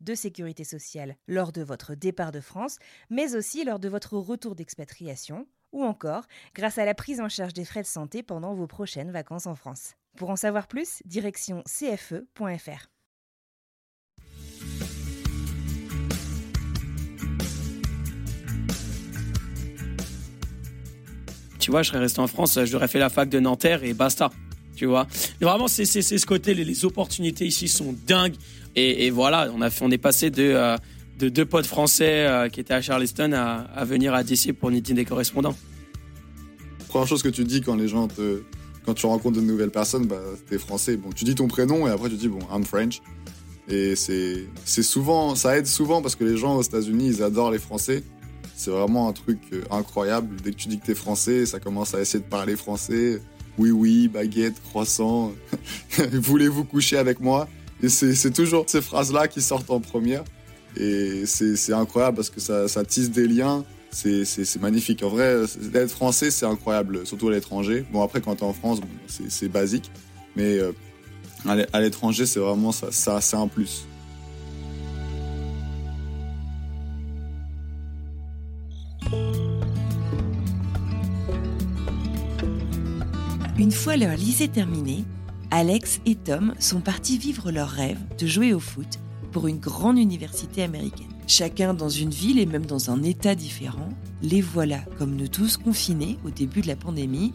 de 0.00 0.14
sécurité 0.14 0.64
sociale 0.64 1.16
lors 1.28 1.52
de 1.52 1.62
votre 1.62 1.94
départ 1.94 2.32
de 2.32 2.40
France, 2.40 2.78
mais 3.10 3.34
aussi 3.34 3.64
lors 3.64 3.78
de 3.78 3.88
votre 3.88 4.16
retour 4.16 4.54
d'expatriation, 4.54 5.46
ou 5.72 5.84
encore 5.84 6.24
grâce 6.54 6.78
à 6.78 6.84
la 6.84 6.94
prise 6.94 7.20
en 7.20 7.28
charge 7.28 7.52
des 7.52 7.64
frais 7.64 7.82
de 7.82 7.86
santé 7.86 8.22
pendant 8.22 8.54
vos 8.54 8.66
prochaines 8.66 9.10
vacances 9.10 9.46
en 9.46 9.54
France. 9.54 9.94
Pour 10.16 10.30
en 10.30 10.36
savoir 10.36 10.66
plus, 10.66 11.02
direction 11.04 11.62
cfe.fr. 11.66 12.90
Tu 21.58 21.70
vois, 21.70 21.82
je 21.82 21.90
serais 21.90 21.98
resté 22.00 22.20
en 22.20 22.26
France, 22.26 22.58
j'aurais 22.64 22.88
fait 22.88 22.98
la 22.98 23.10
fac 23.10 23.28
de 23.28 23.38
Nanterre 23.38 23.84
et 23.84 23.92
basta. 23.92 24.30
Tu 24.74 24.86
vois? 24.86 25.06
Vraiment, 25.42 25.68
c'est 25.68 25.84
ce 25.84 26.24
côté, 26.24 26.54
les 26.54 26.84
opportunités 26.86 27.46
ici 27.46 27.68
sont 27.68 27.94
dingues. 28.06 28.34
Et, 28.76 29.10
voilà, 29.10 29.50
on, 29.54 29.60
a 29.62 29.70
fait, 29.70 29.84
on 29.84 29.90
est 29.90 29.98
passé 29.98 30.30
de, 30.30 30.42
euh, 30.42 30.76
de 31.18 31.28
deux 31.28 31.44
potes 31.44 31.66
français 31.66 32.26
euh, 32.26 32.48
qui 32.48 32.60
étaient 32.60 32.74
à 32.74 32.80
Charleston 32.80 33.32
à, 33.32 33.84
venir 33.84 34.14
à 34.14 34.22
DC 34.22 34.52
pour 34.52 34.70
une 34.70 34.80
des 34.80 35.04
correspondants. 35.04 35.56
Première 36.88 37.08
chose 37.08 37.22
que 37.22 37.28
tu 37.28 37.44
dis 37.44 37.60
quand 37.60 37.76
les 37.76 37.88
gens 37.88 38.08
te. 38.08 38.42
Quand 38.86 38.94
tu 38.94 39.04
rencontres 39.04 39.36
de 39.36 39.44
nouvelles 39.44 39.70
personnes, 39.70 40.06
bah, 40.06 40.20
t'es 40.48 40.58
français. 40.58 40.96
Bon, 40.96 41.10
tu 41.12 41.24
dis 41.24 41.34
ton 41.34 41.48
prénom 41.48 41.86
et 41.86 41.90
après 41.90 42.08
tu 42.08 42.16
dis, 42.16 42.28
bon, 42.28 42.38
I'm 42.50 42.64
French. 42.64 43.02
Et 43.68 43.94
c'est 43.94 44.82
souvent. 44.82 45.34
Ça 45.34 45.58
aide 45.58 45.66
souvent 45.66 46.00
parce 46.00 46.16
que 46.16 46.24
les 46.24 46.36
gens 46.36 46.56
aux 46.56 46.62
États-Unis, 46.62 47.06
ils 47.08 47.22
adorent 47.22 47.50
les 47.50 47.58
Français. 47.58 48.02
C'est 48.56 48.70
vraiment 48.70 49.08
un 49.08 49.12
truc 49.12 49.38
euh, 49.52 49.62
incroyable. 49.70 50.36
Dès 50.42 50.50
que 50.50 50.56
tu 50.56 50.68
dis 50.68 50.78
que 50.78 50.84
t'es 50.84 50.94
français, 50.94 51.46
ça 51.46 51.60
commence 51.60 51.94
à 51.94 52.00
essayer 52.00 52.22
de 52.22 52.28
parler 52.28 52.56
français. 52.56 53.22
Oui, 53.56 53.70
oui, 53.70 54.08
baguette, 54.08 54.60
croissant. 54.62 55.32
Voulez-vous 56.12 56.64
coucher 56.64 56.98
avec 56.98 57.20
moi? 57.20 57.48
Et 57.82 57.88
c'est 57.88 58.30
toujours 58.30 58.64
ces 58.66 58.82
phrases-là 58.82 59.28
qui 59.28 59.40
sortent 59.40 59.70
en 59.70 59.80
première. 59.80 60.24
Et 60.76 61.24
c'est 61.26 61.72
incroyable 61.72 62.16
parce 62.16 62.30
que 62.30 62.40
ça, 62.40 62.84
tisse 62.84 63.10
des 63.10 63.26
liens. 63.26 63.64
C'est 63.90 64.60
magnifique. 64.60 65.02
En 65.02 65.08
vrai, 65.08 65.36
d'être 65.72 65.90
français, 65.90 66.30
c'est 66.30 66.46
incroyable, 66.46 67.06
surtout 67.06 67.28
à 67.28 67.32
l'étranger. 67.32 67.84
Bon, 67.92 68.02
après, 68.02 68.20
quand 68.20 68.36
t'es 68.36 68.44
en 68.44 68.52
France, 68.52 68.80
c'est 69.28 69.48
basique. 69.48 69.90
Mais 70.36 70.58
euh, 70.58 70.72
à 71.46 71.56
l'é- 71.56 71.66
à 71.72 71.80
l'étranger, 71.80 72.24
c'est 72.26 72.38
vraiment 72.38 72.70
ça, 72.70 72.92
ça 72.92 73.20
c'est 73.20 73.36
un 73.36 73.48
plus. 73.48 73.84
Une 83.58 83.72
fois 83.72 83.96
leur 83.96 84.16
lycée 84.16 84.48
terminé, 84.48 85.04
Alex 85.52 86.00
et 86.06 86.14
Tom 86.14 86.54
sont 86.60 86.80
partis 86.80 87.18
vivre 87.18 87.50
leur 87.50 87.68
rêve 87.68 87.98
de 88.18 88.26
jouer 88.26 88.54
au 88.54 88.60
foot 88.60 89.00
pour 89.32 89.48
une 89.48 89.58
grande 89.58 89.98
université 89.98 90.62
américaine. 90.62 91.08
Chacun 91.26 91.74
dans 91.74 91.88
une 91.88 92.10
ville 92.10 92.38
et 92.38 92.46
même 92.46 92.66
dans 92.66 92.90
un 92.90 93.02
état 93.02 93.34
différent, 93.34 93.88
les 94.22 94.40
voilà, 94.40 94.78
comme 94.98 95.16
nous 95.16 95.26
tous, 95.26 95.56
confinés 95.56 96.18
au 96.24 96.30
début 96.30 96.60
de 96.60 96.68
la 96.68 96.76
pandémie. 96.76 97.32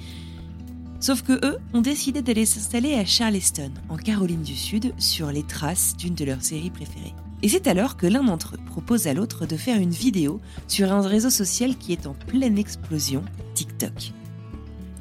Sauf 1.02 1.24
que 1.24 1.46
eux 1.46 1.58
ont 1.74 1.82
décidé 1.82 2.22
d'aller 2.22 2.46
s'installer 2.46 2.94
à 2.94 3.06
Charleston, 3.06 3.72
en 3.90 3.98
Caroline 3.98 4.44
du 4.44 4.56
Sud, 4.56 4.94
sur 4.98 5.32
les 5.32 5.44
traces 5.44 5.98
d'une 5.98 6.16
de 6.16 6.24
leurs 6.24 6.42
séries 6.42 6.72
préférées. 6.72 7.14
Et 7.44 7.50
c'est 7.50 7.68
alors 7.68 7.98
que 7.98 8.08
l'un 8.08 8.24
d'entre 8.24 8.56
eux 8.56 8.66
propose 8.66 9.08
à 9.08 9.14
l'autre 9.14 9.46
de 9.46 9.58
faire 9.58 9.80
une 9.80 9.92
vidéo 9.92 10.40
sur 10.68 10.92
un 10.94 11.02
réseau 11.02 11.30
social 11.30 11.78
qui 11.78 11.92
est 11.92 12.08
en 12.08 12.14
pleine 12.14 12.58
explosion, 12.58 13.24
TikTok. 13.56 14.14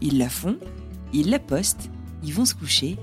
Ils 0.02 0.18
la 0.18 0.28
font, 0.28 0.56
ils 1.12 1.30
la 1.30 1.38
postent, 1.38 1.90
ils 2.24 2.34
vont 2.34 2.44
se 2.44 2.54
coucher, 2.54 2.96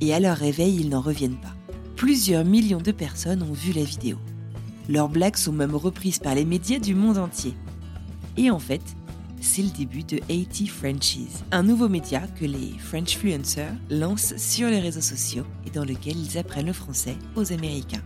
et 0.00 0.14
à 0.14 0.20
leur 0.20 0.36
réveil, 0.36 0.76
ils 0.76 0.88
n'en 0.88 1.00
reviennent 1.00 1.40
pas. 1.40 1.54
Plusieurs 1.96 2.44
millions 2.44 2.80
de 2.80 2.92
personnes 2.92 3.42
ont 3.42 3.52
vu 3.52 3.72
la 3.72 3.84
vidéo. 3.84 4.18
Leurs 4.88 5.08
blagues 5.08 5.36
sont 5.36 5.52
même 5.52 5.74
reprises 5.74 6.18
par 6.18 6.34
les 6.34 6.44
médias 6.44 6.78
du 6.78 6.94
monde 6.94 7.18
entier. 7.18 7.54
Et 8.36 8.50
en 8.50 8.58
fait, 8.58 8.82
c'est 9.40 9.62
le 9.62 9.70
début 9.70 10.04
de 10.04 10.18
80 10.18 10.66
Frenchies, 10.66 11.28
un 11.52 11.62
nouveau 11.62 11.88
média 11.88 12.20
que 12.40 12.44
les 12.44 12.72
French 12.78 13.16
Fluencers 13.16 13.74
lancent 13.90 14.36
sur 14.36 14.68
les 14.68 14.80
réseaux 14.80 15.00
sociaux 15.00 15.44
et 15.66 15.70
dans 15.70 15.84
lequel 15.84 16.16
ils 16.16 16.38
apprennent 16.38 16.66
le 16.66 16.72
français 16.72 17.16
aux 17.36 17.52
Américains. 17.52 18.02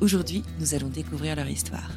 Aujourd'hui, 0.00 0.42
nous 0.58 0.74
allons 0.74 0.88
découvrir 0.88 1.36
leur 1.36 1.48
histoire. 1.48 1.90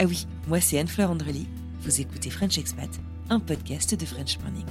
Ah 0.00 0.04
oui, 0.06 0.26
moi 0.48 0.60
c'est 0.60 0.78
Anne-Fleur 0.78 1.10
Andrely, 1.10 1.46
vous 1.82 2.00
écoutez 2.00 2.30
French 2.30 2.58
Expat, 2.58 2.90
un 3.28 3.40
podcast 3.40 3.94
de 3.94 4.06
French 4.06 4.38
Morning. 4.40 4.66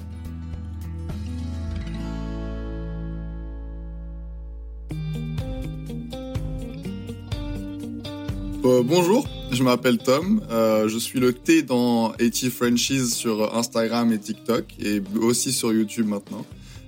Euh, 8.63 8.83
bonjour, 8.83 9.27
je 9.51 9.63
m'appelle 9.63 9.97
Tom. 9.97 10.41
Euh, 10.51 10.87
je 10.87 10.99
suis 10.99 11.19
le 11.19 11.33
T 11.33 11.63
dans 11.63 12.11
80 12.11 12.49
Frenchies 12.51 13.07
sur 13.07 13.55
Instagram 13.55 14.13
et 14.13 14.19
TikTok 14.19 14.65
et 14.79 15.01
aussi 15.19 15.51
sur 15.51 15.73
YouTube 15.73 16.07
maintenant. 16.07 16.45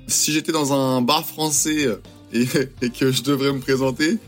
Si 0.08 0.32
j'étais 0.32 0.52
dans 0.52 0.74
un 0.74 1.02
bar 1.02 1.26
français 1.26 1.88
et, 2.32 2.46
et 2.82 2.90
que 2.92 3.12
je 3.12 3.24
devrais 3.24 3.52
me 3.52 3.60
présenter, 3.60 4.20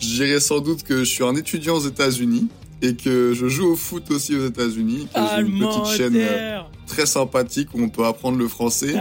je 0.00 0.06
dirais 0.06 0.40
sans 0.40 0.58
doute 0.58 0.82
que 0.82 0.98
je 0.98 1.04
suis 1.04 1.22
un 1.22 1.36
étudiant 1.36 1.76
aux 1.76 1.86
États-Unis 1.86 2.48
et 2.82 2.96
que 2.96 3.32
je 3.32 3.46
joue 3.46 3.72
au 3.72 3.76
foot 3.76 4.10
aussi 4.10 4.34
aux 4.34 4.46
États-Unis, 4.46 5.06
que 5.14 5.20
j'ai 5.36 5.42
une 5.42 5.58
petite 5.58 5.96
chaîne 5.96 6.16
euh, 6.16 6.60
très 6.88 7.06
sympathique 7.06 7.68
où 7.74 7.82
on 7.82 7.90
peut 7.90 8.06
apprendre 8.06 8.38
le 8.38 8.48
français. 8.48 8.96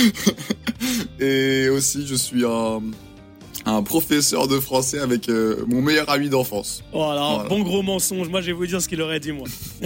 et 1.20 1.68
aussi, 1.68 2.06
je 2.06 2.14
suis 2.14 2.46
un, 2.46 2.80
un 3.66 3.82
professeur 3.82 4.48
de 4.48 4.58
français 4.58 4.98
avec 5.00 5.28
euh, 5.28 5.64
mon 5.68 5.82
meilleur 5.82 6.08
ami 6.10 6.28
d'enfance. 6.28 6.82
Voilà, 6.92 7.20
Voilà. 7.34 7.48
bon 7.48 7.60
gros 7.62 7.82
mensonge. 7.82 8.28
Moi, 8.28 8.40
je 8.40 8.46
vais 8.46 8.52
vous 8.52 8.66
dire 8.66 8.80
ce 8.80 8.88
qu'il 8.88 9.00
aurait 9.02 9.20
dit, 9.20 9.32
moi. 9.32 9.46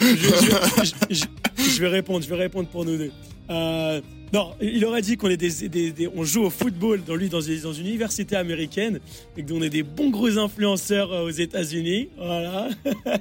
je, 0.00 0.06
je- 0.06 0.84
je- 1.10 1.14
je- 1.14 1.24
je 1.70 1.80
vais 1.80 1.88
répondre, 1.88 2.22
je 2.24 2.28
vais 2.28 2.36
répondre 2.36 2.68
pour 2.68 2.84
nous 2.84 2.96
deux. 2.96 3.12
Euh, 3.50 4.00
non, 4.32 4.52
il 4.60 4.84
aurait 4.84 5.02
dit 5.02 5.16
qu'on 5.16 5.28
est 5.30 5.36
des, 5.36 5.68
des- 5.68 5.92
des- 5.92 6.08
on 6.08 6.24
joue 6.24 6.42
au 6.42 6.50
football 6.50 7.02
dans 7.04 7.14
lui 7.14 7.28
dans, 7.28 7.40
une- 7.40 7.60
dans 7.60 7.72
une 7.72 7.86
université 7.86 8.34
américaine 8.36 8.98
et 9.36 9.44
qu'on 9.44 9.62
est 9.62 9.70
des 9.70 9.82
bons 9.84 10.10
gros 10.10 10.38
influenceurs 10.38 11.12
euh, 11.12 11.24
aux 11.26 11.30
États-Unis. 11.30 12.08
Voilà. 12.16 12.68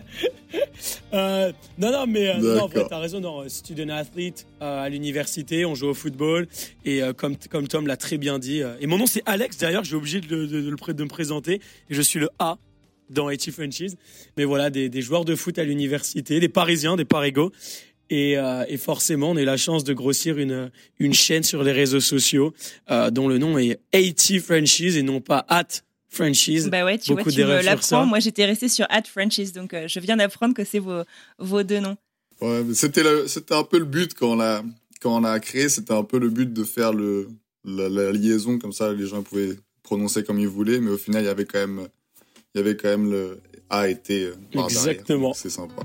Euh, 1.13 1.51
non, 1.79 1.91
non, 1.91 2.05
mais 2.07 2.27
euh, 2.29 2.37
non, 2.37 2.63
en 2.63 2.69
fait, 2.69 2.85
t'as 2.87 2.99
raison. 2.99 3.19
Non, 3.19 3.47
student 3.47 3.89
athlete 3.89 4.45
euh, 4.61 4.83
à 4.83 4.89
l'université, 4.89 5.65
on 5.65 5.73
joue 5.75 5.87
au 5.87 5.93
football 5.93 6.47
et 6.85 7.01
euh, 7.01 7.13
comme 7.13 7.35
comme 7.49 7.67
Tom 7.67 7.87
l'a 7.87 7.97
très 7.97 8.17
bien 8.17 8.37
dit. 8.39 8.61
et 8.79 8.85
mon 8.87 8.97
nom 8.97 9.05
c'est 9.07 9.23
Alex. 9.25 9.57
D'ailleurs, 9.57 9.83
j'ai 9.83 9.95
obligé 9.95 10.21
de, 10.21 10.45
de- 10.45 10.61
de 10.61 11.03
me 11.03 11.07
présenter 11.09 11.53
et 11.55 11.59
je 11.93 12.01
suis 12.01 12.19
le 12.19 12.29
A 12.39 12.57
dans 13.09 13.27
80 13.29 13.51
Frenchies. 13.51 13.95
Mais 14.37 14.43
voilà, 14.43 14.69
des, 14.69 14.89
des 14.89 15.01
joueurs 15.01 15.25
de 15.25 15.35
foot 15.35 15.57
à 15.57 15.63
l'université, 15.63 16.39
des 16.39 16.49
Parisiens, 16.49 16.95
des 16.95 17.05
Parigos. 17.05 17.51
Et, 18.15 18.37
euh, 18.37 18.63
et 18.67 18.77
forcément, 18.77 19.31
on 19.31 19.37
a 19.37 19.41
eu 19.41 19.45
la 19.45 19.57
chance 19.57 19.83
de 19.83 19.93
grossir 19.93 20.37
une, 20.37 20.69
une 20.99 21.13
chaîne 21.15 21.41
sur 21.43 21.63
les 21.63 21.71
réseaux 21.71 21.99
sociaux 21.99 22.53
euh, 22.91 23.09
dont 23.09 23.27
le 23.27 23.37
nom 23.39 23.57
est 23.57 23.79
80 23.91 24.39
Frenchies 24.41 24.97
et 24.97 25.01
non 25.03 25.19
pas 25.19 25.43
at 25.49 25.67
Frenchies. 26.09 26.69
Bah 26.69 26.85
ouais, 26.85 26.99
tu 26.99 27.09
Beaucoup 27.11 27.23
vois, 27.23 27.31
tu 27.31 27.43
me 27.43 27.61
l'apprends. 27.63 28.05
Moi, 28.05 28.19
j'étais 28.19 28.45
restée 28.45 28.69
sur 28.69 28.85
At 28.89 29.03
Frenchies, 29.11 29.51
donc 29.51 29.73
euh, 29.73 29.87
je 29.87 29.99
viens 29.99 30.15
d'apprendre 30.17 30.53
que 30.53 30.63
c'est 30.63 30.77
vos, 30.77 31.01
vos 31.39 31.63
deux 31.63 31.79
noms. 31.79 31.97
Ouais, 32.39 32.61
c'était 32.75 33.01
le- 33.03 33.27
c'était 33.27 33.55
un 33.55 33.63
peu 33.63 33.79
le 33.79 33.85
but 33.85 34.13
quand 34.13 34.33
on 34.33 34.35
l'a 34.35 34.63
quand 35.01 35.17
on 35.17 35.21
l'a 35.21 35.39
créé, 35.39 35.67
c'était 35.69 35.93
un 35.93 36.03
peu 36.03 36.19
le 36.19 36.29
but 36.29 36.53
de 36.53 36.63
faire 36.63 36.93
le 36.93 37.29
la, 37.65 37.89
la 37.89 38.11
liaison 38.11 38.59
comme 38.59 38.73
ça, 38.73 38.93
les 38.93 39.07
gens 39.07 39.23
pouvaient 39.23 39.55
prononcer 39.81 40.23
comme 40.23 40.39
ils 40.39 40.47
voulaient, 40.47 40.79
mais 40.79 40.91
au 40.91 40.97
final 40.97 41.23
il 41.23 41.27
y 41.27 41.29
avait 41.29 41.45
quand 41.45 41.59
même 41.67 41.87
il 42.53 42.57
y 42.59 42.61
avait 42.61 42.75
quand 42.77 42.89
même 42.89 43.09
le 43.09 43.39
A 43.69 43.87
été 43.89 44.29
par 44.53 44.67
derrière. 44.67 44.87
Exactement. 44.89 45.33
C'est 45.33 45.49
sympa. 45.49 45.81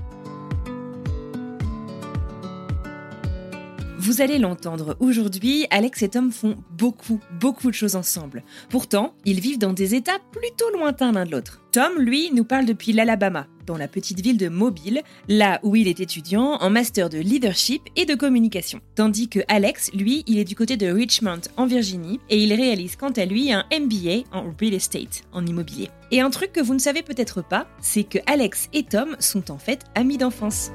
Vous 4.08 4.22
allez 4.22 4.38
l'entendre, 4.38 4.96
aujourd'hui, 5.00 5.66
Alex 5.68 6.00
et 6.00 6.08
Tom 6.08 6.32
font 6.32 6.56
beaucoup, 6.78 7.20
beaucoup 7.38 7.68
de 7.68 7.74
choses 7.74 7.94
ensemble. 7.94 8.42
Pourtant, 8.70 9.12
ils 9.26 9.38
vivent 9.38 9.58
dans 9.58 9.74
des 9.74 9.94
états 9.94 10.18
plutôt 10.32 10.70
lointains 10.72 11.12
l'un 11.12 11.26
de 11.26 11.30
l'autre. 11.32 11.60
Tom, 11.72 11.92
lui, 11.98 12.30
nous 12.32 12.44
parle 12.44 12.64
depuis 12.64 12.94
l'Alabama, 12.94 13.46
dans 13.66 13.76
la 13.76 13.86
petite 13.86 14.22
ville 14.22 14.38
de 14.38 14.48
Mobile, 14.48 15.02
là 15.28 15.60
où 15.62 15.76
il 15.76 15.88
est 15.88 16.00
étudiant 16.00 16.54
en 16.54 16.70
master 16.70 17.10
de 17.10 17.18
leadership 17.18 17.82
et 17.96 18.06
de 18.06 18.14
communication. 18.14 18.80
Tandis 18.94 19.28
que 19.28 19.40
Alex, 19.46 19.92
lui, 19.92 20.24
il 20.26 20.38
est 20.38 20.44
du 20.44 20.54
côté 20.54 20.78
de 20.78 20.90
Richmond, 20.90 21.42
en 21.58 21.66
Virginie, 21.66 22.18
et 22.30 22.42
il 22.42 22.54
réalise 22.54 22.96
quant 22.96 23.10
à 23.10 23.26
lui 23.26 23.52
un 23.52 23.66
MBA 23.70 24.24
en 24.32 24.44
real 24.58 24.72
estate, 24.72 25.20
en 25.32 25.44
immobilier. 25.44 25.90
Et 26.12 26.22
un 26.22 26.30
truc 26.30 26.52
que 26.52 26.62
vous 26.62 26.72
ne 26.72 26.78
savez 26.78 27.02
peut-être 27.02 27.46
pas, 27.46 27.66
c'est 27.82 28.04
que 28.04 28.20
Alex 28.26 28.70
et 28.72 28.84
Tom 28.84 29.16
sont 29.18 29.50
en 29.50 29.58
fait 29.58 29.84
amis 29.94 30.16
d'enfance. 30.16 30.70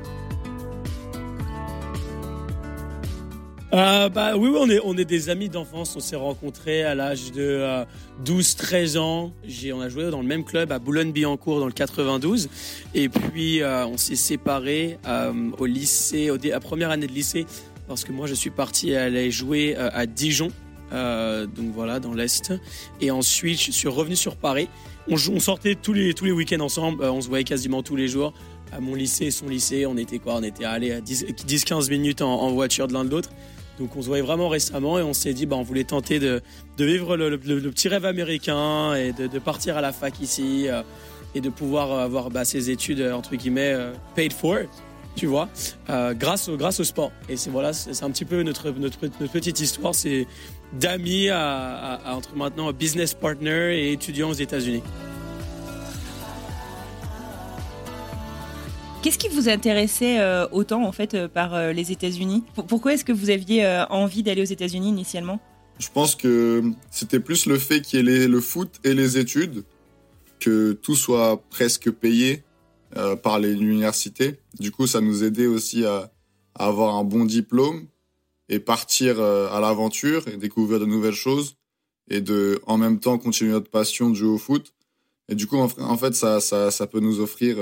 Euh, 3.73 4.07
bah 4.07 4.37
oui, 4.37 4.51
on 4.83 4.97
est, 4.97 5.05
des 5.05 5.29
amis 5.29 5.49
d'enfance. 5.49 5.95
On 5.95 5.99
s'est 5.99 6.15
rencontrés 6.15 6.83
à 6.83 6.93
l'âge 6.93 7.31
de 7.31 7.83
12-13 8.23 8.97
euh, 8.97 8.99
ans. 8.99 9.33
On 9.73 9.81
a 9.81 9.89
joué 9.89 10.11
dans 10.11 10.21
le 10.21 10.27
même 10.27 10.43
club 10.43 10.71
à 10.71 10.77
Boulogne-Billancourt 10.77 11.59
dans 11.59 11.65
le 11.65 11.71
92. 11.71 12.49
Et 12.93 13.09
puis 13.09 13.63
euh, 13.63 13.87
on 13.87 13.97
s'est 13.97 14.15
séparés 14.15 14.99
au 15.57 15.65
lycée, 15.65 16.29
au, 16.29 16.37
à 16.53 16.59
première 16.59 16.91
année 16.91 17.07
de 17.07 17.13
lycée, 17.13 17.47
parce 17.87 18.03
que 18.03 18.11
moi 18.11 18.27
je 18.27 18.35
suis 18.35 18.51
parti 18.51 18.95
aller 18.95 19.31
jouer 19.31 19.75
à 19.75 20.05
Dijon. 20.05 20.49
donc 20.91 21.71
voilà, 21.73 21.99
dans 21.99 22.13
l'Est. 22.13 22.53
Et 23.01 23.09
ensuite, 23.09 23.59
je 23.59 23.71
suis 23.71 23.87
revenu 23.87 24.15
sur 24.15 24.35
Paris. 24.35 24.69
On, 25.09 25.17
sortait 25.39 25.75
tous 25.75 25.93
les, 25.93 26.31
week-ends 26.31 26.61
ensemble. 26.61 27.03
on 27.03 27.21
se 27.21 27.27
voyait 27.27 27.43
quasiment 27.43 27.81
tous 27.81 27.95
les 27.95 28.07
jours. 28.07 28.33
À 28.71 28.79
mon 28.79 28.93
lycée, 28.93 29.31
son 29.31 29.47
lycée, 29.47 29.87
on 29.87 29.97
était 29.97 30.19
quoi? 30.19 30.35
On 30.35 30.43
était 30.43 30.63
allés 30.63 30.91
à 30.91 31.01
10-15 31.01 31.89
minutes 31.89 32.21
en 32.21 32.51
voiture 32.51 32.87
de 32.87 32.93
l'un 32.93 33.03
de 33.03 33.09
l'autre. 33.09 33.29
Donc 33.79 33.95
on 33.95 34.01
se 34.01 34.07
voyait 34.07 34.23
vraiment 34.23 34.49
récemment 34.49 34.99
et 34.99 35.03
on 35.03 35.13
s'est 35.13 35.33
dit 35.33 35.45
bah, 35.45 35.55
on 35.55 35.63
voulait 35.63 35.83
tenter 35.83 36.19
de, 36.19 36.41
vivre 36.77 37.17
le, 37.17 37.37
petit 37.37 37.87
rêve 37.87 38.05
américain 38.05 38.93
et 38.93 39.11
de, 39.13 39.39
partir 39.39 39.77
à 39.77 39.81
la 39.81 39.91
fac 39.91 40.19
ici 40.21 40.67
euh, 40.67 40.83
et 41.35 41.41
de 41.41 41.49
pouvoir 41.49 41.99
avoir 41.99 42.29
bah, 42.29 42.45
ces 42.45 42.69
études 42.69 43.01
euh, 43.01 43.13
entre 43.13 43.35
guillemets 43.35 43.73
euh, 43.73 43.93
paid 44.15 44.31
for, 44.31 44.57
tu 45.15 45.27
vois, 45.27 45.47
grâce, 45.87 46.49
au, 46.49 46.57
grâce 46.57 46.79
au 46.79 46.83
sport. 46.83 47.11
Et 47.29 47.37
c'est 47.37 47.51
voilà, 47.51 47.71
c'est 47.73 48.03
un 48.03 48.09
petit 48.09 48.25
peu 48.25 48.41
notre, 48.41 48.71
notre, 48.71 48.97
petite 49.31 49.59
histoire, 49.59 49.93
c'est 49.93 50.25
d'amis 50.73 51.29
à, 51.29 51.99
entre 52.07 52.35
maintenant 52.35 52.71
business 52.73 53.13
partner 53.13 53.79
et 53.79 53.91
étudiants 53.91 54.29
aux 54.29 54.33
États-Unis. 54.33 54.81
Qu'est-ce 59.03 59.17
qui 59.17 59.27
vous 59.27 59.49
intéressait 59.49 60.21
euh, 60.21 60.47
autant 60.53 60.85
en 60.85 60.93
fait 60.93 61.13
euh, 61.13 61.27
par 61.27 61.53
euh, 61.53 61.73
les 61.73 61.91
États-Unis? 61.91 62.45
Pourquoi 62.69 62.93
est-ce 62.93 63.03
que 63.03 63.11
vous 63.11 63.29
aviez 63.29 63.67
envie 63.89 64.23
d'aller 64.23 64.41
aux 64.41 64.45
États-Unis 64.45 64.87
initialement? 64.87 65.41
Je 65.77 65.89
pense 65.93 66.15
que 66.15 66.63
c'était 66.89 67.19
plus 67.19 67.45
le 67.45 67.59
fait 67.59 67.81
qu'il 67.81 68.07
y 68.07 68.09
ait 68.09 68.27
le 68.29 68.39
foot 68.39 68.79
et 68.85 68.93
les 68.93 69.17
études, 69.17 69.65
que 70.39 70.71
tout 70.71 70.95
soit 70.95 71.43
presque 71.49 71.91
payé 71.91 72.43
par 73.23 73.39
l'université. 73.39 74.39
Du 74.59 74.71
coup, 74.71 74.87
ça 74.87 75.01
nous 75.01 75.25
aidait 75.25 75.47
aussi 75.47 75.83
à, 75.83 76.11
à 76.55 76.67
avoir 76.67 76.95
un 76.95 77.03
bon 77.03 77.25
diplôme 77.25 77.87
et 78.47 78.59
partir 78.59 79.19
à 79.19 79.59
l'aventure 79.59 80.25
et 80.29 80.37
découvrir 80.37 80.79
de 80.79 80.85
nouvelles 80.85 81.11
choses 81.13 81.57
et 82.09 82.21
de 82.21 82.61
en 82.67 82.77
même 82.77 82.99
temps 82.99 83.17
continuer 83.17 83.51
notre 83.51 83.69
passion 83.69 84.11
de 84.11 84.15
jouer 84.15 84.29
au 84.29 84.37
foot. 84.37 84.73
Et 85.27 85.35
du 85.35 85.47
coup, 85.47 85.57
en, 85.57 85.97
fait, 85.97 86.13
ça, 86.13 86.39
ça, 86.39 86.71
ça 86.71 86.87
peut 86.87 86.99
nous 86.99 87.19
offrir 87.19 87.57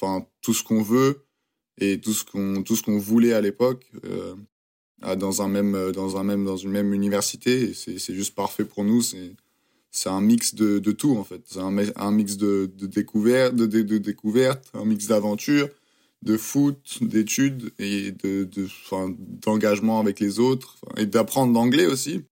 enfin 0.00 0.26
tout 0.42 0.54
ce 0.54 0.62
qu'on 0.62 0.82
veut 0.82 1.24
et 1.78 2.00
tout 2.00 2.12
ce 2.12 2.24
qu'on 2.24 2.62
tout 2.62 2.76
ce 2.76 2.82
qu'on 2.82 2.98
voulait 2.98 3.32
à 3.32 3.40
l'époque 3.40 3.90
euh, 4.04 4.34
dans 5.16 5.42
un 5.42 5.48
même 5.48 5.92
dans 5.92 6.16
un 6.16 6.24
même 6.24 6.44
dans 6.44 6.56
une 6.56 6.70
même 6.70 6.92
université. 6.92 7.72
C'est 7.74 8.14
juste 8.14 8.34
parfait 8.34 8.64
pour 8.64 8.84
nous. 8.84 9.02
C'est 9.02 9.32
c'est 9.90 10.08
un 10.08 10.20
mix 10.20 10.54
de, 10.54 10.78
de 10.78 10.92
tout 10.92 11.16
en 11.16 11.24
fait. 11.24 11.40
C'est 11.46 11.60
un, 11.60 11.70
mix 12.10 12.36
de, 12.36 12.70
de 12.76 12.86
découverte 12.86 13.54
de, 13.54 14.78
un 14.78 14.84
mix 14.84 15.06
d'aventure 15.06 15.68
de 16.22 16.36
foot 16.36 16.98
d'études 17.00 17.70
et 17.78 18.12
de 18.12 18.48
d'engagement 19.44 20.00
avec 20.00 20.20
les 20.20 20.40
autres 20.40 20.76
et 20.96 21.06
d'apprendre 21.06 21.52
l'anglais 21.52 21.86
aussi 21.86 22.24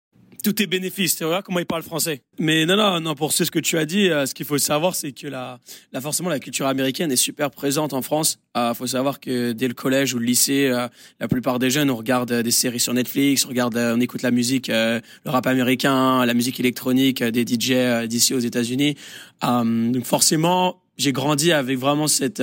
tout 0.46 0.62
est 0.62 0.66
bénéfice. 0.68 1.16
Tu 1.16 1.24
vois 1.24 1.42
comment 1.42 1.58
il 1.58 1.66
parle 1.66 1.82
français. 1.82 2.22
Mais 2.38 2.66
non, 2.66 2.76
non, 2.76 3.00
non, 3.00 3.16
pour 3.16 3.32
ce 3.32 3.42
que 3.50 3.58
tu 3.58 3.78
as 3.78 3.84
dit, 3.84 4.10
euh, 4.10 4.26
ce 4.26 4.34
qu'il 4.34 4.46
faut 4.46 4.58
savoir, 4.58 4.94
c'est 4.94 5.10
que 5.10 5.26
la, 5.26 5.58
la, 5.92 6.00
forcément, 6.00 6.28
la 6.28 6.38
culture 6.38 6.68
américaine 6.68 7.10
est 7.10 7.16
super 7.16 7.50
présente 7.50 7.92
en 7.92 8.00
France. 8.00 8.38
Il 8.54 8.60
euh, 8.60 8.74
faut 8.74 8.86
savoir 8.86 9.18
que 9.18 9.50
dès 9.50 9.66
le 9.66 9.74
collège 9.74 10.14
ou 10.14 10.20
le 10.20 10.24
lycée, 10.24 10.68
euh, 10.68 10.86
la 11.18 11.26
plupart 11.26 11.58
des 11.58 11.68
jeunes, 11.68 11.90
on 11.90 11.96
regarde 11.96 12.32
des 12.32 12.50
séries 12.52 12.78
sur 12.78 12.94
Netflix, 12.94 13.44
on 13.44 13.56
on 13.56 14.00
écoute 14.00 14.22
la 14.22 14.30
musique, 14.30 14.68
le 14.68 15.00
rap 15.24 15.46
américain, 15.48 16.24
la 16.24 16.34
musique 16.34 16.60
électronique 16.60 17.24
des 17.24 17.42
DJ 17.44 18.06
d'ici 18.06 18.32
aux 18.32 18.38
États-Unis. 18.38 18.94
donc 19.42 20.04
forcément, 20.04 20.80
j'ai 20.98 21.12
grandi 21.12 21.50
avec 21.50 21.78
vraiment 21.78 22.06
cette, 22.06 22.42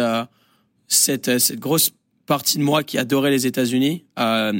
cette, 0.87 1.39
cette 1.39 1.59
grosse 1.59 1.91
partie 2.25 2.57
de 2.57 2.63
moi 2.63 2.83
qui 2.83 2.97
adorait 2.97 3.31
les 3.31 3.47
États-Unis 3.47 4.03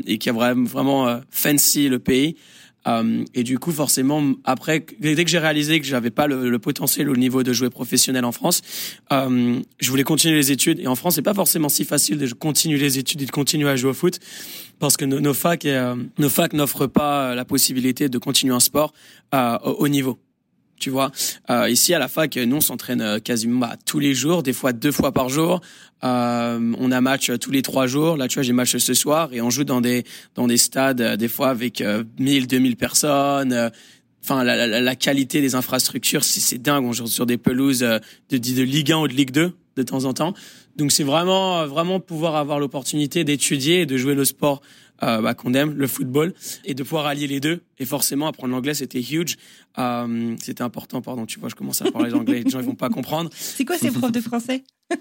et 0.05 0.17
qui 0.19 0.29
a 0.29 0.33
vraiment, 0.33 0.63
vraiment 0.63 1.21
fancy 1.29 1.89
le 1.89 1.99
pays. 1.99 2.37
Euh, 2.87 3.23
et 3.33 3.43
du 3.43 3.59
coup, 3.59 3.71
forcément, 3.71 4.33
après, 4.43 4.85
dès 4.99 5.23
que 5.23 5.29
j'ai 5.29 5.39
réalisé 5.39 5.79
que 5.79 5.85
j'avais 5.85 6.09
pas 6.09 6.27
le, 6.27 6.49
le, 6.49 6.59
potentiel 6.59 7.09
au 7.09 7.15
niveau 7.15 7.43
de 7.43 7.53
jouer 7.53 7.69
professionnel 7.69 8.25
en 8.25 8.31
France, 8.31 8.61
euh, 9.11 9.59
je 9.79 9.89
voulais 9.89 10.03
continuer 10.03 10.35
les 10.35 10.51
études. 10.51 10.79
Et 10.79 10.87
en 10.87 10.95
France, 10.95 11.15
c'est 11.15 11.21
pas 11.21 11.33
forcément 11.33 11.69
si 11.69 11.85
facile 11.85 12.17
de 12.17 12.31
continuer 12.33 12.77
les 12.77 12.97
études 12.97 13.21
et 13.21 13.25
de 13.25 13.31
continuer 13.31 13.69
à 13.69 13.75
jouer 13.75 13.91
au 13.91 13.93
foot 13.93 14.19
parce 14.79 14.97
que 14.97 15.05
nos, 15.05 15.33
facs, 15.33 15.65
euh, 15.65 15.95
nos 16.17 16.29
facs 16.29 16.53
n'offrent 16.53 16.87
pas 16.87 17.35
la 17.35 17.45
possibilité 17.45 18.09
de 18.09 18.17
continuer 18.17 18.53
un 18.53 18.59
sport 18.59 18.93
au 19.33 19.75
haut 19.79 19.87
niveau 19.87 20.19
tu 20.79 20.89
vois. 20.89 21.11
Euh, 21.49 21.69
ici 21.69 21.93
à 21.93 21.99
la 21.99 22.07
fac, 22.07 22.35
nous 22.35 22.57
on 22.57 22.61
s'entraîne 22.61 23.01
euh, 23.01 23.19
quasiment 23.19 23.59
bah, 23.59 23.75
tous 23.85 23.99
les 23.99 24.13
jours, 24.13 24.43
des 24.43 24.53
fois 24.53 24.73
deux 24.73 24.91
fois 24.91 25.11
par 25.11 25.29
jour. 25.29 25.61
Euh, 26.03 26.73
on 26.77 26.91
a 26.91 27.01
match 27.01 27.31
tous 27.39 27.51
les 27.51 27.61
trois 27.61 27.87
jours. 27.87 28.17
Là, 28.17 28.27
tu 28.27 28.35
vois, 28.35 28.43
j'ai 28.43 28.53
match 28.53 28.75
ce 28.75 28.93
soir 28.93 29.29
et 29.31 29.41
on 29.41 29.49
joue 29.49 29.63
dans 29.63 29.79
des 29.79 30.03
dans 30.35 30.47
des 30.47 30.57
stades 30.57 31.15
des 31.15 31.27
fois 31.29 31.49
avec 31.49 31.81
1000, 32.19 32.47
2000 32.47 32.75
personnes. 32.75 33.71
Enfin, 34.21 34.43
la, 34.43 34.67
la, 34.67 34.81
la, 34.81 34.95
qualité 34.95 35.41
des 35.41 35.55
infrastructures, 35.55 36.23
c'est 36.23 36.61
dingue. 36.61 36.85
On 36.85 36.93
joue 36.93 37.07
sur 37.07 37.25
des 37.25 37.37
pelouses 37.37 37.79
de, 37.79 37.99
de 38.37 38.61
Ligue 38.61 38.91
1 38.91 38.97
ou 38.97 39.07
de 39.07 39.13
Ligue 39.13 39.31
2 39.31 39.53
de 39.75 39.83
temps 39.83 40.05
en 40.05 40.13
temps. 40.13 40.33
Donc 40.75 40.91
c'est 40.91 41.03
vraiment 41.03 41.65
vraiment 41.67 41.99
pouvoir 41.99 42.35
avoir 42.35 42.59
l'opportunité 42.59 43.23
d'étudier 43.23 43.81
et 43.81 43.85
de 43.85 43.97
jouer 43.97 44.15
le 44.15 44.25
sport 44.25 44.61
euh, 45.01 45.21
bah, 45.21 45.33
qu'on 45.33 45.53
aime, 45.53 45.73
le 45.73 45.87
football, 45.87 46.33
et 46.65 46.73
de 46.73 46.83
pouvoir 46.83 47.07
allier 47.07 47.27
les 47.27 47.39
deux. 47.39 47.61
Et 47.79 47.85
forcément, 47.85 48.27
apprendre 48.27 48.53
l'anglais, 48.53 48.73
c'était 48.73 49.01
huge. 49.01 49.37
Euh, 49.79 50.35
c'était 50.41 50.61
important, 50.61 51.01
pardon, 51.01 51.25
tu 51.25 51.39
vois, 51.39 51.49
je 51.49 51.55
commence 51.55 51.81
à 51.81 51.91
parler 51.91 52.13
anglais, 52.13 52.43
les 52.43 52.49
gens 52.49 52.59
ils 52.59 52.65
vont 52.65 52.75
pas 52.75 52.89
comprendre. 52.89 53.29
C'est 53.33 53.65
quoi 53.65 53.77
ces 53.77 53.91
profs 53.91 54.11
de 54.11 54.21
français? 54.21 54.63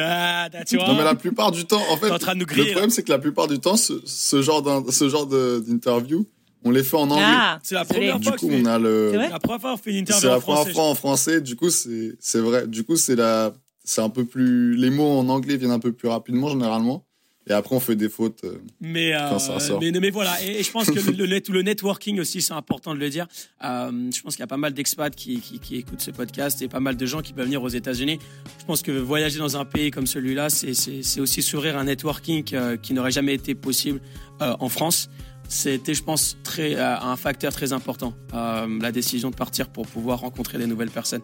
Ah, 0.00 0.48
tu 0.66 0.76
vois 0.76 0.88
Non, 0.88 0.96
mais 0.96 1.04
la 1.04 1.14
plupart 1.14 1.50
du 1.50 1.64
temps, 1.64 1.80
en 1.90 1.96
fait, 1.96 2.10
en 2.10 2.18
train 2.18 2.34
de 2.34 2.40
nous 2.40 2.46
griller, 2.46 2.66
le 2.66 2.70
problème, 2.72 2.90
c'est 2.90 3.02
que 3.02 3.10
la 3.10 3.18
plupart 3.18 3.48
du 3.48 3.58
temps, 3.58 3.76
ce, 3.76 3.94
ce 4.04 4.42
genre 4.42 4.62
ce 4.90 5.08
genre 5.08 5.26
d'interview, 5.26 6.26
on 6.64 6.70
les 6.70 6.82
fait 6.82 6.96
en 6.96 7.10
anglais. 7.10 7.24
Ah, 7.24 7.58
c'est 7.62 7.74
la 7.74 7.84
première 7.86 8.20
fois. 8.22 8.32
Du 8.32 8.38
coup, 8.38 8.50
on 8.52 8.64
a 8.66 8.78
le. 8.78 9.12
La 9.12 9.38
première 9.38 9.60
fois, 9.60 9.72
on 9.72 9.76
fait 9.76 9.90
une 9.90 9.98
interview 9.98 10.20
C'est 10.20 10.28
la 10.28 10.40
première 10.40 10.68
fois 10.68 10.84
en 10.84 10.94
français. 10.94 11.40
Du 11.40 11.56
coup, 11.56 11.70
c'est 11.70 12.16
c'est 12.20 12.40
vrai. 12.40 12.66
Du 12.66 12.84
coup, 12.84 12.96
c'est 12.96 13.16
la 13.16 13.52
c'est 13.84 14.02
un 14.02 14.10
peu 14.10 14.24
plus 14.24 14.76
les 14.76 14.90
mots 14.90 15.18
en 15.18 15.28
anglais 15.30 15.56
viennent 15.56 15.70
un 15.70 15.78
peu 15.78 15.92
plus 15.92 16.08
rapidement 16.08 16.50
généralement. 16.50 17.06
Et 17.48 17.52
après, 17.52 17.74
on 17.74 17.80
fait 17.80 17.96
des 17.96 18.08
fautes 18.08 18.44
euh, 18.44 18.58
mais, 18.80 19.14
euh, 19.14 19.38
Mais, 19.80 19.90
mais, 19.92 20.10
voilà, 20.10 20.42
et, 20.42 20.62
je 20.62 20.70
pense 20.70 20.90
que 20.90 20.98
le, 21.16 21.24
le, 21.24 21.62
networking 21.62 22.20
aussi, 22.20 22.42
c'est 22.42 22.52
important 22.52 22.94
de 22.94 23.00
le 23.00 23.08
dire. 23.08 23.26
Euh, 23.64 24.10
je 24.14 24.20
pense 24.20 24.34
qu'il 24.34 24.40
y 24.40 24.44
a 24.44 24.48
pas 24.48 24.56
mal 24.58 24.74
d'expats 24.74 25.14
qui, 25.14 25.40
qui, 25.40 25.58
qui, 25.58 25.76
écoutent 25.76 26.00
ce 26.02 26.10
podcast 26.10 26.60
et 26.60 26.68
pas 26.68 26.80
mal 26.80 26.96
de 26.96 27.06
gens 27.06 27.22
qui 27.22 27.32
peuvent 27.32 27.46
venir 27.46 27.62
aux 27.62 27.68
États-Unis. 27.68 28.18
Je 28.60 28.64
pense 28.64 28.82
que 28.82 28.92
voyager 28.92 29.38
dans 29.38 29.56
un 29.56 29.64
pays 29.64 29.90
comme 29.90 30.06
celui-là, 30.06 30.50
c'est 30.50 31.20
aussi 31.20 31.42
s'ouvrir 31.42 31.78
un 31.78 31.84
networking 31.84 32.44
qui 32.82 32.94
n'aurait 32.94 33.10
jamais 33.10 33.34
été 33.34 33.54
possible 33.54 34.00
en 34.40 34.68
France. 34.68 35.08
C'était, 35.48 35.94
je 35.94 36.02
pense, 36.02 36.36
très, 36.44 36.76
un 36.76 37.16
facteur 37.16 37.52
très 37.52 37.72
important, 37.72 38.14
la 38.32 38.92
décision 38.92 39.30
de 39.30 39.36
partir 39.36 39.68
pour 39.68 39.86
pouvoir 39.86 40.20
rencontrer 40.20 40.58
des 40.58 40.66
nouvelles 40.66 40.90
personnes. 40.90 41.22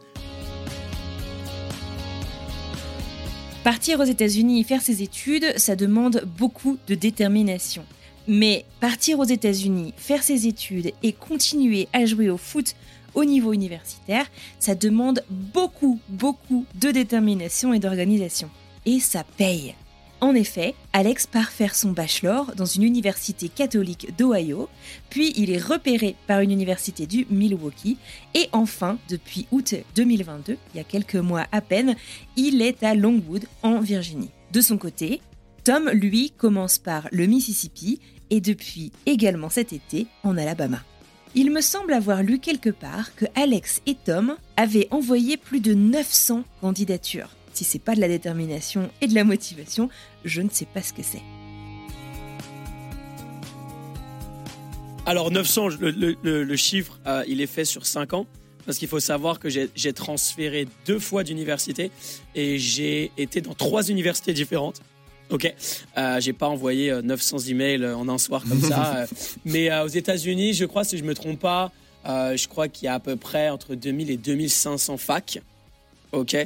Partir 3.65 3.99
aux 3.99 4.05
États-Unis 4.05 4.61
et 4.61 4.65
faire 4.65 4.83
ses 4.83 5.03
études, 5.03 5.55
ça 5.57 5.75
demande 5.75 6.29
beaucoup 6.37 6.77
de 6.87 6.95
détermination. 6.95 7.83
Mais 8.29 8.67
partir 8.79 9.19
aux 9.21 9.25
États-Unis, 9.25 9.95
faire 9.97 10.23
ses 10.23 10.47
études 10.47 10.93
et 11.03 11.15
continuer 11.15 11.89
à 11.95 12.05
jouer 12.05 12.29
au 12.29 12.37
foot 12.37 12.75
au 13.15 13.25
niveau 13.25 13.55
universitaire, 13.55 14.27
ça 14.59 14.75
demande 14.75 15.25
beaucoup, 15.31 15.99
beaucoup 16.11 16.67
de 16.75 16.91
détermination 16.91 17.73
et 17.73 17.79
d'organisation. 17.79 18.51
Et 18.85 19.01
ça 19.01 19.25
paye. 19.39 19.75
En 20.25 20.35
effet, 20.35 20.75
Alex 20.95 21.27
part 21.27 21.51
faire 21.51 21.75
son 21.75 21.93
bachelor 21.93 22.55
dans 22.57 22.65
une 22.65 22.83
université 22.83 23.51
catholique 23.51 24.17
d'Ohio, 24.17 24.71
puis 25.11 25.35
il 25.37 25.51
est 25.51 25.63
repéré 25.63 26.17
par 26.27 26.41
une 26.41 26.51
université 26.51 27.05
du 27.05 27.27
Milwaukee, 27.29 27.99
et 28.33 28.49
enfin, 28.53 28.97
depuis 29.11 29.47
août 29.53 29.75
2022, 29.97 30.57
il 30.73 30.79
y 30.79 30.81
a 30.81 30.85
quelques 30.85 31.17
mois 31.17 31.45
à 31.53 31.61
peine, 31.61 31.95
il 32.37 32.63
est 32.63 32.83
à 32.83 32.95
Longwood, 32.95 33.45
en 33.63 33.81
Virginie. 33.81 34.31
De 34.51 34.63
son 34.63 34.79
côté, 34.79 35.21
Tom, 35.63 35.91
lui, 35.91 36.31
commence 36.31 36.79
par 36.79 37.07
le 37.13 37.27
Mississippi 37.27 38.01
et 38.31 38.41
depuis 38.41 38.93
également 39.05 39.51
cet 39.51 39.75
été 39.75 40.07
en 40.23 40.39
Alabama. 40.39 40.83
Il 41.35 41.51
me 41.51 41.61
semble 41.61 41.93
avoir 41.93 42.23
lu 42.23 42.39
quelque 42.39 42.71
part 42.71 43.15
que 43.15 43.27
Alex 43.35 43.83
et 43.85 43.95
Tom 43.95 44.37
avaient 44.57 44.89
envoyé 44.91 45.37
plus 45.37 45.61
de 45.61 45.75
900 45.75 46.45
candidatures. 46.63 47.29
Si 47.55 47.65
c'est 47.65 47.79
pas 47.79 47.95
de 47.95 48.01
la 48.01 48.09
détermination 48.09 48.91
et 49.01 49.07
de 49.07 49.15
la 49.15 49.25
motivation, 49.25 49.89
je 50.25 50.43
ne 50.43 50.51
sais 50.51 50.67
pas 50.67 50.83
ce 50.83 50.93
que 50.93 51.03
c'est. 51.03 51.23
Alors 55.07 55.31
900, 55.31 55.69
le, 55.81 56.17
le, 56.23 56.57
chiffre, 56.57 56.99
euh, 57.07 57.25
il 57.29 57.41
est 57.41 57.47
fait 57.47 57.65
sur 57.65 57.87
5 57.87 58.13
ans. 58.15 58.27
Parce 58.67 58.79
qu'il 58.79 58.89
faut 58.89 59.01
savoir 59.01 59.41
que 59.41 59.49
j'ai 59.51 59.93
transféré 59.93 60.67
deux 60.87 60.99
fois 60.99 61.23
d'université 61.23 61.91
et 62.35 62.59
j'ai 62.59 63.13
été 63.19 63.43
dans 63.43 63.53
trois 63.53 63.91
universités 63.91 64.33
différentes. 64.33 64.81
Ok, 65.31 65.53
euh, 65.97 66.21
j'ai 66.21 66.33
pas 66.33 66.49
envoyé 66.49 66.93
900 67.03 67.37
euh, 67.37 67.51
emails 67.51 67.87
en 67.87 68.09
un 68.09 68.19
soir 68.19 68.43
comme 68.47 68.61
ça, 68.61 68.97
euh. 69.03 69.07
mais 69.45 69.75
aux 69.81 69.89
États-Unis, 69.89 70.53
je 70.53 70.65
crois, 70.65 70.85
si 70.85 70.99
je 70.99 71.05
me 71.05 71.15
trompe 71.15 71.41
pas, 71.41 71.73
je 72.07 72.47
crois 72.47 72.69
qu'il 72.69 72.87
y 72.87 72.89
a 72.89 72.95
à 72.95 73.01
peu 73.01 73.17
près 73.17 73.49
entre 73.49 73.75
2000 73.75 74.11
et 74.11 74.17
2500 74.17 74.97
facs. 74.99 75.41
Ok, 76.15 76.37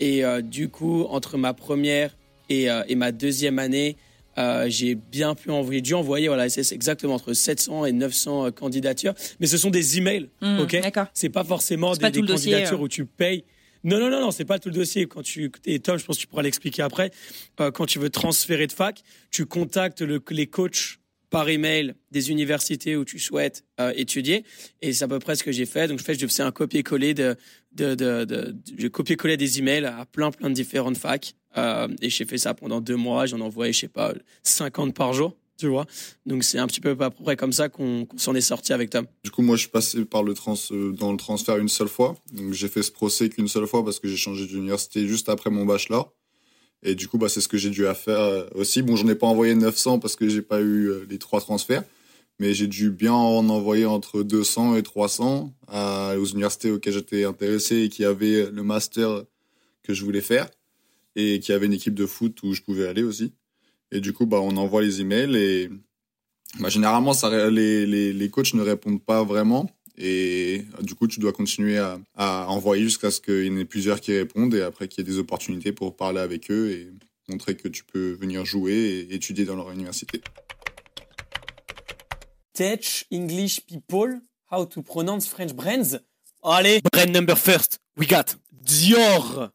et 0.00 0.22
du 0.42 0.68
coup, 0.68 1.04
entre 1.10 1.36
ma 1.36 1.52
première 1.52 2.16
et, 2.48 2.68
et 2.88 2.94
ma 2.94 3.12
deuxième 3.12 3.58
année, 3.58 3.96
euh, 4.38 4.66
j'ai 4.68 4.94
bien 4.94 5.34
pu 5.34 5.50
envoyer, 5.50 5.80
dû 5.80 5.94
envoyer, 5.94 6.28
voilà, 6.28 6.48
c'est 6.48 6.72
exactement 6.72 7.14
entre 7.14 7.32
700 7.32 7.86
et 7.86 7.92
900 7.92 8.46
euh, 8.46 8.50
candidatures. 8.50 9.14
Mais 9.40 9.46
ce 9.46 9.56
sont 9.56 9.70
des 9.70 9.98
emails, 9.98 10.28
mmh, 10.42 10.60
ok? 10.60 10.76
C'est 11.14 11.30
pas 11.30 11.44
forcément 11.44 11.94
des, 11.94 12.10
candidatures 12.12 12.78
euh. 12.78 12.82
où 12.82 12.88
tu 12.88 13.06
payes. 13.06 13.44
Non, 13.82 13.98
non, 13.98 14.10
non, 14.10 14.20
non, 14.20 14.30
c'est 14.30 14.44
pas 14.44 14.58
tout 14.58 14.68
le 14.68 14.74
dossier. 14.74 15.06
Quand 15.06 15.22
tu, 15.22 15.50
et 15.64 15.78
Tom, 15.78 15.98
je 15.98 16.04
pense 16.04 16.16
que 16.16 16.22
tu 16.22 16.26
pourras 16.26 16.42
l'expliquer 16.42 16.82
après. 16.82 17.12
quand 17.56 17.86
tu 17.86 17.98
veux 17.98 18.10
transférer 18.10 18.66
de 18.66 18.72
fac, 18.72 19.02
tu 19.30 19.46
contactes 19.46 20.02
le, 20.02 20.20
les 20.30 20.46
coachs 20.48 20.98
par 21.30 21.48
email 21.48 21.94
des 22.10 22.30
universités 22.30 22.96
où 22.96 23.04
tu 23.04 23.18
souhaites 23.18 23.64
étudier. 23.94 24.44
Et 24.82 24.92
c'est 24.92 25.04
à 25.04 25.08
peu 25.08 25.18
près 25.18 25.36
ce 25.36 25.44
que 25.44 25.52
j'ai 25.52 25.66
fait. 25.66 25.88
Donc, 25.88 25.98
je 25.98 26.04
fais, 26.04 26.14
je 26.14 26.26
faisais 26.26 26.42
un 26.42 26.52
copier-coller 26.52 27.14
de, 27.14 27.36
de, 27.72 27.94
de, 27.94 28.24
de, 28.24 28.56
je 28.78 28.88
copier-coller 28.88 29.36
des 29.36 29.58
emails 29.58 29.84
à 29.84 30.06
plein, 30.06 30.30
plein 30.30 30.48
de 30.48 30.54
différentes 30.54 30.96
facs. 30.96 31.34
Euh, 31.56 31.88
et 32.02 32.10
j'ai 32.10 32.24
fait 32.24 32.38
ça 32.38 32.54
pendant 32.54 32.80
deux 32.80 32.96
mois. 32.96 33.26
J'en 33.26 33.40
envoyais, 33.40 33.72
je 33.72 33.80
sais 33.80 33.88
pas, 33.88 34.12
50 34.42 34.94
par 34.94 35.12
jour, 35.12 35.36
tu 35.58 35.68
vois. 35.68 35.86
Donc 36.26 36.44
c'est 36.44 36.58
un 36.58 36.66
petit 36.66 36.80
peu 36.80 36.90
à 36.90 37.10
peu 37.10 37.22
près 37.22 37.36
comme 37.36 37.52
ça 37.52 37.68
qu'on 37.68 38.06
s'en 38.16 38.34
est 38.34 38.40
sorti 38.40 38.72
avec 38.72 38.90
Tom. 38.90 39.06
Du 39.24 39.30
coup, 39.30 39.42
moi, 39.42 39.56
je 39.56 39.62
suis 39.62 39.70
passé 39.70 40.04
par 40.04 40.22
le 40.22 40.34
trans, 40.34 40.54
euh, 40.70 40.92
dans 40.92 41.12
le 41.12 41.18
transfert 41.18 41.56
une 41.58 41.68
seule 41.68 41.88
fois. 41.88 42.16
Donc 42.32 42.52
j'ai 42.52 42.68
fait 42.68 42.82
ce 42.82 42.92
procès 42.92 43.28
qu'une 43.28 43.48
seule 43.48 43.66
fois 43.66 43.84
parce 43.84 43.98
que 43.98 44.08
j'ai 44.08 44.16
changé 44.16 44.46
d'université 44.46 45.06
juste 45.06 45.28
après 45.28 45.50
mon 45.50 45.64
bachelor. 45.64 46.12
Et 46.82 46.94
du 46.94 47.08
coup, 47.08 47.18
bah, 47.18 47.28
c'est 47.28 47.40
ce 47.40 47.48
que 47.48 47.56
j'ai 47.58 47.70
dû 47.70 47.84
faire 47.94 48.20
euh, 48.20 48.46
aussi. 48.54 48.82
Bon, 48.82 48.96
j'en 48.96 49.08
ai 49.08 49.14
pas 49.14 49.26
envoyé 49.26 49.54
900 49.54 49.98
parce 49.98 50.16
que 50.16 50.28
j'ai 50.28 50.42
pas 50.42 50.60
eu 50.60 51.04
les 51.08 51.18
trois 51.18 51.40
transferts. 51.40 51.84
Mais 52.38 52.52
j'ai 52.52 52.66
dû 52.66 52.90
bien 52.90 53.14
en 53.14 53.48
envoyer 53.48 53.86
entre 53.86 54.22
200 54.22 54.76
et 54.76 54.82
300 54.82 55.54
aux 55.72 56.24
universités 56.26 56.70
auxquelles 56.70 56.92
j'étais 56.92 57.24
intéressé 57.24 57.84
et 57.84 57.88
qui 57.88 58.04
avaient 58.04 58.50
le 58.50 58.62
master 58.62 59.24
que 59.82 59.94
je 59.94 60.04
voulais 60.04 60.20
faire 60.20 60.50
et 61.16 61.40
qui 61.40 61.52
avait 61.52 61.66
une 61.66 61.72
équipe 61.72 61.94
de 61.94 62.06
foot 62.06 62.38
où 62.42 62.52
je 62.52 62.60
pouvais 62.60 62.86
aller 62.86 63.02
aussi. 63.02 63.32
Et 63.90 64.00
du 64.00 64.12
coup, 64.12 64.26
bah, 64.26 64.38
on 64.42 64.56
envoie 64.56 64.82
les 64.82 65.00
emails 65.00 65.34
et 65.36 65.70
bah, 66.60 66.68
généralement, 66.68 67.12
ça, 67.12 67.50
les, 67.50 67.86
les, 67.86 68.12
les 68.12 68.30
coachs 68.30 68.54
ne 68.54 68.62
répondent 68.62 69.02
pas 69.02 69.24
vraiment. 69.24 69.70
Et 69.98 70.64
du 70.82 70.94
coup, 70.94 71.06
tu 71.06 71.20
dois 71.20 71.32
continuer 71.32 71.78
à, 71.78 71.98
à 72.16 72.46
envoyer 72.48 72.84
jusqu'à 72.84 73.10
ce 73.10 73.20
qu'il 73.20 73.46
y 73.46 73.50
en 73.50 73.56
ait 73.56 73.64
plusieurs 73.64 74.00
qui 74.00 74.16
répondent 74.16 74.54
et 74.54 74.62
après 74.62 74.88
qu'il 74.88 75.04
y 75.04 75.08
ait 75.08 75.10
des 75.10 75.18
opportunités 75.18 75.72
pour 75.72 75.96
parler 75.96 76.20
avec 76.20 76.50
eux 76.50 76.70
et 76.70 76.90
montrer 77.28 77.56
que 77.56 77.68
tu 77.68 77.84
peux 77.84 78.12
venir 78.12 78.44
jouer 78.44 78.72
et 78.74 79.14
étudier 79.14 79.44
dans 79.44 79.56
leur 79.56 79.70
université. 79.70 80.20
Teach 82.52 83.06
English 83.12 83.60
people 83.66 84.20
how 84.50 84.64
to 84.64 84.82
pronounce 84.82 85.26
French 85.28 85.52
brands. 85.52 85.98
Allez, 86.42 86.80
brand 86.92 87.12
number 87.12 87.36
first, 87.36 87.80
we 87.96 88.06
got 88.06 88.36
Dior. 88.64 89.50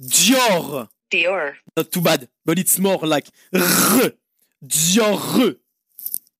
Dior. 0.00 0.88
Dior. 1.10 1.54
Not 1.76 1.90
too 1.90 2.00
bad, 2.00 2.28
but 2.44 2.58
it's 2.58 2.78
more 2.78 2.98
like 3.06 3.28
R. 3.52 4.12
Dior. 4.64 5.56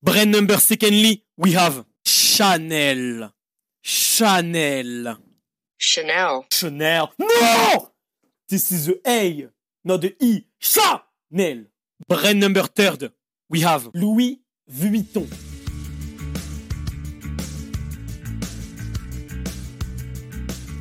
Brand 0.02 0.30
number 0.30 0.56
secondly, 0.58 1.24
we 1.36 1.52
have 1.52 1.84
Chanel. 2.38 3.32
Chanel. 3.82 5.16
Chanel. 5.76 6.44
Chanel. 6.52 7.08
No! 7.18 7.90
This 8.48 8.70
is 8.70 8.86
the 8.86 9.00
A, 9.04 9.48
not 9.84 10.02
the 10.02 10.14
E. 10.20 10.44
Chanel. 10.60 11.64
Brand 12.06 12.38
number 12.38 12.62
third, 12.62 13.10
we 13.50 13.64
have 13.64 13.90
Louis 13.92 14.40
Vuitton. 14.68 15.26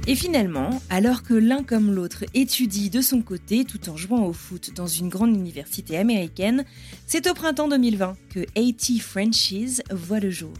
Et 0.05 0.13
finalement, 0.13 0.79
alors 0.91 1.23
que 1.23 1.33
l'un 1.33 1.63
comme 1.63 1.91
l'autre 1.91 2.23
étudie 2.35 2.91
de 2.91 3.01
son 3.01 3.23
côté 3.23 3.65
tout 3.65 3.89
en 3.89 3.97
jouant 3.97 4.27
au 4.27 4.33
foot 4.33 4.75
dans 4.75 4.85
une 4.85 5.09
grande 5.09 5.35
université 5.35 5.97
américaine, 5.97 6.65
c'est 7.07 7.27
au 7.27 7.33
printemps 7.33 7.67
2020 7.67 8.15
que 8.29 8.41
AT 8.55 9.01
Frenchies 9.01 9.81
voit 9.89 10.19
le 10.19 10.29
jour. 10.29 10.53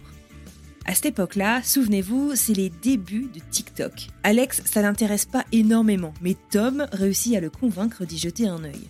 À 0.89 0.94
cette 0.94 1.08
époque-là, 1.08 1.62
souvenez-vous, 1.63 2.32
c'est 2.36 2.53
les 2.53 2.70
débuts 2.70 3.29
de 3.34 3.41
TikTok. 3.51 4.08
Alex, 4.24 4.62
ça 4.63 4.82
l'intéresse 4.82 5.25
pas 5.25 5.44
énormément, 5.51 6.13
mais 6.22 6.38
Tom 6.50 6.88
réussit 6.94 7.36
à 7.36 7.41
le 7.41 7.50
convaincre 7.50 8.06
d'y 8.06 8.17
jeter 8.17 8.48
un 8.48 8.63
œil. 8.63 8.88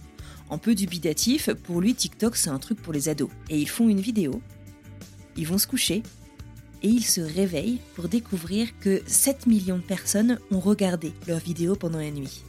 En 0.50 0.60
peu 0.60 0.76
dubitatif, 0.76 1.50
pour 1.64 1.82
lui, 1.82 1.96
TikTok 1.96 2.36
c'est 2.36 2.52
un 2.52 2.60
truc 2.60 2.80
pour 2.80 2.94
les 2.94 3.10
ados. 3.10 3.32
Et 3.50 3.60
ils 3.60 3.68
font 3.68 3.90
une 3.90 4.00
vidéo, 4.00 4.44
ils 5.38 5.48
vont 5.48 5.58
se 5.58 5.66
coucher, 5.66 6.04
et 6.84 6.88
il 6.88 7.04
se 7.04 7.20
réveille 7.20 7.80
pour 7.96 8.10
découvrir 8.10 8.68
que 8.80 9.02
7 9.08 9.48
millions 9.48 9.78
de 9.78 9.82
personnes 9.82 10.38
ont 10.52 10.60
regardé 10.60 11.14
leur 11.28 11.40
vidéo 11.40 11.76
pendant 11.76 11.98
la 11.98 12.12
nuit. 12.12 12.44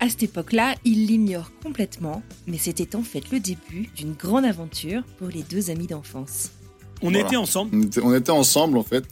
À 0.00 0.10
cette 0.10 0.24
époque-là, 0.24 0.74
il 0.84 1.06
l'ignore 1.06 1.50
complètement, 1.62 2.22
mais 2.46 2.58
c'était 2.58 2.94
en 2.94 3.02
fait 3.02 3.30
le 3.30 3.40
début 3.40 3.88
d'une 3.96 4.12
grande 4.12 4.44
aventure 4.44 5.02
pour 5.16 5.28
les 5.28 5.44
deux 5.44 5.70
amis 5.70 5.86
d'enfance. 5.86 6.50
On 7.02 7.14
était 7.14 7.36
ensemble. 7.36 7.88
On 8.02 8.14
était, 8.14 8.30
ensemble 8.30 8.78
en 8.78 8.82
fait. 8.82 9.04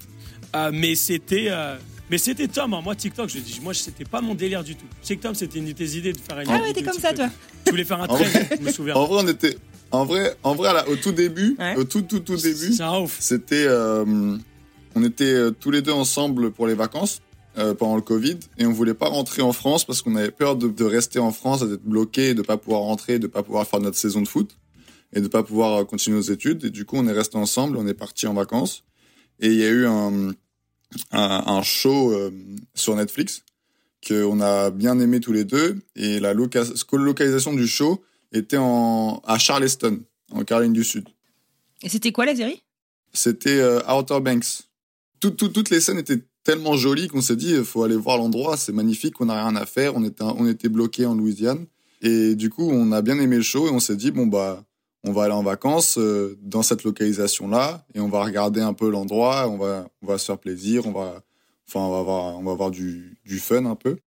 Euh, 0.55 0.71
mais 0.73 0.95
c'était 0.95 1.47
euh, 1.49 1.77
mais 2.11 2.19
c'était 2.19 2.49
Tom. 2.49 2.75
Hein. 2.75 2.81
Moi 2.83 2.95
TikTok, 2.95 3.29
je 3.29 3.39
dis, 3.39 3.61
moi 3.63 3.73
c'était 3.75 4.05
pas 4.05 4.21
mon 4.21 4.35
délire 4.35 4.65
du 4.65 4.77
tout. 4.77 4.87
Tom, 5.17 5.35
c'était 5.35 5.59
une 5.59 5.67
de 5.67 5.73
tes 5.73 5.97
idées 5.97 6.13
de 6.13 6.19
faire 6.19 6.41
une. 6.41 6.49
Ah 6.51 6.61
ouais, 6.61 6.73
t'es 6.73 6.83
comme 6.83 6.99
ça 6.99 7.13
toi. 7.13 7.29
Tu 7.65 7.71
voulais 7.71 7.85
faire 7.85 8.01
un 8.01 8.07
train, 8.07 8.19
je 8.59 8.65
me 8.65 8.73
souviens. 8.73 8.95
En 8.95 9.07
vrai, 9.07 9.23
on 9.25 9.29
était. 9.29 9.57
En 9.93 10.05
vrai, 10.05 10.37
en 10.43 10.55
vrai, 10.55 10.73
là, 10.73 10.89
au 10.89 10.97
tout 10.97 11.13
début, 11.13 11.57
au 11.77 11.85
tout, 11.85 12.03
tout, 12.03 12.21
tout 12.21 12.37
début, 12.37 12.73
c'était, 13.19 13.65
euh, 13.67 14.37
on 14.95 15.05
était 15.05 15.25
euh, 15.25 15.51
tous 15.51 15.71
les 15.71 15.83
deux 15.83 15.93
ensemble 15.93 16.53
pour 16.53 16.69
les 16.69 16.75
vacances 16.75 17.21
euh, 17.59 17.75
pendant 17.75 17.97
le 17.97 18.03
Covid 18.03 18.39
et 18.59 18.67
on 18.67 18.73
voulait 18.73 18.95
pas 18.95 19.09
rentrer 19.09 19.43
en 19.43 19.53
France 19.53 19.85
parce 19.85 20.03
qu'on 20.03 20.15
avait 20.15 20.31
peur 20.31 20.55
de, 20.55 20.85
rester 20.85 21.19
en 21.19 21.33
France, 21.33 21.69
d'être 21.69 21.85
bloqué, 21.85 22.35
de 22.35 22.43
pas 22.43 22.57
pouvoir 22.57 22.83
rentrer, 22.83 23.19
de 23.19 23.27
pas 23.27 23.43
pouvoir 23.43 23.67
faire 23.67 23.81
notre 23.81 23.97
saison 23.97 24.23
de 24.23 24.29
foot 24.29 24.57
et 25.13 25.21
de 25.21 25.29
pas 25.29 25.43
pouvoir 25.43 25.81
euh, 25.81 25.85
continuer 25.85 26.17
nos 26.17 26.23
études. 26.23 26.65
Et 26.65 26.71
du 26.71 26.85
coup, 26.85 26.97
on 26.97 27.07
est 27.07 27.13
resté 27.13 27.37
ensemble, 27.37 27.77
on 27.77 27.87
est 27.87 27.95
parti 27.95 28.27
en 28.27 28.35
vacances 28.35 28.85
et 29.41 29.49
il 29.49 29.57
y 29.57 29.65
a 29.65 29.69
eu 29.69 29.87
un, 29.87 30.33
un, 31.13 31.63
show 31.63 32.15
sur 32.75 32.95
Netflix 32.95 33.43
qu'on 34.07 34.41
a 34.41 34.71
bien 34.71 35.01
aimé 35.01 35.21
tous 35.21 35.33
les 35.33 35.45
deux 35.45 35.79
et 35.97 36.21
la 36.21 36.35
localisation 36.35 37.55
du 37.55 37.67
show 37.67 38.03
était 38.33 38.59
en, 38.59 39.23
à 39.25 39.39
Charleston, 39.39 40.03
en 40.31 40.45
Caroline 40.45 40.75
du 40.75 40.85
Sud. 40.85 41.09
Et 41.83 41.89
c'était 41.89 42.13
quoi 42.13 42.27
la 42.27 42.37
série? 42.37 42.63
C'était 43.15 43.63
Outer 43.89 44.21
Banks 44.21 44.69
toutes 45.21 45.71
les 45.71 45.81
scènes 45.81 45.99
étaient 45.99 46.23
tellement 46.43 46.77
jolies 46.77 47.09
qu'on 47.09 47.21
s'est 47.21 47.37
dit, 47.37 47.53
il 47.53 47.65
faut 47.65 47.83
aller 47.83 47.97
voir 47.97 48.17
l'endroit, 48.17 48.57
c'est 48.57 48.73
magnifique, 48.73 49.21
on 49.21 49.27
n'a 49.27 49.47
rien 49.47 49.57
à 49.57 49.67
faire, 49.67 49.97
on 49.97 50.05
était, 50.05 50.25
on 50.25 50.47
était 50.47 50.69
bloqué 50.69 51.07
en 51.07 51.15
Louisiane. 51.15 51.67
Et 52.03 52.35
du 52.35 52.49
coup, 52.49 52.69
on 52.71 52.93
a 52.93 53.03
bien 53.03 53.19
aimé 53.19 53.37
le 53.37 53.43
show 53.43 53.69
et 53.69 53.71
on 53.71 53.81
s'est 53.81 53.97
dit, 53.97 54.11
bon, 54.11 54.27
bah, 54.27 54.65
on 55.05 55.13
va 55.13 55.25
aller 55.25 55.35
en 55.35 55.43
vacances 55.43 55.99
euh, 55.99 56.39
dans 56.43 56.63
cette 56.63 56.85
localisation-là 56.85 57.85
et 57.95 58.01
on 58.01 58.09
va 58.09 58.23
regarder 58.23 58.61
un 58.61 58.75
peu 58.75 58.91
l'endroit, 58.91 59.49
on 59.49 59.57
va, 59.57 59.89
on 60.03 60.07
va 60.07 60.19
se 60.19 60.27
faire 60.27 60.39
plaisir, 60.39 60.87
on 60.87 60.93
va, 60.93 61.23
enfin, 61.69 61.81
on 61.81 61.91
va 61.91 61.99
avoir, 61.99 62.39
on 62.39 62.43
va 62.43 62.53
avoir 62.53 62.71
du, 62.71 63.19
du 63.25 63.39
fun 63.39 63.65
un 63.65 63.77
peu. 63.77 63.99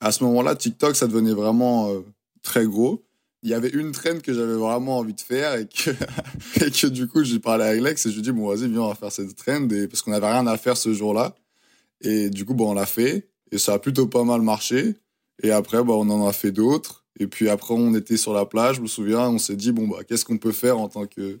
À 0.00 0.12
ce 0.12 0.24
moment-là, 0.24 0.56
TikTok, 0.56 0.96
ça 0.96 1.06
devenait 1.06 1.34
vraiment 1.34 1.90
euh, 1.90 2.00
très 2.42 2.66
gros 2.66 3.02
il 3.42 3.50
y 3.50 3.54
avait 3.54 3.70
une 3.70 3.92
traîne 3.92 4.22
que 4.22 4.32
j'avais 4.32 4.54
vraiment 4.54 4.98
envie 4.98 5.14
de 5.14 5.20
faire 5.20 5.54
et 5.54 5.66
que, 5.66 5.90
et 6.64 6.70
que 6.70 6.86
du 6.86 7.08
coup, 7.08 7.24
j'ai 7.24 7.40
parlé 7.40 7.64
avec 7.64 7.82
Lex 7.82 8.06
et 8.06 8.10
je 8.10 8.14
lui 8.14 8.20
ai 8.20 8.22
dit, 8.22 8.32
bon, 8.32 8.48
vas-y, 8.48 8.68
viens, 8.68 8.82
on 8.82 8.88
va 8.88 8.94
faire 8.94 9.12
cette 9.12 9.34
traîne 9.36 9.68
parce 9.88 10.02
qu'on 10.02 10.12
avait 10.12 10.30
rien 10.30 10.46
à 10.46 10.56
faire 10.56 10.76
ce 10.76 10.92
jour-là. 10.94 11.34
Et 12.00 12.30
du 12.30 12.44
coup, 12.44 12.54
bon, 12.54 12.70
on 12.70 12.74
l'a 12.74 12.86
fait 12.86 13.28
et 13.50 13.58
ça 13.58 13.74
a 13.74 13.78
plutôt 13.78 14.06
pas 14.06 14.24
mal 14.24 14.42
marché. 14.42 14.96
Et 15.42 15.50
après, 15.50 15.82
bon, 15.82 16.06
on 16.06 16.10
en 16.10 16.26
a 16.26 16.32
fait 16.32 16.52
d'autres. 16.52 17.01
Et 17.18 17.26
puis 17.26 17.48
après, 17.48 17.74
on 17.74 17.94
était 17.94 18.16
sur 18.16 18.32
la 18.32 18.46
plage, 18.46 18.76
je 18.76 18.80
me 18.80 18.86
souviens, 18.86 19.28
on 19.28 19.38
s'est 19.38 19.56
dit, 19.56 19.72
bon, 19.72 19.86
bah, 19.86 20.04
qu'est-ce 20.04 20.24
qu'on 20.24 20.38
peut 20.38 20.52
faire 20.52 20.78
en 20.78 20.88
tant 20.88 21.06
que, 21.06 21.40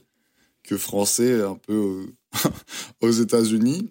que 0.62 0.76
Français 0.76 1.42
un 1.42 1.56
peu 1.56 2.06
aux 3.00 3.10
États-Unis? 3.10 3.90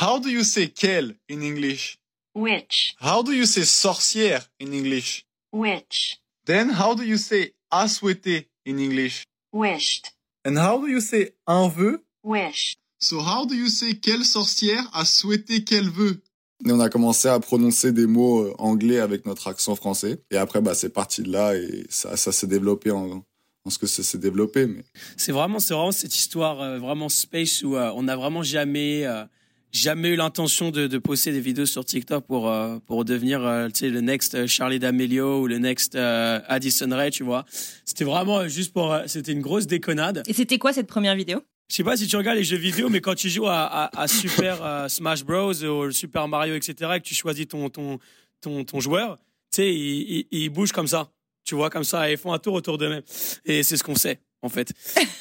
How 0.00 0.18
do 0.18 0.28
you 0.28 0.42
say 0.42 0.68
quel 0.68 1.16
in 1.30 1.40
English? 1.40 1.98
Witch. 2.34 2.96
How 3.00 3.22
do 3.22 3.32
you 3.32 3.46
say 3.46 3.64
sorcière 3.64 4.50
in 4.60 4.72
English? 4.72 5.24
Witch. 5.52 6.20
Then 6.46 6.70
how 6.70 6.94
do 6.94 7.04
you 7.04 7.16
say 7.16 7.54
a 7.70 7.86
souhaité 7.86 8.48
in 8.66 8.78
English? 8.78 9.24
Wished. 9.52 10.12
And 10.44 10.58
how 10.58 10.78
do 10.78 10.88
you 10.88 11.00
say 11.00 11.34
un 11.46 11.68
vœu? 11.68 12.02
wish, 12.24 12.76
So 12.98 13.20
how 13.20 13.44
do 13.46 13.54
you 13.54 13.68
say 13.68 13.94
quelle 13.94 14.24
sorcière 14.24 14.88
a 14.92 15.04
souhaité 15.04 15.62
qu'elle 15.62 15.90
veut? 15.90 16.20
Et 16.66 16.72
on 16.72 16.80
a 16.80 16.88
commencé 16.88 17.28
à 17.28 17.38
prononcer 17.40 17.92
des 17.92 18.06
mots 18.06 18.44
euh, 18.44 18.54
anglais 18.58 18.98
avec 18.98 19.26
notre 19.26 19.48
accent 19.48 19.74
français. 19.76 20.22
Et 20.30 20.36
après, 20.36 20.60
bah, 20.62 20.74
c'est 20.74 20.88
parti 20.88 21.22
de 21.22 21.30
là 21.30 21.54
et 21.54 21.84
ça, 21.90 22.16
ça 22.16 22.32
s'est 22.32 22.46
développé 22.46 22.90
en, 22.90 23.22
en 23.64 23.70
ce 23.70 23.78
que 23.78 23.86
ça 23.86 24.02
s'est 24.02 24.18
développé. 24.18 24.66
Mais 24.66 24.82
C'est 25.16 25.32
vraiment, 25.32 25.58
c'est 25.58 25.74
vraiment 25.74 25.92
cette 25.92 26.16
histoire 26.16 26.60
euh, 26.62 26.78
vraiment 26.78 27.08
space 27.10 27.62
où 27.62 27.76
euh, 27.76 27.90
on 27.94 28.04
n'a 28.04 28.16
vraiment 28.16 28.42
jamais, 28.42 29.04
euh, 29.04 29.24
jamais 29.72 30.10
eu 30.10 30.16
l'intention 30.16 30.70
de, 30.70 30.86
de 30.86 30.98
poster 30.98 31.32
des 31.32 31.40
vidéos 31.40 31.66
sur 31.66 31.84
TikTok 31.84 32.24
pour 32.26 32.48
euh, 32.48 32.78
pour 32.86 33.04
devenir, 33.04 33.44
euh, 33.44 33.68
tu 33.68 33.80
sais, 33.80 33.90
le 33.90 34.00
next 34.00 34.46
Charlie 34.46 34.78
D'Amelio 34.78 35.42
ou 35.42 35.46
le 35.46 35.58
next 35.58 35.96
euh, 35.96 36.40
Addison 36.48 36.88
Rae, 36.90 37.10
tu 37.10 37.24
vois. 37.24 37.44
C'était 37.84 38.04
vraiment 38.04 38.48
juste 38.48 38.72
pour, 38.72 38.90
euh, 38.90 39.02
c'était 39.06 39.32
une 39.32 39.42
grosse 39.42 39.66
déconnade. 39.66 40.22
Et 40.26 40.32
c'était 40.32 40.58
quoi 40.58 40.72
cette 40.72 40.86
première 40.86 41.14
vidéo? 41.14 41.40
Je 41.74 41.78
sais 41.78 41.82
pas 41.82 41.96
si 41.96 42.06
tu 42.06 42.16
regardes 42.16 42.38
les 42.38 42.44
jeux 42.44 42.56
vidéo, 42.56 42.88
mais 42.88 43.00
quand 43.00 43.16
tu 43.16 43.28
joues 43.28 43.48
à, 43.48 43.64
à, 43.64 44.02
à 44.02 44.06
Super 44.06 44.62
euh, 44.62 44.86
Smash 44.86 45.24
Bros 45.24 45.64
ou 45.64 45.90
Super 45.90 46.28
Mario, 46.28 46.54
etc., 46.54 46.92
et 46.94 47.00
que 47.00 47.04
tu 47.04 47.16
choisis 47.16 47.48
ton 47.48 47.68
ton 47.68 47.98
ton, 48.40 48.62
ton 48.62 48.78
joueur, 48.78 49.16
tu 49.16 49.56
sais, 49.56 49.74
il, 49.74 50.18
il, 50.20 50.26
il 50.30 50.50
bouge 50.50 50.70
comme 50.70 50.86
ça, 50.86 51.10
tu 51.44 51.56
vois, 51.56 51.70
comme 51.70 51.82
ça, 51.82 52.08
et 52.08 52.12
ils 52.12 52.16
font 52.16 52.32
un 52.32 52.38
tour 52.38 52.54
autour 52.54 52.78
d'eux-mêmes. 52.78 53.02
Et 53.44 53.64
c'est 53.64 53.76
ce 53.76 53.82
qu'on 53.82 53.96
sait. 53.96 54.20
En 54.40 54.48
fait, 54.48 54.72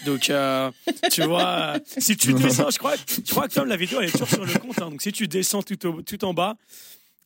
donc 0.05 0.29
euh, 0.29 0.69
tu 1.11 1.23
vois, 1.23 1.47
euh, 1.47 1.79
si 1.97 2.15
tu 2.17 2.33
descends, 2.35 2.69
je 2.69 2.77
crois, 2.77 2.97
je 3.07 3.31
crois 3.31 3.47
que 3.47 3.59
la 3.61 3.75
vidéo 3.75 4.01
elle 4.01 4.09
est 4.09 4.11
toujours 4.11 4.27
sur 4.27 4.45
le 4.45 4.53
compte, 4.59 4.79
hein, 4.79 4.91
donc 4.91 5.01
si 5.01 5.11
tu 5.11 5.27
descends 5.27 5.63
tout 5.63 5.87
au, 5.87 6.01
tout 6.03 6.23
en 6.23 6.35
bas, 6.35 6.55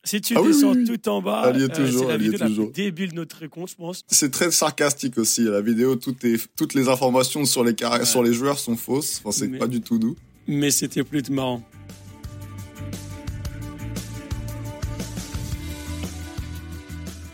si 0.04 0.20
tu 0.20 0.34
Ah 0.36 0.42
descends 0.42 0.72
oui, 0.72 0.84
oui. 0.88 0.96
tout 0.98 1.08
en 1.08 1.20
bas, 1.20 1.46
euh, 1.46 1.68
c'est 1.74 2.06
la 2.06 2.16
vidéo 2.16 2.38
la 2.38 2.46
plus 2.46 2.72
débile 2.72 3.10
de 3.10 3.16
notre 3.16 3.46
compte, 3.46 3.70
je 3.70 3.74
pense. 3.76 4.02
c'est 4.08 4.30
très 4.30 4.50
sarcastique 4.50 5.18
aussi. 5.18 5.42
La 5.44 5.60
vidéo, 5.60 5.96
toutes 5.96 6.22
les 6.74 6.88
informations 6.88 7.44
sur 7.44 7.64
les, 7.64 7.74
carrés, 7.74 8.00
Ouais. 8.00 8.04
sur 8.06 8.22
les 8.22 8.32
joueurs 8.32 8.58
sont 8.58 8.76
fausses. 8.76 9.20
Enfin, 9.24 9.32
c'est 9.32 9.48
pas 9.58 9.66
du 9.66 9.80
tout 9.80 9.98
doux. 9.98 10.16
mais 10.46 10.70
c'était 10.70 11.04
plus 11.04 11.28
marrant. 11.30 11.62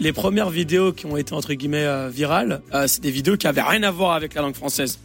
Les 0.00 0.12
premières 0.12 0.50
vidéos 0.50 0.92
qui 0.92 1.06
ont 1.06 1.16
été 1.16 1.32
entre 1.34 1.54
guillemets 1.54 1.84
euh, 1.84 2.08
virales, 2.08 2.60
euh, 2.74 2.86
c'est 2.86 3.00
des 3.00 3.10
vidéos 3.10 3.36
qui 3.36 3.46
avaient 3.46 3.62
rien 3.62 3.82
à 3.84 3.90
voir 3.90 4.12
avec 4.12 4.34
la 4.34 4.42
langue 4.42 4.54
française. 4.56 4.98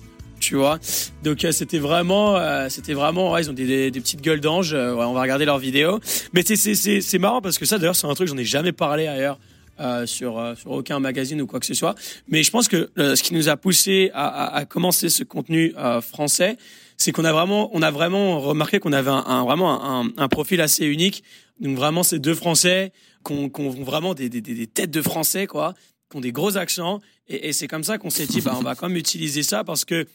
Tu 0.50 0.56
vois, 0.56 0.79
donc 1.24 1.46
euh, 1.46 1.51
c'était 1.51 1.77
vraiment, 1.77 2.36
euh, 2.38 2.70
c'était 2.70 2.96
vraiment, 2.96 3.32
ouais, 3.32 3.44
ils 3.44 3.51
ont 3.51 3.53
des, 3.53 3.68
des, 3.68 3.91
des 3.91 4.00
petites 4.01 4.22
gueules 4.22 4.39
d'ange. 4.41 4.74
euh, 4.74 4.96
ouais, 4.96 5.06
on 5.06 5.13
va 5.13 5.22
regarder 5.22 5.46
leurs 5.46 5.60
vidéos, 5.60 6.00
mais 6.34 6.41
c'est 6.44 6.56
c'est 6.56 7.01
c'est 7.01 7.20
marrant 7.20 7.39
parce 7.39 7.60
que 7.60 7.65
ça 7.68 7.77
d'ailleurs 7.77 7.96
c'est 7.96 8.08
un 8.08 8.15
truc 8.15 8.27
j'en 8.27 8.38
ai 8.38 8.44
jamais 8.46 8.72
parlé 8.72 9.06
ailleurs 9.06 9.38
euh, 9.79 10.08
sur 10.08 10.39
euh, 10.39 10.56
sur 10.56 10.72
aucun 10.72 11.00
magazine 11.00 11.39
ou 11.39 11.46
quoi 11.46 11.60
que 11.60 11.68
ce 11.68 11.75
soit. 11.75 11.94
Mais 12.29 12.41
je 12.41 12.50
pense 12.50 12.68
que 12.68 12.89
ce 12.98 13.22
qui 13.22 13.36
nous 13.36 13.48
a 13.48 13.58
poussé 13.58 14.10
à, 14.15 14.25
à, 14.27 14.56
à 14.56 14.65
commencer 14.65 15.10
ce 15.10 15.24
contenu 15.24 15.75
français, 16.01 16.58
c'est 16.98 17.12
qu'on 17.12 17.25
a 17.25 17.32
vraiment, 17.32 17.70
on 17.74 17.84
a 17.84 17.91
vraiment 17.91 18.39
remarqué 18.39 18.79
qu'on 18.79 18.91
avait 18.94 19.12
un, 19.12 19.24
un- 19.27 19.44
vraiment 19.44 19.86
un, 20.01 20.10
un 20.18 20.27
profil 20.29 20.62
assez 20.62 20.84
unique. 20.88 21.24
Donc 21.60 21.77
vraiment, 21.77 22.01
ces 22.01 22.18
deux 22.18 22.34
Français 22.34 22.91
qui 23.24 23.34
ont 23.34 23.70
vraiment 23.84 24.15
des, 24.15 24.29
des, 24.29 24.41
des 24.41 24.65
têtes 24.65 24.89
de 24.91 25.03
Français, 25.03 25.46
quoi, 25.46 25.75
qui 26.10 26.18
ont 26.18 26.22
des 26.22 26.32
gros 26.32 26.58
accents. 26.58 27.01
Et, 27.27 27.50
et 27.50 27.53
c'est 27.53 27.68
comme 27.68 27.84
ça 27.84 28.00
qu'on 28.00 28.10
s'est 28.10 28.25
dit, 28.25 28.41
bah, 28.41 28.56
on 28.58 28.63
va 28.63 28.74
quand 28.74 28.88
même 28.88 28.98
utiliser 28.98 29.44
ça 29.44 29.63
parce 29.63 29.86
que 29.86 30.08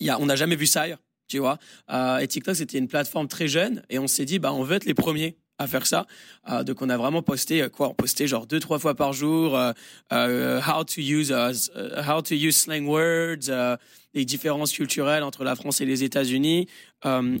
on 0.00 0.26
n'a 0.26 0.36
jamais 0.36 0.56
vu 0.56 0.66
ça 0.66 0.82
ailleurs, 0.82 1.02
tu 1.28 1.38
vois. 1.38 1.58
Euh, 1.90 2.18
et 2.18 2.28
TikTok, 2.28 2.56
c'était 2.56 2.78
une 2.78 2.88
plateforme 2.88 3.28
très 3.28 3.48
jeune 3.48 3.82
et 3.90 3.98
on 3.98 4.06
s'est 4.06 4.24
dit, 4.24 4.38
bah, 4.38 4.52
on 4.52 4.62
veut 4.62 4.76
être 4.76 4.86
les 4.86 4.94
premiers 4.94 5.36
à 5.58 5.66
faire 5.66 5.86
ça. 5.86 6.06
Euh, 6.48 6.64
donc 6.64 6.82
on 6.82 6.88
a 6.88 6.96
vraiment 6.96 7.22
posté 7.22 7.62
euh, 7.62 7.68
quoi 7.68 7.90
On 7.90 7.94
postait 7.94 8.26
genre 8.26 8.46
deux 8.46 8.60
trois 8.60 8.78
fois 8.78 8.94
par 8.94 9.12
jour 9.12 9.56
euh, 9.56 9.72
euh, 10.12 10.60
how 10.60 10.84
to 10.84 11.00
use 11.00 11.32
how 11.32 12.22
to 12.22 12.34
use 12.34 12.56
slang 12.56 12.86
words, 12.86 13.78
les 14.14 14.24
différences 14.24 14.72
culturelles 14.72 15.22
entre 15.22 15.44
la 15.44 15.54
France 15.54 15.80
et 15.80 15.86
les 15.86 16.04
États-Unis. 16.04 16.68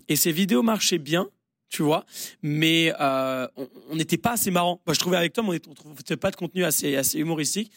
Et 0.08 0.16
ces 0.16 0.32
vidéos 0.32 0.62
marchaient 0.62 0.98
bien, 0.98 1.28
tu 1.68 1.82
vois, 1.82 2.04
mais 2.42 2.92
on 3.00 3.94
n'était 3.94 4.18
pas 4.18 4.32
assez 4.32 4.50
marrant. 4.50 4.80
Je 4.88 4.98
trouvais 4.98 5.16
avec 5.16 5.32
Tom, 5.32 5.48
on 5.48 5.52
ne 5.52 5.58
trouvait 5.58 6.16
pas 6.16 6.30
de 6.30 6.36
contenu 6.36 6.64
assez 6.64 6.96
assez 6.96 7.18
humoristique. 7.18 7.72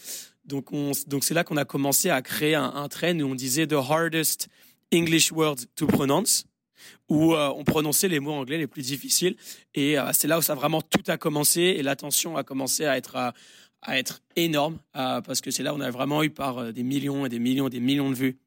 Donc 0.45 0.71
on 0.71 0.91
donc 1.07 1.23
c'est 1.23 1.33
là 1.33 1.43
qu'on 1.43 1.57
a 1.57 1.65
commencé 1.65 2.09
à 2.09 2.21
créer 2.21 2.55
un, 2.55 2.73
un 2.75 2.87
trend 2.87 3.19
où 3.19 3.25
on 3.25 3.35
disait 3.35 3.67
the 3.67 3.73
hardest 3.73 4.47
English 4.93 5.31
words 5.31 5.65
to 5.75 5.87
pronounce 5.87 6.45
où 7.09 7.33
euh, 7.33 7.49
on 7.55 7.63
prononçait 7.63 8.07
les 8.07 8.19
mots 8.19 8.33
anglais 8.33 8.57
les 8.57 8.67
plus 8.67 8.83
difficiles 8.83 9.35
et 9.73 9.97
euh, 9.97 10.11
c'est 10.13 10.27
là 10.27 10.37
où 10.37 10.41
ça 10.41 10.55
vraiment 10.55 10.81
tout 10.81 11.03
a 11.07 11.17
commencé 11.17 11.61
et 11.61 11.83
l'attention 11.83 12.37
a 12.37 12.43
commencé 12.43 12.85
à 12.85 12.97
être 12.97 13.33
à 13.81 13.97
être 13.97 14.21
énorme 14.35 14.79
euh, 14.95 15.21
parce 15.21 15.41
que 15.41 15.51
c'est 15.51 15.63
là 15.63 15.73
où 15.73 15.77
on 15.77 15.81
a 15.81 15.91
vraiment 15.91 16.23
eu 16.23 16.29
par 16.29 16.73
des 16.73 16.83
millions 16.83 17.25
et 17.25 17.29
des 17.29 17.39
millions 17.39 17.67
et 17.67 17.71
des 17.71 17.79
millions 17.79 18.09
de 18.09 18.15
vues 18.15 18.37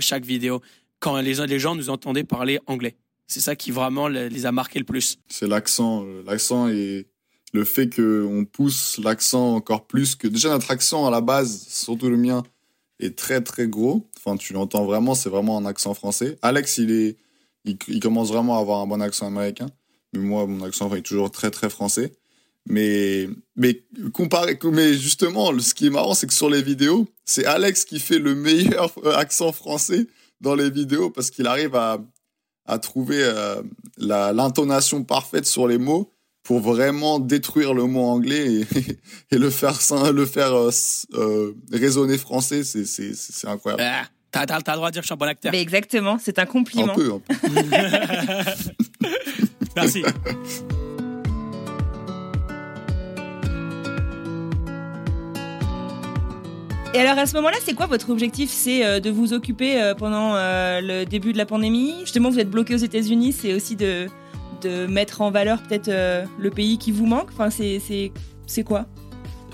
chaque 0.00 0.24
vidéo 0.24 0.60
quand 0.98 1.20
les, 1.20 1.58
gens 1.60 1.76
nous 1.76 1.88
entendaient 1.88 2.24
parler 2.24 2.58
anglais. 2.66 2.96
C'est 3.28 3.38
ça 3.38 3.54
qui 3.54 3.70
vraiment 3.70 4.08
les, 4.08 4.44
a 4.44 4.50
marqués 4.50 4.80
le 4.80 4.84
plus. 4.84 5.18
C'est 5.28 5.46
l'accent, 5.46 6.04
l'accent 6.26 6.68
et 6.68 7.06
le 7.52 7.64
fait 7.64 7.88
que 7.88 8.26
on 8.28 8.44
pousse 8.44 8.98
l'accent 8.98 9.54
encore 9.54 9.86
plus 9.86 10.16
que 10.16 10.26
déjà 10.26 10.48
notre 10.48 10.72
accent 10.72 11.06
à 11.06 11.12
la 11.12 11.20
base, 11.20 11.66
surtout 11.68 12.10
le 12.10 12.16
mien, 12.16 12.42
est 13.00 13.16
très 13.16 13.40
très 13.40 13.68
gros. 13.68 14.08
Enfin, 14.16 14.36
tu 14.36 14.52
l'entends 14.52 14.84
vraiment, 14.84 15.14
c'est 15.14 15.28
vraiment 15.28 15.58
un 15.58 15.66
accent 15.66 15.94
français. 15.94 16.38
Alex, 16.42 16.78
il 16.78 16.90
est, 16.90 17.16
il, 17.64 18.00
commence 18.00 18.28
vraiment 18.28 18.56
à 18.56 18.60
avoir 18.60 18.80
un 18.80 18.86
bon 18.86 19.00
accent 19.00 19.26
américain, 19.26 19.68
mais 20.12 20.20
moi, 20.20 20.46
mon 20.46 20.64
accent 20.64 20.92
est 20.94 21.02
toujours 21.02 21.30
très 21.30 21.50
très 21.50 21.70
français. 21.70 22.12
Mais 22.66 23.28
mais 23.56 23.82
comparé, 24.12 24.58
mais 24.64 24.94
justement, 24.94 25.58
ce 25.58 25.72
qui 25.74 25.86
est 25.86 25.90
marrant, 25.90 26.14
c'est 26.14 26.26
que 26.26 26.34
sur 26.34 26.50
les 26.50 26.62
vidéos, 26.62 27.06
c'est 27.24 27.46
Alex 27.46 27.84
qui 27.84 27.98
fait 27.98 28.18
le 28.18 28.34
meilleur 28.34 28.92
accent 29.16 29.52
français 29.52 30.06
dans 30.40 30.54
les 30.54 30.70
vidéos 30.70 31.10
parce 31.10 31.30
qu'il 31.30 31.46
arrive 31.46 31.74
à 31.74 31.98
à 32.66 32.78
trouver 32.78 33.20
euh, 33.22 33.62
l'intonation 33.96 35.02
parfaite 35.02 35.46
sur 35.46 35.66
les 35.66 35.78
mots 35.78 36.12
pour 36.48 36.60
vraiment 36.60 37.18
détruire 37.18 37.74
le 37.74 37.84
mot 37.84 38.00
anglais 38.04 38.62
et, 38.62 38.66
et 39.32 39.38
le 39.38 39.50
faire 39.50 39.78
le 40.14 40.24
faire 40.24 40.54
euh, 40.54 40.70
euh, 41.12 41.52
résonner 41.70 42.16
français 42.16 42.64
c'est 42.64 42.86
c'est 42.86 43.14
c'est 43.14 43.46
incroyable 43.46 43.82
Ah, 43.84 44.06
T'as 44.32 44.46
t'as- 44.46 44.62
t'as 44.62 44.72
le 44.72 44.76
droit 44.78 44.88
de 44.88 44.94
dire 44.94 45.02
que 45.02 45.04
je 45.04 45.08
suis 45.08 45.12
un 45.12 45.18
bon 45.18 45.26
acteur. 45.28 45.52
Mais 45.52 45.60
exactement, 45.60 46.16
c'est 46.18 46.38
un 46.38 46.44
un 46.44 46.46
compliment. 46.46 46.94
peu, 46.94 47.12
un 47.12 47.18
peu. 47.18 47.34
Merci. 49.76 50.02
Et 56.94 56.98
alors 56.98 57.18
à 57.18 57.26
ce 57.26 57.34
moment-là, 57.36 57.58
c'est 57.62 57.74
quoi 57.74 57.84
votre 57.86 58.08
objectif? 58.08 58.48
C'est 58.50 58.86
euh, 58.86 59.00
de 59.00 59.10
vous 59.10 59.34
occuper 59.34 59.80
euh, 59.82 59.94
pendant 59.94 60.34
euh, 60.34 60.80
le 60.80 61.04
début 61.04 61.34
de 61.34 61.38
la 61.38 61.44
pandémie? 61.44 61.94
Justement, 62.00 62.30
vous 62.30 62.38
êtes 62.40 62.50
bloqué 62.50 62.74
aux 62.74 62.78
États-Unis, 62.78 63.32
c'est 63.38 63.52
aussi 63.52 63.76
de, 63.76 64.06
de 64.62 64.86
mettre 64.86 65.20
en 65.20 65.30
valeur 65.30 65.62
peut-être 65.62 65.88
euh, 65.88 66.24
le 66.38 66.50
pays 66.50 66.78
qui 66.78 66.92
vous 66.92 67.06
manque? 67.06 67.28
Enfin, 67.32 67.50
c'est, 67.50 67.80
c'est, 67.80 68.12
c'est 68.46 68.64
quoi? 68.64 68.86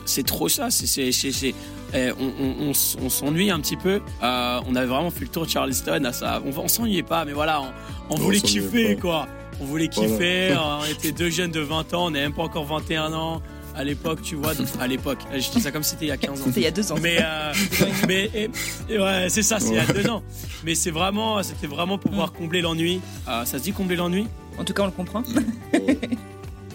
C'est 0.06 0.24
trop 0.26 0.48
ça. 0.48 0.70
C'est, 0.70 0.86
c'est, 0.86 1.12
c'est, 1.12 1.32
c'est- 1.32 1.54
eh, 1.94 2.10
on, 2.18 2.24
on, 2.44 2.66
on 2.66 2.70
s- 2.70 2.96
on 3.00 3.08
s'ennuie 3.08 3.50
un 3.50 3.60
petit 3.60 3.76
peu. 3.76 4.00
Euh, 4.22 4.60
on 4.66 4.74
avait 4.74 4.86
vraiment 4.86 5.10
fait 5.10 5.20
le 5.22 5.28
tour 5.28 5.44
de 5.46 5.50
Charleston. 5.50 6.04
À 6.04 6.12
ça. 6.12 6.42
On, 6.44 6.58
on 6.60 6.68
s'ennuyait 6.68 7.02
pas, 7.04 7.24
mais 7.24 7.32
voilà, 7.32 7.62
on, 8.10 8.16
voulait 8.16 8.40
kiffer, 8.40 8.96
pas. 8.96 9.00
quoi. 9.00 9.28
On 9.60 9.64
voulait 9.64 9.88
Voilà. 9.94 10.10
kiffer. 10.10 10.56
on 10.58 10.84
était 10.90 11.12
deux 11.12 11.30
jeunes 11.30 11.52
de 11.52 11.60
20 11.60 11.94
ans. 11.94 12.06
On 12.06 12.10
n'avait 12.10 12.24
même 12.24 12.34
pas 12.34 12.42
encore 12.42 12.64
21 12.64 13.12
ans 13.12 13.40
à 13.74 13.84
l'époque, 13.84 14.22
tu 14.22 14.34
vois. 14.36 14.54
Donc, 14.54 14.66
à 14.80 14.86
l'époque, 14.86 15.18
je 15.32 15.50
dis 15.50 15.60
ça 15.60 15.70
comme 15.70 15.82
si 15.82 15.90
c'était 15.90 16.06
il 16.06 16.08
y 16.08 16.12
a 16.12 16.16
15 16.16 16.40
ans. 16.40 16.44
C'était 16.46 16.60
il 16.60 16.64
y 16.64 16.66
a 16.66 16.70
deux 16.70 16.92
ans. 16.92 16.96
Mais, 17.02 17.18
euh, 17.20 17.52
mais 18.08 18.30
et- 18.34 18.50
et 18.88 18.98
ouais, 18.98 19.26
c'est 19.28 19.42
ça, 19.42 19.58
c'est 19.60 19.70
il 19.70 19.74
y 19.76 19.78
a 19.78 19.86
deux 19.86 20.08
ans. 20.08 20.22
Mais 20.64 20.74
c'est 20.74 20.90
vraiment, 20.90 21.42
c'était 21.42 21.66
vraiment 21.66 21.98
pour 21.98 22.10
pouvoir 22.10 22.32
combler 22.32 22.60
l'ennui. 22.60 23.00
Euh, 23.28 23.44
ça 23.44 23.58
se 23.58 23.62
dit 23.64 23.72
combler 23.72 23.96
l'ennui? 23.96 24.26
En 24.58 24.64
tout 24.64 24.72
cas, 24.72 24.82
on 24.82 24.86
le 24.86 24.92
comprend. 24.92 25.22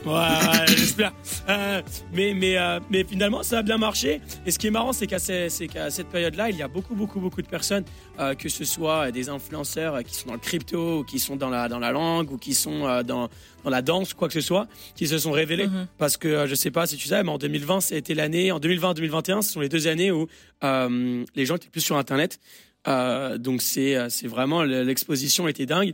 Ouais, 0.05 0.11
ouais, 0.13 0.65
j'espère. 0.77 1.13
Euh, 1.49 1.81
mais, 2.13 2.33
mais, 2.33 2.57
euh, 2.57 2.79
mais 2.89 3.03
finalement, 3.03 3.43
ça 3.43 3.59
a 3.59 3.61
bien 3.63 3.77
marché. 3.77 4.21
Et 4.45 4.51
ce 4.51 4.57
qui 4.57 4.67
est 4.67 4.71
marrant, 4.71 4.93
c'est 4.93 5.07
qu'à 5.07 5.19
ces- 5.19 5.49
qu'à 5.67 5.89
cette 5.89 6.07
période-là, 6.07 6.49
il 6.49 6.55
y 6.55 6.61
a 6.61 6.67
beaucoup, 6.69 6.95
beaucoup, 6.95 7.19
beaucoup 7.19 7.41
de 7.41 7.47
personnes, 7.47 7.83
euh, 8.17 8.33
que 8.33 8.47
ce 8.47 8.63
soit 8.63 9.11
des 9.11 9.27
influenceurs 9.29 10.01
qui 10.03 10.15
sont 10.15 10.27
dans 10.27 10.33
le 10.35 10.39
crypto, 10.39 10.99
ou 10.99 11.03
qui 11.03 11.19
sont 11.19 11.35
dans 11.35 11.49
la, 11.49 11.67
dans 11.67 11.79
la 11.79 11.91
langue, 11.91 12.31
ou 12.31 12.37
qui 12.37 12.53
sont 12.53 13.03
dans, 13.03 13.29
dans 13.63 13.69
la 13.69 13.81
danse, 13.81 14.13
quoi 14.13 14.29
que 14.29 14.33
ce 14.33 14.41
soit, 14.41 14.67
qui 14.95 15.05
se 15.07 15.17
sont 15.17 15.31
révélés. 15.31 15.67
Mhm. 15.67 15.87
Parce 15.97 16.15
que 16.15 16.47
je 16.47 16.55
sais 16.55 16.71
pas 16.71 16.87
si 16.87 16.95
tu 16.95 17.07
sais, 17.09 17.21
mais 17.23 17.29
en 17.31 17.37
2020, 17.37 17.81
c'était 17.81 18.13
l'année, 18.15 18.51
en 18.53 18.59
2020-2021, 18.59 19.41
ce 19.41 19.51
sont 19.51 19.59
les 19.59 19.69
deux 19.69 19.87
années 19.87 20.11
où 20.11 20.27
les 20.63 21.45
gens 21.45 21.55
étaient 21.57 21.69
plus 21.69 21.81
sur 21.81 21.97
Internet. 21.97 22.39
Donc 22.87 23.61
c'est 23.61 23.97
c'est 24.09 24.27
vraiment 24.27 24.63
l'exposition 24.63 25.47
était 25.49 25.65
dingue. 25.65 25.93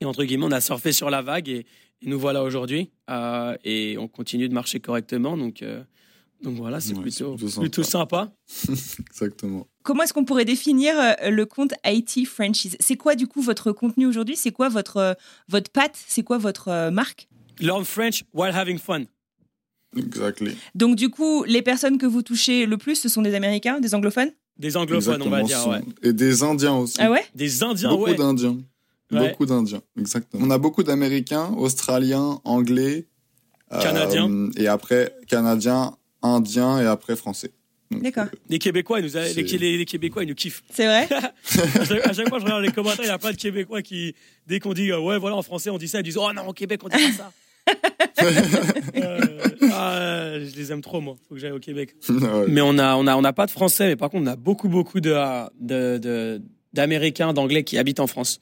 Et 0.00 0.04
entre 0.04 0.24
guillemets, 0.24 0.46
on 0.46 0.52
a 0.52 0.60
surfé 0.60 0.92
sur 0.92 1.08
la 1.10 1.22
vague 1.22 1.48
et, 1.48 1.64
et 2.02 2.08
nous 2.08 2.18
voilà 2.18 2.42
aujourd'hui. 2.42 2.90
Euh, 3.10 3.56
et 3.64 3.96
on 3.98 4.08
continue 4.08 4.48
de 4.48 4.54
marcher 4.54 4.80
correctement. 4.80 5.36
Donc, 5.36 5.62
euh, 5.62 5.82
donc 6.42 6.56
voilà, 6.56 6.80
c'est 6.80 6.94
Ouais, 6.94 7.02
plutôt, 7.02 7.36
plutôt 7.36 7.60
plutôt, 7.60 7.82
sympa. 7.82 8.32
sympa. 8.46 8.80
exactement 9.10 9.66
Comment 9.84 10.02
est-ce 10.04 10.12
qu'on 10.12 10.24
pourrait 10.24 10.44
définir 10.44 10.94
euh, 10.98 11.30
le 11.30 11.46
compte 11.46 11.74
IT 11.84 12.26
Franchise? 12.26 12.76
C'est 12.80 12.96
quoi 12.96 13.14
du 13.14 13.26
coup 13.26 13.42
votre 13.42 13.72
contenu 13.72 14.06
aujourd'hui? 14.06 14.36
C'est 14.36 14.52
quoi 14.52 14.68
votre, 14.68 15.16
votre 15.48 15.70
patte? 15.70 15.96
C'est 16.08 16.22
quoi 16.22 16.38
votre 16.38 16.90
marque? 16.90 17.28
Learn 17.60 17.84
French 17.84 18.24
while 18.32 18.54
having 18.54 18.78
fun. 18.78 19.04
exactly 19.96 20.56
Donc 20.74 20.96
du 20.96 21.10
coup, 21.10 21.44
les 21.44 21.62
personnes 21.62 21.98
que 21.98 22.06
vous 22.06 22.22
touchez 22.22 22.66
le 22.66 22.76
plus, 22.78 22.96
ce 22.96 23.08
sont 23.08 23.22
des 23.22 23.34
Américains, 23.34 23.78
des 23.80 23.94
anglophones? 23.94 24.30
Des 24.58 24.76
anglophones, 24.76 25.22
on 25.22 25.30
va 25.30 25.42
dire, 25.42 25.66
ouais. 25.68 25.80
Et 26.02 26.12
des 26.12 26.42
Indiens 26.42 26.76
aussi. 26.76 26.96
Ah 27.00 27.10
ouais? 27.10 27.24
Des 27.34 27.62
Indiens, 27.62 27.90
beaucoup 27.90 28.04
ouais. 28.04 28.14
d'Indiens. 28.14 28.58
Ouais. 29.12 29.28
Beaucoup 29.30 29.46
d'Indiens, 29.46 29.82
exactement. 29.98 30.44
On 30.46 30.50
a 30.50 30.58
beaucoup 30.58 30.82
d'Américains, 30.82 31.52
Australiens, 31.56 32.40
Anglais. 32.44 33.06
euh, 33.72 33.80
Canadiens. 33.82 34.50
et 34.56 34.66
après, 34.68 35.14
Canadiens, 35.28 35.96
Indiens 36.22 36.80
et 36.80 36.86
après 36.86 37.16
Français. 37.16 37.52
D'accord. 37.90 38.24
Les 38.48 38.58
Québécois, 38.58 39.00
ils 39.00 39.04
nous 39.04 39.16
a- 39.18 39.24
les, 39.24 39.32
C'est- 39.46 39.58
les- 39.58 39.76
les 39.76 39.84
Québécois, 39.84 40.22
ils 40.24 40.28
nous 40.28 40.34
kiffent. 40.34 40.62
C'est 40.72 40.86
vrai 40.86 41.06
à, 41.14 41.84
chaque, 41.84 42.06
à 42.06 42.12
chaque 42.14 42.28
fois, 42.30 42.38
je 42.38 42.44
regarde 42.44 42.62
les 42.62 42.72
commentaires, 42.72 43.04
il 43.04 43.08
y 43.08 43.10
a 43.10 43.18
plein 43.18 43.32
de 43.32 43.36
Québécois 43.36 43.82
qui, 43.82 44.14
dès 44.46 44.60
qu'on 44.60 44.72
dit, 44.72 44.90
euh, 44.90 44.98
ouais, 45.00 45.18
voilà, 45.18 45.36
en 45.36 45.42
français, 45.42 45.68
on 45.68 45.76
dit 45.78 45.88
ça, 45.88 46.00
ils 46.00 46.02
disent, 46.04 46.16
oh 46.16 46.32
non, 46.34 46.48
au 46.48 46.52
Québec, 46.54 46.80
on 46.84 46.88
dit 46.88 46.96
pas 46.96 47.12
ça. 47.12 47.32
Euh, 48.22 49.20
ah, 49.72 50.32
je 50.38 50.54
les 50.56 50.72
aime 50.72 50.80
trop, 50.80 51.00
moi. 51.00 51.16
Faut 51.28 51.34
que 51.34 51.40
j'aille 51.40 51.52
au 51.52 51.58
Québec. 51.58 51.94
ouais. 52.08 52.46
Mais 52.48 52.60
on 52.60 52.78
a, 52.78 52.94
on 52.96 53.06
a, 53.06 53.16
on 53.16 53.24
a 53.24 53.32
pas 53.32 53.46
de 53.46 53.50
Français, 53.50 53.86
mais 53.88 53.96
par 53.96 54.10
contre, 54.10 54.24
on 54.24 54.26
a 54.32 54.36
beaucoup, 54.36 54.68
beaucoup 54.68 55.00
de, 55.00 55.14
de, 55.60 55.98
de- 55.98 56.42
d'Américains, 56.72 57.32
d'Anglais 57.32 57.64
qui 57.64 57.78
habitent 57.78 58.00
en 58.00 58.06
France. 58.06 58.40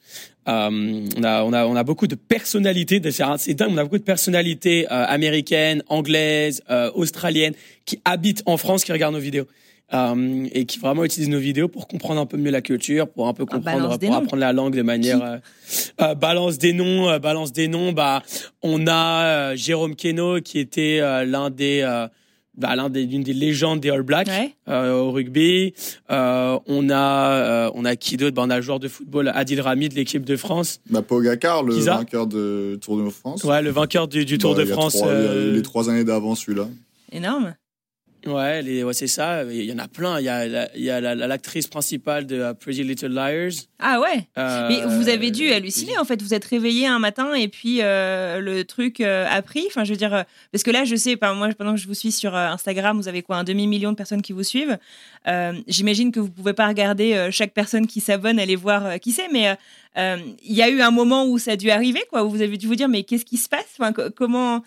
Euh, 0.48 1.06
on 1.16 1.22
a, 1.22 1.42
on 1.44 1.52
a, 1.52 1.66
on 1.66 1.76
a 1.76 1.84
beaucoup 1.84 2.06
de 2.06 2.14
personnalités. 2.14 3.00
C'est 3.10 3.54
dingue. 3.54 3.70
On 3.72 3.76
a 3.76 3.82
beaucoup 3.84 3.98
de 3.98 4.02
personnalités 4.02 4.86
euh, 4.86 5.04
américaines, 5.06 5.82
anglaises, 5.88 6.62
euh, 6.70 6.90
australiennes 6.94 7.54
qui 7.84 8.00
habitent 8.04 8.42
en 8.46 8.56
France, 8.56 8.84
qui 8.84 8.92
regardent 8.92 9.14
nos 9.14 9.20
vidéos. 9.20 9.46
Euh, 9.92 10.46
et 10.52 10.66
qui 10.66 10.78
vraiment 10.78 11.04
utilisent 11.04 11.30
nos 11.30 11.40
vidéos 11.40 11.66
pour 11.66 11.88
comprendre 11.88 12.20
un 12.20 12.26
peu 12.26 12.36
mieux 12.36 12.52
la 12.52 12.60
culture, 12.60 13.08
pour 13.08 13.26
un 13.26 13.34
peu 13.34 13.44
Ah, 13.48 13.54
comprendre, 13.56 13.98
pour 13.98 14.14
apprendre 14.14 14.40
la 14.40 14.52
langue 14.52 14.76
de 14.76 14.82
manière 14.82 15.20
euh, 15.20 15.38
euh, 16.00 16.14
balance 16.14 16.58
des 16.58 16.72
noms, 16.72 17.18
balance 17.18 17.52
des 17.52 17.66
noms. 17.66 17.90
Bah, 17.90 18.22
on 18.62 18.86
a 18.86 19.24
euh, 19.24 19.56
Jérôme 19.56 19.96
Keno 19.96 20.40
qui 20.42 20.60
était 20.60 21.00
euh, 21.00 21.24
l'un 21.24 21.50
des 21.50 21.80
euh, 21.82 22.06
bah, 22.60 22.76
l'un 22.76 22.88
des 22.90 23.04
l'une 23.06 23.22
des 23.22 23.32
légendes 23.32 23.80
des 23.80 23.90
All 23.90 24.02
Blacks 24.02 24.28
Ouais. 24.28 24.54
euh, 24.68 24.92
au 25.00 25.10
rugby. 25.10 25.74
Euh, 26.10 26.58
on 26.66 26.90
a 26.90 27.30
euh, 27.32 27.70
on 27.74 27.84
a 27.84 27.96
qui 27.96 28.16
d'autre? 28.16 28.36
Bah, 28.36 28.42
On 28.44 28.50
a 28.50 28.56
le 28.56 28.62
joueur 28.62 28.78
de 28.80 28.88
football 28.88 29.32
Adil 29.34 29.60
Rami 29.60 29.88
de 29.88 29.94
l'équipe 29.94 30.24
de 30.24 30.36
France. 30.36 30.80
Bah, 30.90 31.02
Pogacar, 31.02 31.62
le 31.62 31.74
vainqueur 31.74 32.26
de 32.26 32.78
Tour 32.80 33.02
de 33.02 33.08
France. 33.10 33.42
Ouais, 33.44 33.62
le 33.62 33.70
vainqueur 33.70 34.06
du, 34.08 34.24
du 34.24 34.38
Tour 34.38 34.54
Bah, 34.54 34.60
de 34.64 34.66
France. 34.66 34.94
trois- 34.94 35.08
il 35.08 35.12
y 35.12 35.26
a 35.26 35.30
euh, 35.30 35.52
Les 35.54 35.62
trois 35.62 35.90
années 35.90 36.04
d'avant, 36.04 36.34
celui-là. 36.34 36.68
Énorme. 37.12 37.54
Ouais, 38.26 38.62
les, 38.62 38.84
ouais 38.84 38.92
c'est 38.92 39.06
ça. 39.06 39.44
Il 39.44 39.64
y 39.64 39.72
en 39.72 39.78
a 39.78 39.88
plein. 39.88 40.18
Il 40.18 40.24
y 40.24 40.28
a 40.28 40.46
la- 40.46 40.68
il 40.76 40.82
y 40.82 40.90
a 40.90 41.00
la- 41.00 41.14
la- 41.14 41.26
l'actrice 41.26 41.66
principale 41.66 42.26
de 42.26 42.36
euh, 42.36 42.54
Pretty 42.54 42.82
Little 42.84 43.08
Liars. 43.12 43.52
Ah 43.78 43.98
ouais 44.00 44.26
Euh, 44.38 44.68
Mais 44.68 44.80
vous 44.84 45.08
avez 45.08 45.30
dû 45.30 45.50
halluciner 45.50 45.96
en 45.98 46.04
fait. 46.04 46.20
Vous 46.22 46.34
êtes 46.34 46.44
réveillé 46.44 46.86
un 46.86 46.98
matin 46.98 47.34
et 47.34 47.48
puis 47.48 47.78
euh, 47.82 48.40
le 48.40 48.64
truc 48.64 49.00
euh, 49.00 49.26
a 49.30 49.40
pris. 49.42 49.64
Enfin, 49.68 49.84
je 49.84 49.90
veux 49.92 49.96
dire, 49.96 50.24
parce 50.52 50.62
que 50.62 50.70
là, 50.70 50.84
je 50.84 50.96
sais, 50.96 51.16
moi, 51.22 51.48
pendant 51.56 51.74
que 51.74 51.80
je 51.80 51.86
vous 51.86 51.94
suis 51.94 52.12
sur 52.12 52.34
Instagram, 52.36 52.96
vous 52.98 53.08
avez 53.08 53.22
quoi, 53.22 53.36
un 53.36 53.44
demi 53.44 53.66
million 53.66 53.90
de 53.92 53.96
personnes 53.96 54.22
qui 54.22 54.32
vous 54.32 54.42
suivent. 54.44 54.78
J'imagine 55.66 56.12
que 56.12 56.20
vous 56.20 56.30
pouvez 56.30 56.52
pas 56.52 56.66
regarder 56.68 57.28
chaque 57.30 57.52
personne 57.52 57.86
qui 57.86 58.00
s'abonne, 58.00 58.38
aller 58.38 58.56
voir 58.56 58.98
qui 59.00 59.12
c'est, 59.12 59.28
mais 59.32 59.56
il 59.96 60.54
y 60.54 60.62
a 60.62 60.68
eu 60.68 60.80
un 60.80 60.90
moment 60.90 61.26
où 61.26 61.38
ça 61.38 61.52
a 61.52 61.56
dû 61.56 61.70
arriver, 61.70 62.02
quoi, 62.10 62.24
où 62.24 62.30
vous 62.30 62.42
avez 62.42 62.56
dû 62.56 62.66
vous 62.66 62.74
dire, 62.76 62.88
mais 62.88 63.02
qu'est-ce 63.02 63.24
qui 63.24 63.36
se 63.36 63.48
passe? 63.48 63.66
Enfin, 63.78 63.92
Comment 64.14 64.62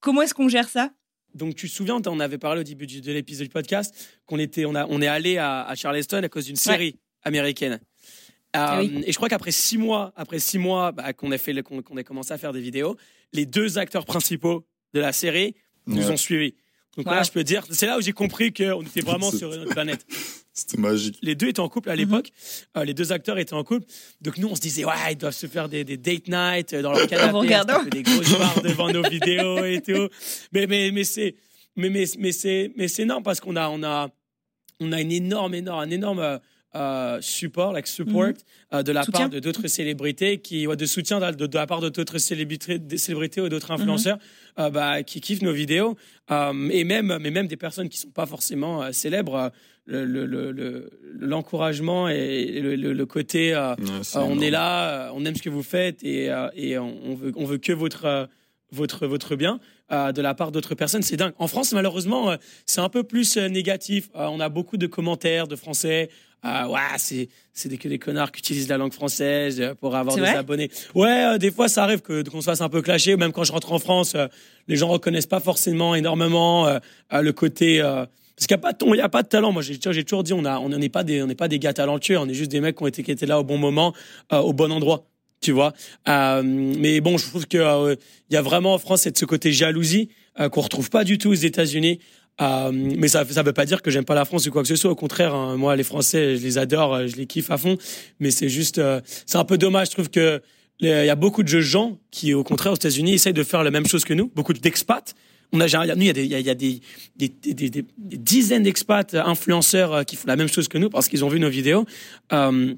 comment 0.00 0.22
est-ce 0.22 0.34
qu'on 0.34 0.48
gère 0.48 0.68
ça? 0.68 0.90
Donc 1.38 1.54
tu 1.54 1.68
te 1.68 1.72
souviens, 1.74 2.00
on 2.06 2.20
avait 2.20 2.38
parlé 2.38 2.60
au 2.60 2.64
début 2.64 2.86
de 2.86 3.12
l'épisode 3.12 3.46
du 3.46 3.52
podcast 3.52 3.94
qu'on 4.26 4.38
était, 4.38 4.64
on 4.66 4.74
a, 4.74 4.86
on 4.88 5.00
est 5.00 5.06
allé 5.06 5.38
à, 5.38 5.62
à 5.62 5.74
Charleston 5.74 6.22
à 6.22 6.28
cause 6.28 6.44
d'une 6.46 6.56
série 6.56 6.96
américaine. 7.22 7.74
Euh, 7.74 7.78
Ah 8.52 8.80
oui. 8.80 9.02
Et 9.06 9.12
je 9.12 9.16
crois 9.16 9.28
qu'après 9.28 9.50
six 9.52 9.78
mois, 9.78 10.12
après 10.16 10.38
six 10.38 10.58
mois 10.58 10.92
bah, 10.92 11.12
qu'on 11.12 11.30
a 11.32 11.38
fait, 11.38 11.62
qu'on 11.62 11.96
a 11.96 12.02
commencé 12.02 12.32
à 12.32 12.38
faire 12.38 12.52
des 12.52 12.60
vidéos, 12.60 12.96
les 13.32 13.46
deux 13.46 13.78
acteurs 13.78 14.04
principaux 14.06 14.66
de 14.94 15.00
la 15.00 15.12
série 15.12 15.54
nous 15.86 16.06
Ouais. 16.06 16.12
ont 16.12 16.16
suivis. 16.16 16.54
Donc 16.96 17.06
là, 17.06 17.22
je 17.22 17.30
peux 17.30 17.44
dire, 17.44 17.64
c'est 17.70 17.86
là 17.86 17.96
où 17.98 18.00
j'ai 18.00 18.12
compris 18.12 18.52
qu'on 18.52 18.82
était 18.82 19.00
vraiment 19.02 19.30
sur 19.30 19.52
une 19.54 19.60
autre 19.62 19.70
planète. 19.72 20.04
C'était 20.52 20.78
magique. 20.78 21.16
Les 21.22 21.36
deux 21.36 21.46
étaient 21.48 21.60
en 21.60 21.68
couple 21.68 21.90
à 21.90 21.92
Mhm. 21.92 21.98
l'époque. 22.00 22.30
Euh, 22.76 22.84
les 22.84 22.92
deux 22.94 23.12
acteurs 23.12 23.38
étaient 23.38 23.52
en 23.54 23.62
couple. 23.62 23.86
Donc 24.20 24.38
nous, 24.38 24.48
on 24.48 24.56
se 24.56 24.60
disait, 24.60 24.84
ouais, 24.84 24.92
ils 25.12 25.16
doivent 25.16 25.32
se 25.34 25.46
faire 25.46 25.68
des, 25.68 25.84
des 25.84 25.96
date 25.96 26.26
night 26.26 26.72
euh, 26.72 26.82
dans 26.82 26.90
leur 26.92 27.06
canapé, 27.06 27.30
regardant. 27.36 27.84
se 27.84 27.88
des 27.90 28.02
grosses 28.02 28.32
barres 28.36 28.62
devant 28.62 28.90
nos 28.90 29.08
vidéos 29.08 29.64
et 29.64 29.80
tout. 29.80 30.08
Mais 30.52 30.66
mais 30.66 30.90
mais 30.90 31.04
c'est 31.04 31.36
mais 31.76 31.90
mais 31.90 32.04
mais 32.18 32.32
c'est 32.32 32.72
mais 32.76 32.88
c'est 32.88 33.02
énorme 33.02 33.22
parce 33.22 33.38
qu'on 33.38 33.54
a 33.54 33.68
on 33.68 33.84
a 33.84 34.08
on 34.80 34.90
a 34.90 35.00
une 35.00 35.12
énorme 35.12 35.54
énorme 35.54 35.80
un 35.80 35.90
énorme 35.90 36.40
euh, 36.74 37.18
support, 37.22 37.72
like 37.72 37.86
support 37.86 38.28
Mhm. 38.28 38.34
euh, 38.74 38.82
de 38.82 38.92
la 38.92 39.02
Soutien. 39.02 39.20
part 39.20 39.28
de 39.30 39.38
d'autres 39.40 39.68
célébrités 39.68 40.38
qui 40.38 40.66
ouais, 40.66 40.76
de 40.76 40.84
soutien 40.86 41.18
de, 41.18 41.30
de- 41.34 41.46
de 41.46 41.54
la 41.56 41.66
part 41.66 41.80
de 41.80 41.88
d'autres 41.88 42.18
célébrités, 42.18 42.78
des 42.78 42.98
célébrités 42.98 43.40
ou 43.40 43.48
d'autres 43.48 43.72
Mhm. 43.72 43.80
influenceurs 43.80 44.18
euh, 44.58 44.68
bah, 44.70 45.02
qui 45.02 45.20
kiffent 45.20 45.42
nos 45.42 45.52
vidéos 45.52 45.96
Euh, 46.30 46.68
et 46.70 46.84
même 46.84 47.16
mais 47.22 47.30
même 47.30 47.46
des 47.48 47.56
personnes 47.56 47.88
qui 47.88 47.96
sont 47.98 48.10
pas 48.10 48.26
forcément 48.26 48.82
euh, 48.82 48.92
célèbres 48.92 49.34
euh, 49.34 49.48
le- 49.86 50.04
le- 50.04 50.26
le- 50.26 50.52
le- 50.52 50.90
l'encouragement 51.18 52.08
et 52.10 52.60
le, 52.60 52.76
le- 52.76 52.92
le 52.92 53.06
côté 53.06 53.54
euh, 53.54 53.74
Ouais, 53.76 53.84
euh, 54.16 54.20
on 54.20 54.38
est 54.40 54.50
là, 54.50 55.08
euh, 55.08 55.12
on 55.14 55.24
aime 55.24 55.34
ce 55.36 55.42
que 55.42 55.48
vous 55.48 55.62
faites 55.62 56.04
et, 56.04 56.30
euh, 56.30 56.48
et 56.54 56.76
on, 56.78 56.94
on 57.10 57.14
veut, 57.14 57.32
on 57.36 57.44
veut 57.46 57.56
que 57.58 57.72
votre, 57.72 58.04
euh, 58.04 58.26
votre, 58.72 59.06
votre 59.06 59.36
bien 59.36 59.58
euh, 59.90 60.12
de 60.12 60.20
la 60.20 60.34
part 60.34 60.52
d'autres 60.52 60.74
personnes. 60.74 61.00
C'est 61.02 61.16
dingue. 61.16 61.32
En 61.38 61.48
France, 61.48 61.72
malheureusement, 61.72 62.30
euh, 62.32 62.36
c'est 62.66 62.82
un 62.82 62.90
peu 62.90 63.02
plus 63.02 63.38
euh, 63.38 63.48
négatif. 63.48 64.10
Euh, 64.14 64.26
on 64.30 64.40
a 64.40 64.50
beaucoup 64.50 64.76
de 64.76 64.86
commentaires 64.86 65.48
de 65.48 65.56
Français. 65.56 66.10
Euh, 66.44 66.66
ouais, 66.68 66.78
c'est 66.98 67.28
c'est 67.52 67.68
des, 67.68 67.78
que 67.78 67.88
des 67.88 67.98
connards 67.98 68.30
qui 68.30 68.38
utilisent 68.38 68.68
la 68.68 68.76
langue 68.78 68.92
française 68.92 69.60
euh, 69.60 69.74
pour 69.74 69.96
avoir 69.96 70.14
des 70.16 70.22
abonnés. 70.36 70.70
Ouais, 70.94 71.24
euh, 71.34 71.38
des 71.38 71.50
fois 71.50 71.68
ça 71.68 71.82
arrive 71.82 72.00
que 72.00 72.22
qu'on 72.28 72.40
se 72.40 72.46
fasse 72.46 72.60
un 72.60 72.68
peu 72.68 72.80
clasher. 72.82 73.16
Même 73.16 73.32
quand 73.32 73.42
je 73.44 73.50
rentre 73.52 73.72
en 73.72 73.78
France, 73.80 74.12
euh, 74.14 74.28
les 74.68 74.76
gens 74.76 74.88
reconnaissent 74.88 75.26
pas 75.26 75.40
forcément 75.40 75.94
énormément 75.96 76.66
euh, 76.68 76.78
euh, 77.12 77.22
le 77.22 77.32
côté. 77.32 77.80
euh, 77.80 78.06
parce 78.36 78.46
qu'il 78.46 78.54
n'y 78.56 78.60
a 78.60 78.62
pas 78.62 78.72
de 78.72 78.78
ton, 78.78 78.94
il 78.94 78.98
y 78.98 79.00
a 79.00 79.08
pas 79.08 79.24
de 79.24 79.28
talent. 79.28 79.50
Moi, 79.50 79.62
j'ai 79.62 79.78
j'ai 79.90 80.04
toujours 80.04 80.22
dit, 80.22 80.32
on 80.32 80.44
a, 80.44 80.60
on 80.60 80.68
n'est 80.68 80.88
pas 80.88 81.02
des, 81.02 81.20
on 81.24 81.26
n'est 81.26 81.34
pas 81.34 81.48
des 81.48 81.58
gars 81.58 81.72
talentueux. 81.72 82.18
On 82.18 82.28
est 82.28 82.34
juste 82.34 82.52
des 82.52 82.60
mecs 82.60 82.76
qui 82.76 82.84
ont 82.84 82.86
été, 82.86 83.02
qui 83.02 83.10
étaient 83.10 83.26
là 83.26 83.40
au 83.40 83.44
bon 83.44 83.58
moment, 83.58 83.92
euh, 84.32 84.38
au 84.38 84.52
bon 84.52 84.70
endroit. 84.70 85.04
Tu 85.40 85.50
vois. 85.52 85.72
Euh, 86.08 86.42
mais 86.44 87.00
bon, 87.00 87.16
je 87.18 87.26
trouve 87.28 87.46
que 87.48 87.58
euh, 87.58 87.96
il 88.30 88.34
y 88.34 88.36
a 88.36 88.42
vraiment 88.42 88.74
en 88.74 88.78
France 88.78 89.02
cette- 89.02 89.18
ce 89.18 89.24
côté 89.24 89.52
jalousie 89.52 90.08
euh, 90.40 90.48
qu'on 90.48 90.60
retrouve 90.62 90.90
pas 90.90 91.02
du 91.04 91.16
tout 91.18 91.30
aux 91.30 91.34
États-Unis. 91.34 91.98
Euh, 92.40 92.70
mais 92.72 93.08
ça, 93.08 93.24
ça 93.28 93.42
veut 93.42 93.52
pas 93.52 93.66
dire 93.66 93.82
que 93.82 93.90
j'aime 93.90 94.04
pas 94.04 94.14
la 94.14 94.24
France 94.24 94.46
ou 94.46 94.50
quoi 94.50 94.62
que 94.62 94.68
ce 94.68 94.76
soit. 94.76 94.90
Au 94.90 94.94
contraire, 94.94 95.34
hein, 95.34 95.56
moi, 95.56 95.74
les 95.76 95.82
Français, 95.82 96.36
je 96.36 96.42
les 96.42 96.56
adore, 96.58 96.94
euh, 96.94 97.06
je 97.06 97.16
les 97.16 97.26
kiffe 97.26 97.50
à 97.50 97.58
fond. 97.58 97.76
Mais 98.20 98.30
c'est 98.30 98.48
juste, 98.48 98.78
euh, 98.78 99.00
c'est 99.26 99.38
un 99.38 99.44
peu 99.44 99.58
dommage. 99.58 99.88
Je 99.88 99.92
trouve 99.92 100.10
que 100.10 100.40
il 100.80 100.88
y 100.88 101.10
a 101.10 101.16
beaucoup 101.16 101.42
de 101.42 101.60
gens 101.60 101.98
qui, 102.12 102.34
au 102.34 102.44
contraire, 102.44 102.72
aux 102.72 102.76
États-Unis, 102.76 103.14
essayent 103.14 103.32
de 103.32 103.42
faire 103.42 103.64
la 103.64 103.72
même 103.72 103.86
chose 103.86 104.04
que 104.04 104.14
nous. 104.14 104.30
Beaucoup 104.36 104.52
d'expats. 104.52 105.12
On 105.52 105.60
a, 105.60 105.66
nous, 105.96 106.02
il 106.02 106.06
y 106.06 106.10
a 106.10 106.12
des, 106.12 106.24
il 106.24 106.30
y 106.30 106.50
a, 106.50 106.54
des, 106.54 106.80
des, 107.16 107.28
des, 107.28 107.70
des- 107.70 107.84
dizaines 107.98 108.62
d'expats 108.62 109.14
euh, 109.14 109.22
influenceurs 109.24 109.92
euh, 109.92 110.02
qui 110.04 110.14
font 110.14 110.28
la 110.28 110.36
même 110.36 110.46
chose 110.48 110.68
que 110.68 110.78
nous 110.78 110.88
parce 110.90 111.08
qu'ils 111.08 111.24
ont 111.24 111.28
vu 111.28 111.40
nos 111.40 111.48
vidéos. 111.48 111.84
Euh, 112.32 112.74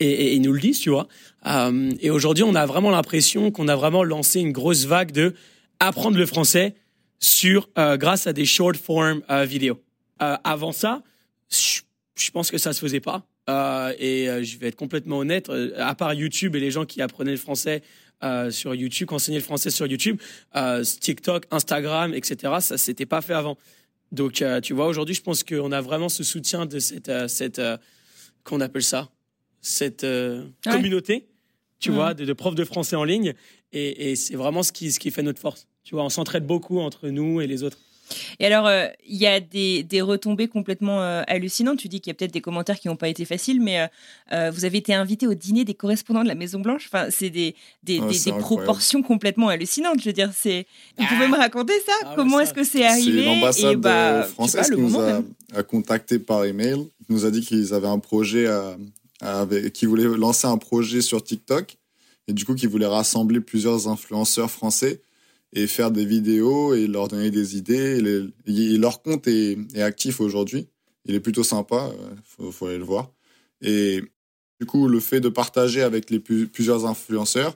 et, 0.00 0.10
et 0.10 0.34
ils 0.34 0.42
nous 0.42 0.52
le 0.52 0.58
disent, 0.60 0.80
tu 0.80 0.90
vois. 0.90 1.06
Euh, 1.46 1.90
et 2.00 2.10
aujourd'hui, 2.10 2.42
on 2.42 2.56
a 2.56 2.66
vraiment 2.66 2.90
l'impression 2.90 3.52
qu'on 3.52 3.68
a 3.68 3.76
vraiment 3.76 4.02
lancé 4.02 4.40
une 4.40 4.50
grosse 4.52 4.84
vague 4.84 5.12
de 5.12 5.34
apprendre 5.78 6.16
le 6.18 6.26
français 6.26 6.74
sur 7.18 7.68
euh, 7.78 7.96
grâce 7.96 8.26
à 8.26 8.32
des 8.32 8.44
short 8.44 8.76
form 8.76 9.22
euh, 9.30 9.44
vidéos. 9.44 9.80
Euh, 10.22 10.36
avant 10.44 10.72
ça, 10.72 11.02
je, 11.50 12.30
pense 12.30 12.50
que 12.50 12.58
ça 12.58 12.72
se 12.72 12.80
faisait 12.80 13.00
pas. 13.00 13.26
Euh, 13.48 13.92
et 13.98 14.28
euh, 14.28 14.42
je 14.42 14.58
vais 14.58 14.68
être 14.68 14.76
complètement 14.76 15.18
honnête, 15.18 15.48
euh, 15.50 15.72
à 15.76 15.94
part 15.94 16.14
YouTube 16.14 16.56
et 16.56 16.60
les 16.60 16.70
gens 16.70 16.84
qui 16.84 17.00
apprenaient 17.00 17.30
le 17.32 17.36
français 17.36 17.82
euh, 18.24 18.50
sur 18.50 18.74
YouTube, 18.74 19.08
qui 19.08 19.14
enseignaient 19.14 19.38
le 19.38 19.44
français 19.44 19.70
sur 19.70 19.86
YouTube, 19.86 20.20
euh, 20.56 20.82
TikTok, 20.82 21.44
Instagram, 21.50 22.12
etc. 22.14 22.54
Ça 22.60 22.76
s'était 22.78 23.06
pas 23.06 23.20
fait 23.20 23.34
avant. 23.34 23.56
Donc, 24.12 24.40
euh, 24.42 24.60
tu 24.60 24.72
vois, 24.72 24.86
aujourd'hui, 24.86 25.14
je 25.14 25.22
pense 25.22 25.44
qu'on 25.44 25.70
a 25.72 25.80
vraiment 25.80 26.08
ce 26.08 26.24
soutien 26.24 26.66
de 26.66 26.78
cette, 26.78 27.08
euh, 27.08 27.28
cette 27.28 27.58
euh, 27.58 27.76
qu'on 28.44 28.60
appelle 28.60 28.82
ça, 28.82 29.10
cette 29.60 30.04
euh, 30.04 30.44
Ouais. 30.64 30.72
communauté, 30.72 31.26
tu 31.78 31.90
Mhm. 31.90 31.94
vois, 31.96 32.14
de, 32.14 32.24
de 32.24 32.32
profs 32.32 32.54
de 32.54 32.64
français 32.64 32.96
en 32.96 33.04
ligne. 33.04 33.34
Et, 33.72 34.10
et 34.10 34.16
c'est 34.16 34.36
vraiment 34.36 34.62
ce 34.62 34.72
qui, 34.72 34.90
ce 34.92 34.98
qui 34.98 35.10
fait 35.10 35.22
notre 35.22 35.40
force. 35.40 35.66
Tu 35.86 35.94
vois, 35.94 36.02
on 36.04 36.08
s'entraide 36.10 36.44
beaucoup 36.44 36.80
entre 36.80 37.08
nous 37.08 37.40
et 37.40 37.46
les 37.46 37.62
autres. 37.62 37.78
Et 38.40 38.46
alors, 38.46 38.66
euh, 38.66 38.86
il 39.08 39.16
y 39.16 39.26
a 39.26 39.38
des, 39.40 39.82
des 39.84 40.00
retombées 40.00 40.46
complètement 40.48 41.00
euh, 41.00 41.22
hallucinantes. 41.28 41.78
Tu 41.78 41.88
dis 41.88 42.00
qu'il 42.00 42.10
y 42.10 42.12
a 42.12 42.14
peut-être 42.14 42.32
des 42.32 42.40
commentaires 42.40 42.78
qui 42.78 42.88
n'ont 42.88 42.96
pas 42.96 43.08
été 43.08 43.24
faciles, 43.24 43.60
mais 43.60 43.80
euh, 43.80 43.86
euh, 44.32 44.50
vous 44.52 44.64
avez 44.64 44.78
été 44.78 44.94
invité 44.94 45.26
au 45.28 45.34
dîner 45.34 45.64
des 45.64 45.74
correspondants 45.74 46.22
de 46.22 46.28
la 46.28 46.34
Maison 46.34 46.58
Blanche. 46.60 46.88
Enfin, 46.92 47.06
c'est 47.10 47.30
des, 47.30 47.54
des, 47.84 47.98
Ouais, 48.00 48.08
des- 48.08 48.14
c'est 48.14 48.30
des 48.30 48.36
incroyable. 48.36 48.64
proportions 48.64 49.02
complètement 49.02 49.48
hallucinantes. 49.48 50.00
Je 50.00 50.06
veux 50.06 50.12
dire, 50.12 50.30
c'est. 50.34 50.66
Vous 50.98 51.04
Ah. 51.08 51.14
pouvez 51.14 51.28
me 51.28 51.36
raconter 51.36 51.72
ça 51.86 51.92
Ah 52.04 52.12
Comment 52.16 52.38
ça, 52.38 52.42
est-ce 52.44 52.54
que 52.54 52.64
c'est 52.64 52.78
C'est 52.78 52.84
arrivé 52.84 53.24
l'ambassade 53.24 53.76
bah, 53.78 54.22
française 54.24 54.62
pas, 54.62 54.68
le 54.68 54.76
qui 54.76 54.82
nous 54.82 54.98
a, 55.00 55.22
a 55.54 55.62
contacté 55.64 56.18
par 56.20 56.44
email. 56.44 56.86
Il 57.08 57.14
nous 57.14 57.24
a 57.26 57.30
dit 57.30 57.40
qu'ils 57.42 57.74
avaient 57.74 57.86
un 57.88 57.98
projet, 58.00 58.46
qu'ils 59.72 59.88
voulaient 59.88 60.04
lancer 60.16 60.46
un 60.46 60.58
projet 60.58 61.00
sur 61.00 61.22
TikTok 61.22 61.76
et 62.28 62.32
du 62.32 62.44
coup 62.44 62.54
qu'ils 62.54 62.68
voulaient 62.68 62.86
rassembler 62.86 63.40
plusieurs 63.40 63.88
influenceurs 63.88 64.50
français 64.50 65.00
et 65.52 65.66
faire 65.66 65.90
des 65.90 66.04
vidéos 66.04 66.74
et 66.74 66.86
leur 66.86 67.08
donner 67.08 67.30
des 67.30 67.56
idées. 67.56 68.00
Leur 68.46 69.02
compte 69.02 69.26
est, 69.26 69.56
est 69.74 69.82
actif 69.82 70.20
aujourd'hui. 70.20 70.68
Il 71.04 71.14
est 71.14 71.20
plutôt 71.20 71.44
sympa, 71.44 71.92
euh, 71.92 72.14
faut, 72.24 72.50
faut 72.50 72.66
aller 72.66 72.78
le 72.78 72.84
voir. 72.84 73.10
Et 73.62 74.02
du 74.60 74.66
coup, 74.66 74.88
le 74.88 75.00
fait 75.00 75.20
de 75.20 75.28
partager 75.28 75.82
avec 75.82 76.10
les 76.10 76.18
plusieurs 76.20 76.84
influenceurs, 76.86 77.54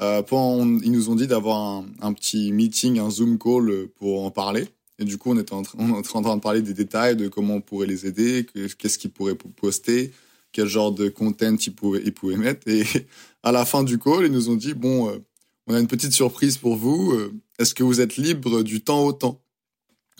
euh, 0.00 0.22
ils 0.30 0.92
nous 0.92 1.10
ont 1.10 1.14
dit 1.14 1.26
d'avoir 1.26 1.84
un, 2.00 2.12
petit 2.12 2.52
meeting, 2.52 2.98
un 2.98 3.10
Zoom 3.10 3.38
call 3.38 3.88
pour 3.96 4.24
en 4.24 4.30
parler. 4.30 4.68
Et 4.98 5.04
du 5.04 5.18
coup, 5.18 5.30
on 5.32 5.38
était 5.38 5.52
en, 5.54 5.62
train, 5.62 6.36
de 6.36 6.40
parler 6.40 6.62
des 6.62 6.74
détails, 6.74 7.16
de 7.16 7.28
comment 7.28 7.54
on 7.54 7.60
pourrait 7.60 7.86
les 7.86 8.06
aider, 8.06 8.46
que- 8.52 8.66
qu'est-ce 8.74 8.98
qu'ils 8.98 9.10
pourraient 9.10 9.34
po- 9.34 9.48
poster, 9.48 10.12
quel 10.52 10.66
genre 10.66 10.92
de 10.92 11.08
content 11.08 11.56
ils 11.56 11.74
pouvaient, 11.74 12.02
ils 12.04 12.12
pouvaient 12.14 12.36
mettre. 12.36 12.68
Et 12.68 12.84
à 13.42 13.52
la 13.52 13.64
fin 13.64 13.82
du 13.82 13.98
call, 13.98 14.26
ils 14.26 14.32
nous 14.32 14.50
ont 14.50 14.56
dit, 14.56 14.74
bon, 14.74 15.10
euh, 15.10 15.18
on 15.66 15.74
a 15.74 15.80
une 15.80 15.86
petite 15.86 16.12
surprise 16.12 16.56
pour 16.58 16.76
vous. 16.76 17.12
euh, 17.12 17.32
Est-ce 17.58 17.74
que 17.74 17.82
vous 17.84 18.00
êtes 18.00 18.16
libre 18.16 18.62
du 18.62 18.82
temps 18.82 19.04
au 19.04 19.12
temps? 19.12 19.42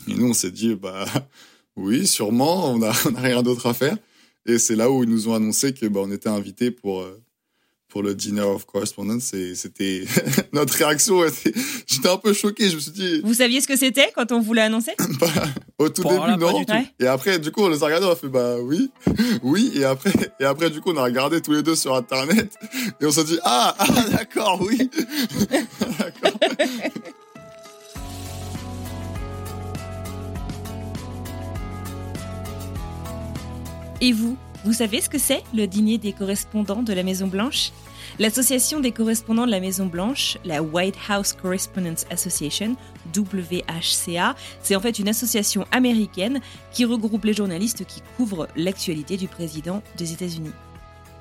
Et 0.09 0.15
nous, 0.15 0.27
on 0.29 0.35
s'est 0.35 0.51
dit, 0.51 0.75
bah 0.75 1.05
oui, 1.77 2.07
sûrement, 2.07 2.71
on 2.73 2.79
n'a 2.79 2.93
rien 3.17 3.43
d'autre 3.43 3.67
à 3.67 3.75
faire. 3.75 3.97
Et 4.47 4.59
c'est 4.59 4.77
là 4.77 4.91
où 4.91 5.03
ils 5.03 5.09
nous 5.09 5.29
ont 5.29 5.35
annoncé 5.35 5.73
que 5.73 5.87
bah, 5.87 6.03
était 6.13 6.29
invités 6.29 6.71
pour... 6.71 7.07
pour 7.95 8.03
le 8.03 8.13
Dinner 8.17 8.41
of 8.41 8.67
Correspondence 8.67 9.33
et 9.35 9.55
c'était 9.55 10.05
notre 10.53 10.75
réaction 10.75 11.21
j'étais 11.87 12.09
un 12.09 12.17
peu 12.17 12.33
choqué 12.33 12.69
je 12.69 12.75
me 12.75 12.81
suis 12.81 12.91
dit 12.91 13.21
Vous 13.23 13.35
saviez 13.35 13.61
ce 13.61 13.69
que 13.69 13.77
c'était 13.77 14.11
quand 14.17 14.33
on 14.33 14.41
vous 14.41 14.53
l'a 14.53 14.65
annoncé? 14.65 14.91
Bah, 15.21 15.29
au 15.79 15.89
tout 15.89 16.03
Bon, 16.03 16.11
début 16.11 16.27
là, 16.27 16.37
non 16.37 16.59
du 16.59 16.67
tout. 16.67 16.73
Ouais. 16.73 16.87
et 16.99 17.07
après 17.07 17.39
du 17.39 17.53
coup 17.53 17.63
on 17.63 17.69
les 17.69 17.81
a 17.85 17.87
regardés 17.87 18.07
on 18.07 18.11
a 18.11 18.17
fait 18.17 18.27
bah 18.27 18.57
oui 18.61 18.91
oui 19.45 19.71
et 19.77 19.85
après 19.85 20.11
et 20.41 20.45
après 20.45 20.71
du 20.71 20.81
coup 20.81 20.91
on 20.93 20.97
a 20.97 21.05
regardé 21.05 21.41
tous 21.41 21.53
les 21.53 21.63
deux 21.63 21.77
sur 21.77 21.95
internet 21.95 22.53
et 23.01 23.07
on 23.07 23.13
s'est 23.13 23.23
dit 23.23 23.39
ah 23.45 23.77
ah 23.79 23.87
d'accord 24.11 24.61
oui 24.61 24.91
d'accord 25.99 26.33
Et 34.01 34.13
vous, 34.13 34.37
vous 34.65 34.73
savez 34.73 35.01
ce 35.01 35.09
que 35.09 35.19
c'est 35.19 35.43
le 35.55 35.67
dîner 35.67 35.99
des 35.99 36.13
correspondants 36.13 36.83
de 36.83 36.93
la 36.93 37.03
Maison 37.03 37.27
Blanche? 37.27 37.71
L'association 38.19 38.81
des 38.81 38.93
correspondants 38.93 39.47
de 39.47 39.51
la 39.51 39.61
Maison 39.61 39.87
Blanche, 39.87 40.39
la 40.45 40.63
White 40.63 40.97
House 41.09 41.33
Correspondents 41.33 42.05
Association, 42.11 42.77
WHCA, 43.15 44.35
c'est 44.63 44.77
en 44.77 44.81
fait 44.81 44.99
une 44.99 45.09
association 45.09 45.67
américaine 45.73 46.41
qui 46.73 46.85
regroupe 46.85 47.25
les 47.25 47.35
journalistes 47.35 47.85
qui 47.85 48.03
couvrent 48.17 48.49
l'actualité 48.57 49.17
du 49.17 49.29
président 49.29 49.83
des 49.97 50.13
États-Unis. 50.13 50.53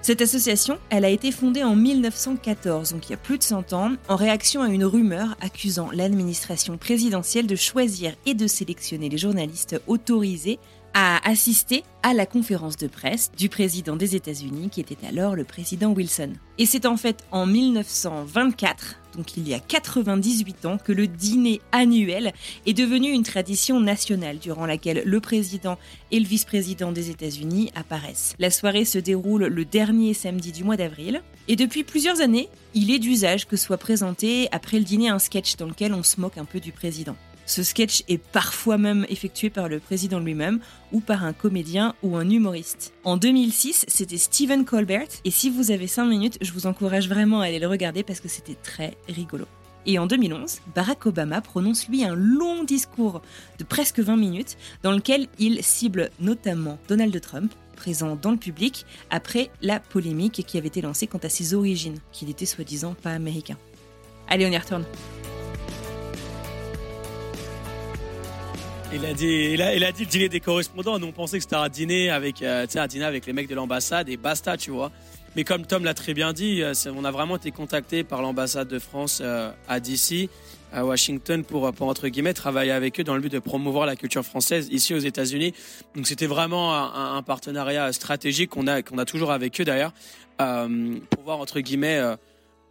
Cette 0.03 0.21
association, 0.21 0.79
elle 0.89 1.05
a 1.05 1.09
été 1.09 1.31
fondée 1.31 1.63
en 1.63 1.77
1914, 1.77 2.91
donc 2.91 3.07
il 3.07 3.11
y 3.11 3.13
a 3.13 3.17
plus 3.17 3.37
de 3.37 3.43
100 3.43 3.71
ans, 3.71 3.93
en 4.09 4.17
réaction 4.17 4.61
à 4.61 4.67
une 4.67 4.83
rumeur 4.83 5.37
accusant 5.39 5.89
l'administration 5.93 6.77
présidentielle 6.77 7.47
de 7.47 7.55
choisir 7.55 8.13
et 8.25 8.33
de 8.33 8.45
sélectionner 8.45 9.07
les 9.07 9.17
journalistes 9.17 9.81
autorisés 9.87 10.59
à 10.93 11.27
assister 11.27 11.83
à 12.03 12.13
la 12.13 12.25
conférence 12.25 12.77
de 12.77 12.87
presse 12.87 13.31
du 13.37 13.49
président 13.49 13.95
des 13.95 14.15
États-Unis, 14.15 14.69
qui 14.69 14.81
était 14.81 15.07
alors 15.07 15.35
le 15.35 15.43
président 15.43 15.91
Wilson. 15.91 16.33
Et 16.57 16.65
c'est 16.65 16.85
en 16.85 16.97
fait 16.97 17.23
en 17.31 17.45
1924, 17.45 18.99
donc 19.15 19.37
il 19.37 19.47
y 19.47 19.53
a 19.53 19.59
98 19.59 20.65
ans, 20.65 20.77
que 20.77 20.91
le 20.91 21.07
dîner 21.07 21.61
annuel 21.71 22.33
est 22.65 22.73
devenu 22.73 23.09
une 23.09 23.23
tradition 23.23 23.79
nationale 23.79 24.37
durant 24.37 24.65
laquelle 24.65 25.01
le 25.05 25.19
président 25.19 25.77
et 26.11 26.19
le 26.19 26.25
vice-président 26.25 26.91
des 26.91 27.09
États-Unis 27.09 27.71
apparaissent. 27.75 28.35
La 28.37 28.51
soirée 28.51 28.85
se 28.85 28.99
déroule 28.99 29.45
le 29.45 29.65
dernier 29.65 30.13
samedi 30.13 30.51
du 30.51 30.63
mois 30.63 30.77
d'avril. 30.77 31.21
Et 31.47 31.55
depuis 31.55 31.83
plusieurs 31.83 32.21
années, 32.21 32.49
il 32.73 32.91
est 32.91 32.99
d'usage 32.99 33.47
que 33.47 33.57
soit 33.57 33.77
présenté 33.77 34.47
après 34.51 34.77
le 34.77 34.85
dîner 34.85 35.09
un 35.09 35.19
sketch 35.19 35.55
dans 35.57 35.67
lequel 35.67 35.93
on 35.93 36.03
se 36.03 36.21
moque 36.21 36.37
un 36.37 36.45
peu 36.45 36.59
du 36.59 36.71
président. 36.71 37.15
Ce 37.45 37.61
sketch 37.61 38.03
est 38.07 38.21
parfois 38.21 38.77
même 38.77 39.05
effectué 39.09 39.49
par 39.49 39.67
le 39.67 39.79
président 39.79 40.19
lui-même 40.19 40.59
ou 40.91 41.01
par 41.01 41.25
un 41.25 41.33
comédien 41.33 41.93
ou 42.01 42.15
un 42.15 42.29
humoriste. 42.29 42.93
En 43.03 43.17
2006, 43.17 43.85
c'était 43.87 44.17
Stephen 44.17 44.63
Colbert 44.65 45.07
et 45.25 45.31
si 45.31 45.49
vous 45.49 45.71
avez 45.71 45.87
5 45.87 46.05
minutes, 46.05 46.37
je 46.41 46.53
vous 46.53 46.67
encourage 46.67 47.09
vraiment 47.09 47.41
à 47.41 47.45
aller 47.45 47.59
le 47.59 47.67
regarder 47.67 48.03
parce 48.03 48.21
que 48.21 48.29
c'était 48.29 48.55
très 48.55 48.95
rigolo. 49.09 49.45
Et 49.85 49.99
en 49.99 50.07
2011, 50.07 50.61
Barack 50.73 51.05
Obama 51.05 51.41
prononce 51.41 51.89
lui 51.89 52.05
un 52.05 52.15
long 52.15 52.63
discours 52.63 53.21
de 53.59 53.65
presque 53.65 53.99
20 53.99 54.15
minutes 54.15 54.57
dans 54.81 54.93
lequel 54.93 55.27
il 55.39 55.61
cible 55.61 56.09
notamment 56.21 56.79
Donald 56.87 57.19
Trump, 57.19 57.53
présent 57.75 58.15
dans 58.15 58.31
le 58.31 58.37
public, 58.37 58.85
après 59.09 59.49
la 59.61 59.81
polémique 59.81 60.43
qui 60.47 60.57
avait 60.57 60.67
été 60.67 60.81
lancée 60.81 61.07
quant 61.07 61.19
à 61.19 61.29
ses 61.29 61.53
origines, 61.53 61.99
qu'il 62.13 62.29
était 62.29 62.45
soi-disant 62.45 62.93
pas 62.93 63.11
américain. 63.11 63.57
Allez, 64.29 64.45
on 64.45 64.51
y 64.51 64.57
retourne. 64.57 64.85
Il 68.93 69.05
a 69.05 69.13
dit, 69.13 69.49
il 69.53 69.61
a, 69.61 69.73
il 69.73 69.93
dit 69.93 70.03
le 70.03 70.09
dîner 70.09 70.29
des 70.29 70.39
correspondants. 70.39 70.99
Nous, 70.99 71.07
on 71.07 71.11
pensait 71.11 71.37
que 71.37 71.43
c'était 71.43 71.55
un 71.55 71.67
dîner 71.67 72.11
avec, 72.11 72.43
euh, 72.43 72.67
un 72.75 72.87
dîner 72.87 73.05
avec 73.05 73.25
les 73.25 73.33
mecs 73.33 73.47
de 73.47 73.55
l'ambassade 73.55 74.07
et 74.07 74.17
basta, 74.17 74.55
tu 74.55 74.69
vois. 74.69 74.91
Mais 75.35 75.43
comme 75.43 75.65
Tom 75.65 75.83
l'a 75.83 75.95
très 75.95 76.13
bien 76.13 76.31
dit, 76.31 76.61
euh, 76.61 76.73
on 76.95 77.03
a 77.03 77.09
vraiment 77.09 77.37
été 77.37 77.49
contacté 77.49 78.03
par 78.03 78.21
l'ambassade 78.21 78.67
de 78.67 78.77
France 78.77 79.19
euh, 79.23 79.51
à 79.67 79.79
DC, 79.79 80.29
à 80.71 80.85
Washington, 80.85 81.43
pour, 81.43 81.71
pour 81.73 81.87
entre 81.87 82.07
guillemets 82.07 82.33
travailler 82.33 82.71
avec 82.71 82.99
eux 82.99 83.03
dans 83.03 83.15
le 83.15 83.21
but 83.21 83.31
de 83.31 83.39
promouvoir 83.39 83.87
la 83.87 83.95
culture 83.95 84.23
française 84.23 84.67
ici 84.71 84.93
aux 84.93 84.99
États-Unis. 84.99 85.53
Donc 85.95 86.05
c'était 86.05 86.27
vraiment 86.27 86.75
un, 86.75 87.21
partenariat 87.23 87.91
stratégique 87.93 88.51
qu'on 88.51 88.67
a, 88.67 88.81
qu'on 88.81 88.97
a 88.97 89.05
toujours 89.05 89.31
avec 89.31 89.59
eux 89.59 89.65
d'ailleurs, 89.65 89.93
euh, 90.41 90.95
pour 91.09 91.19
pouvoir 91.19 91.39
entre 91.39 91.59
guillemets 91.59 91.97
euh, 91.97 92.15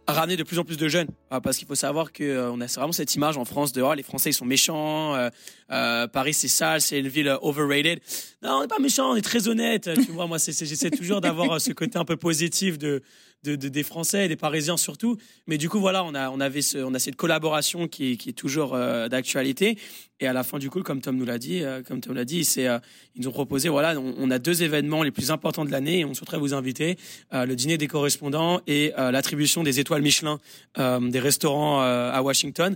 ramener 0.07 0.35
de 0.35 0.43
plus 0.43 0.59
en 0.59 0.63
plus 0.63 0.77
de 0.77 0.87
jeunes. 0.87 1.07
Euh, 1.31 1.39
parce 1.39 1.57
qu'il 1.57 1.67
faut 1.67 1.75
savoir 1.75 2.11
que 2.11 2.23
euh, 2.23 2.51
on 2.51 2.61
a 2.61 2.65
vraiment 2.65 2.91
cette 2.91 3.15
image 3.15 3.37
en 3.37 3.45
France 3.45 3.71
de 3.73 3.81
oh, 3.81 3.93
les 3.93 4.03
Français 4.03 4.31
ils 4.31 4.33
sont 4.33 4.45
méchants, 4.45 5.15
euh, 5.15 5.29
euh, 5.71 6.07
Paris 6.07 6.33
c'est 6.33 6.47
sale, 6.47 6.81
c'est 6.81 6.99
une 6.99 7.07
ville 7.07 7.35
overrated. 7.41 7.99
Non, 8.41 8.57
on 8.57 8.61
n'est 8.61 8.67
pas 8.67 8.79
méchant, 8.79 9.11
on 9.11 9.15
est 9.15 9.21
très 9.21 9.47
honnête. 9.47 9.89
Tu 9.93 10.11
vois, 10.11 10.27
moi 10.27 10.37
j'essaie 10.37 10.91
toujours 10.91 11.21
d'avoir 11.21 11.59
ce 11.61 11.71
côté 11.71 11.97
un 11.97 12.05
peu 12.05 12.17
positif 12.17 12.77
de, 12.77 13.01
de, 13.43 13.55
de- 13.55 13.67
des 13.69 13.83
Français, 13.83 14.27
des 14.27 14.35
Parisiens 14.35 14.77
surtout. 14.77 15.17
Mais 15.47 15.57
du 15.57 15.69
coup 15.69 15.79
voilà, 15.79 16.03
on 16.03 16.13
a 16.15 16.29
on 16.29 16.39
avait 16.39 16.61
ce, 16.61 16.77
on 16.77 16.93
a 16.93 16.99
cette 16.99 17.15
collaboration 17.15 17.87
qui, 17.87 18.11
est- 18.13 18.15
qui 18.17 18.29
est 18.29 18.33
toujours 18.33 18.73
euh, 18.75 19.07
d'actualité. 19.09 19.77
Et 20.19 20.27
à 20.27 20.33
la 20.33 20.43
fin 20.43 20.59
du 20.59 20.69
coup, 20.69 20.81
comme 20.83 21.01
Tom 21.01 21.17
nous 21.17 21.25
l'a 21.25 21.37
dit, 21.37 21.63
euh, 21.63 21.81
comme 21.83 21.99
Tom 22.01 22.13
l'a 22.15 22.25
dit, 22.25 22.45
c'est 22.45 22.67
euh, 22.67 22.79
ils 23.15 23.21
nous 23.21 23.27
ont 23.27 23.31
proposé 23.33 23.67
voilà, 23.69 23.99
on, 23.99 24.13
on 24.17 24.31
a 24.31 24.39
deux 24.39 24.63
événements 24.63 25.03
les 25.03 25.11
plus 25.11 25.31
importants 25.31 25.65
de 25.65 25.71
l'année 25.71 25.99
et 25.99 26.05
on 26.05 26.13
souhaiterait 26.13 26.37
vous 26.39 26.53
inviter 26.53 26.97
euh, 27.33 27.45
le 27.45 27.55
dîner 27.55 27.77
des 27.77 27.87
correspondants 27.87 28.61
et 28.67 28.93
euh, 28.97 29.11
l'attribution 29.11 29.63
des 29.63 29.79
étoiles 29.79 30.01
Michelin 30.01 30.39
euh, 30.77 30.99
des 31.09 31.19
restaurants 31.19 31.81
euh, 31.83 32.11
à 32.11 32.21
Washington. 32.21 32.75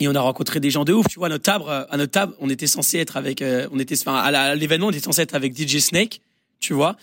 Et 0.00 0.06
on 0.06 0.14
a 0.14 0.20
rencontré 0.20 0.60
des 0.60 0.70
gens 0.70 0.84
de 0.84 0.92
ouf. 0.92 1.06
Tu 1.08 1.18
vois, 1.18 1.26
à 1.26 1.30
notre 1.30 1.42
table, 1.42 1.64
à 1.68 1.96
notre 1.96 2.12
table, 2.12 2.32
on 2.38 2.48
était 2.48 2.68
censé 2.68 2.98
être 2.98 3.16
avec, 3.16 3.42
euh, 3.42 3.66
on 3.72 3.80
était, 3.80 3.96
enfin, 3.98 4.14
à 4.14 4.54
l'événement, 4.54 4.86
on 4.86 4.90
était 4.90 5.00
censé 5.00 5.22
être 5.22 5.34
avec 5.34 5.56
DJ 5.56 5.78
Snake. 5.80 6.20
Tu 6.60 6.72
vois, 6.72 6.96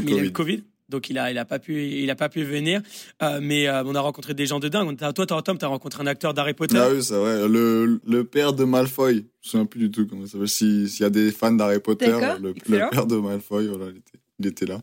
il 0.00 0.08
y 0.10 0.12
avait 0.12 0.22
le 0.24 0.30
Covid. 0.32 0.62
Donc 0.88 1.10
il 1.10 1.18
a, 1.18 1.30
il 1.30 1.38
a 1.38 1.44
pas 1.44 1.58
pu, 1.58 1.84
il 1.84 2.08
a 2.10 2.14
pas 2.14 2.28
pu 2.28 2.44
venir. 2.44 2.80
Euh, 3.22 3.40
mais 3.42 3.66
euh, 3.66 3.82
on 3.84 3.94
a 3.94 4.00
rencontré 4.00 4.34
des 4.34 4.46
gens 4.46 4.60
de 4.60 4.68
dingue. 4.68 4.96
Toi, 4.96 5.12
toi, 5.26 5.42
Tom, 5.42 5.58
t'as 5.58 5.66
rencontré 5.66 6.02
un 6.02 6.06
acteur 6.06 6.32
d'Harry 6.34 6.54
Potter? 6.54 6.78
ah 6.78 6.88
oui 6.92 7.02
c'est 7.02 7.14
vrai 7.16 7.48
le, 7.48 8.00
le 8.06 8.24
père 8.24 8.52
de 8.52 8.64
Malfoy 8.64 9.14
je 9.14 9.18
me 9.18 9.24
souviens 9.42 9.66
plus 9.66 9.80
du 9.80 9.90
tout 9.90 10.06
comment 10.06 10.22
il 10.22 10.28
s'appelle 10.28 10.48
si- 10.48 10.88
s'il 10.88 11.02
y 11.02 11.06
a 11.06 11.10
des 11.10 11.32
fans 11.32 11.52
d'Harry 11.52 11.80
Potter 11.80 12.16
le, 12.40 12.52
père 12.90 13.06
de 13.06 13.16
Malfoy 13.16 13.66
voilà 13.68 13.86
il 13.92 13.98
était, 13.98 14.18
il 14.38 14.46
était 14.46 14.66
là 14.66 14.80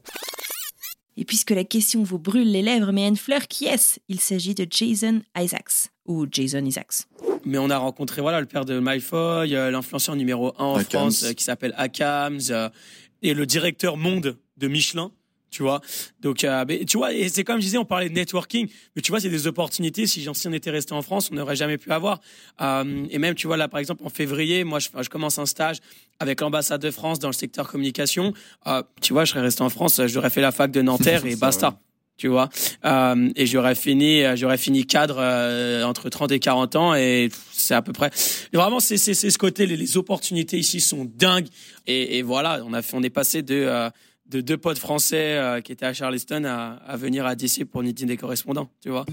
Et 1.15 1.25
puisque 1.25 1.51
la 1.51 1.63
question 1.63 2.01
vous 2.03 2.17
brûle 2.19 2.51
les 2.51 2.61
lèvres, 2.63 2.91
mais 2.91 3.05
Anne 3.05 3.15
Fleur, 3.17 3.47
qui 3.47 3.65
est-ce? 3.65 3.99
Il 4.09 4.19
s'agit 4.19 4.55
de 4.55 4.65
Jason 4.69 5.21
Isaacs, 5.37 5.91
ou 6.05 6.25
Jason 6.29 6.65
Isaacs. 6.65 7.03
Mais 7.45 7.59
on 7.59 7.69
a 7.69 7.77
rencontré 7.77 8.21
voilà 8.21 8.39
le 8.41 8.47
père 8.47 8.65
de 8.65 8.79
Malfoy, 8.79 9.55
euh, 9.55 9.69
l'influenceur 9.69 10.15
numéro 10.15 10.53
un 10.57 10.65
en 10.65 10.75
Akams. 10.75 10.99
France 11.01 11.23
euh, 11.23 11.33
qui 11.33 11.43
s'appelle 11.43 11.73
Akams 11.77 12.39
euh, 12.49 12.69
et 13.21 13.33
le 13.35 13.45
directeur 13.45 13.95
monde 13.97 14.37
de 14.57 14.67
Michelin. 14.67 15.11
Tu 15.53 15.61
vois, 15.61 15.81
donc 16.19 16.43
euh, 16.43 16.65
mais 16.67 16.83
tu 16.83 16.97
vois, 16.97 17.13
et 17.13 17.29
c'est 17.29 17.43
comme 17.43 17.57
je 17.57 17.65
disais, 17.65 17.77
on 17.77 17.85
parlait 17.85 18.09
de 18.09 18.15
networking, 18.15 18.67
mais 18.95 19.03
tu 19.03 19.11
vois, 19.11 19.19
c'est 19.19 19.29
des 19.29 19.45
opportunités. 19.45 20.07
Si, 20.07 20.27
si 20.33 20.47
on 20.47 20.51
était 20.51 20.71
resté 20.71 20.93
en 20.93 21.03
France, 21.03 21.29
on 21.31 21.35
n'aurait 21.35 21.55
jamais 21.55 21.77
pu 21.77 21.91
avoir. 21.91 22.21
Euh, 22.59 23.05
et 23.11 23.19
même, 23.19 23.35
tu 23.35 23.45
vois, 23.45 23.55
là, 23.55 23.67
par 23.67 23.79
exemple, 23.79 24.03
en 24.03 24.09
février, 24.09 24.63
moi, 24.63 24.79
je, 24.79 24.89
je 24.99 25.09
commence 25.09 25.37
un 25.37 25.45
stage 25.45 25.77
avec 26.19 26.41
l'ambassade 26.41 26.81
de 26.81 26.89
France 26.89 27.19
dans 27.19 27.27
le 27.27 27.33
secteur 27.33 27.67
communication. 27.67 28.33
Euh, 28.65 28.81
tu 28.99 29.13
vois, 29.13 29.25
je 29.25 29.29
serais 29.29 29.41
resté 29.41 29.61
en 29.61 29.69
France, 29.69 30.01
j'aurais 30.07 30.31
fait 30.31 30.41
la 30.41 30.51
fac 30.51 30.71
de 30.71 30.81
Nanterre 30.81 31.23
et 31.27 31.35
basta 31.45 31.79
tu 32.17 32.27
vois. 32.27 32.49
Euh, 32.85 33.29
et 33.35 33.45
j'aurais 33.45 33.75
fini, 33.75 34.23
j'aurais 34.35 34.57
fini 34.57 34.85
cadre 34.85 35.17
euh, 35.19 35.83
entre 35.83 36.09
30 36.09 36.31
et 36.31 36.39
40 36.39 36.75
ans 36.75 36.95
et 36.95 37.29
c'est 37.51 37.73
à 37.73 37.81
peu 37.81 37.91
près. 37.91 38.11
Vraiment, 38.53 38.79
c'est 38.79 38.97
c'est 38.97 39.13
c'est 39.13 39.29
ce 39.29 39.37
côté, 39.37 39.65
les, 39.65 39.77
les 39.77 39.97
opportunités 39.97 40.57
ici 40.57 40.79
sont 40.79 41.05
dingues. 41.05 41.47
Et, 41.87 42.19
et 42.19 42.21
voilà, 42.21 42.61
on 42.65 42.73
a 42.73 42.81
fait, 42.81 42.95
on 42.95 43.03
est 43.03 43.09
passé 43.09 43.41
de 43.41 43.55
euh, 43.55 43.89
de 44.33 44.41
deux 44.41 44.57
potes 44.57 44.79
français 44.79 45.37
euh, 45.37 45.61
qui 45.61 45.71
étaient 45.71 45.85
à 45.85 45.93
Charleston 45.93 46.43
à, 46.45 46.79
à 46.87 46.97
venir 46.97 47.25
à 47.25 47.35
DC 47.35 47.65
pour 47.65 47.81
une 47.81 47.91
des 47.91 48.17
correspondants, 48.17 48.69
tu 48.81 48.89
vois. 48.89 49.05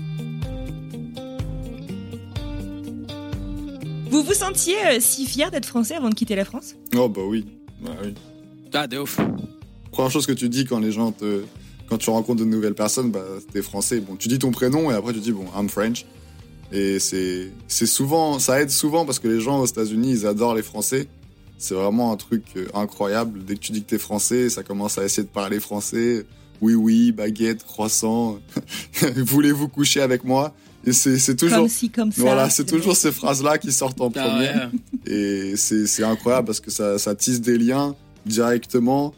Vous 4.08 4.22
vous 4.22 4.34
sentiez 4.34 4.76
euh, 4.86 4.96
si 4.98 5.26
fier 5.26 5.50
d'être 5.50 5.66
français 5.66 5.94
avant 5.94 6.08
de 6.08 6.14
quitter 6.14 6.34
la 6.34 6.44
France? 6.44 6.74
Oh 6.96 7.08
bah 7.08 7.20
oui. 7.26 7.44
Bah 7.82 7.92
oui. 8.02 8.14
Ah, 8.72 8.86
de 8.86 8.98
ouf. 8.98 9.20
première 9.92 10.10
chose 10.10 10.26
que 10.26 10.32
tu 10.32 10.48
dis 10.48 10.64
quand 10.64 10.78
les 10.80 10.92
gens 10.92 11.12
te 11.12 11.42
quand 11.88 11.98
tu 11.98 12.08
rencontres 12.10 12.40
de 12.40 12.44
nouvelles 12.44 12.74
personnes 12.74 13.10
bah 13.10 13.24
t'es 13.52 13.62
français. 13.62 14.00
Bon 14.00 14.16
tu 14.16 14.28
dis 14.28 14.38
ton 14.38 14.52
prénom 14.52 14.90
et 14.90 14.94
après 14.94 15.12
tu 15.12 15.20
dis 15.20 15.32
bon 15.32 15.46
I'm 15.56 15.68
French. 15.68 16.06
Et 16.72 16.98
c'est 16.98 17.52
c'est 17.68 17.86
souvent 17.86 18.38
ça 18.38 18.62
aide 18.62 18.70
souvent 18.70 19.04
parce 19.04 19.18
que 19.18 19.28
les 19.28 19.40
gens 19.40 19.60
aux 19.60 19.66
États-Unis 19.66 20.10
ils 20.10 20.26
adorent 20.26 20.54
les 20.54 20.62
Français 20.62 21.08
c'est 21.62 21.74
vraiment 21.74 22.12
un 22.12 22.16
truc 22.16 22.42
euh, 22.56 22.66
incroyable 22.74 23.44
dès 23.44 23.54
que 23.54 23.60
tu 23.60 23.72
dis 23.72 23.82
que 23.82 23.88
t'es 23.90 23.98
français 23.98 24.48
ça 24.50 24.62
commence 24.62 24.98
à 24.98 25.04
essayer 25.04 25.22
de 25.22 25.28
parler 25.32 25.60
français 25.60 26.24
oui 26.60 26.74
oui 26.74 27.12
baguette 27.12 27.64
croissant 27.64 28.38
voulez-vous 29.16 29.68
coucher 29.68 30.00
avec 30.00 30.24
moi? 30.24 30.54
Et 30.86 30.94
c'est 30.94 31.18
c'est 31.18 31.36
toujours. 31.36 31.58
Comme 31.58 31.68
si, 31.68 31.90
comme 31.90 32.10
ça. 32.10 32.22
Voilà, 32.22 32.48
c'est 32.48 32.64
toujours 32.64 32.96
ces 32.96 33.12
phrases-là 33.12 33.58
qui 33.58 33.70
sortent 33.70 34.00
en 34.00 34.10
Ah 34.16 34.20
premier. 34.22 34.48
ouais. 34.48 35.12
Et 35.52 35.56
c'est 35.56 35.86
c'est 35.86 36.02
incroyable 36.04 36.46
parce 36.46 36.60
que 36.60 36.70
ça, 36.70 36.98
ça 36.98 37.14
tisse 37.14 37.42
des 37.42 37.58
liens 37.58 37.94
directement. 38.24 39.12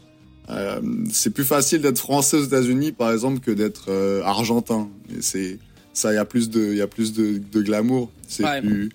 Euh, 0.49 0.81
c'est 1.09 1.29
plus 1.29 1.45
facile 1.45 1.79
d'être 1.81 1.99
français 1.99 2.35
aux 2.35 2.43
États-Unis, 2.43 2.91
par 2.91 3.13
exemple, 3.13 3.39
que 3.39 3.51
d'être 3.51 3.85
euh, 3.87 4.21
argentin. 4.23 4.89
Et 5.09 5.21
c'est 5.21 5.57
ça, 5.93 6.11
il 6.11 6.15
y 6.15 6.19
a 6.19 6.25
plus 6.25 6.49
de, 6.49 6.59
il 6.71 6.77
y 6.77 6.81
a 6.81 6.87
plus 6.87 7.13
de, 7.13 7.37
de 7.51 7.61
glamour. 7.61 8.11
C'est 8.27 8.43
Ouais. 8.43 8.59
plus, 8.61 8.89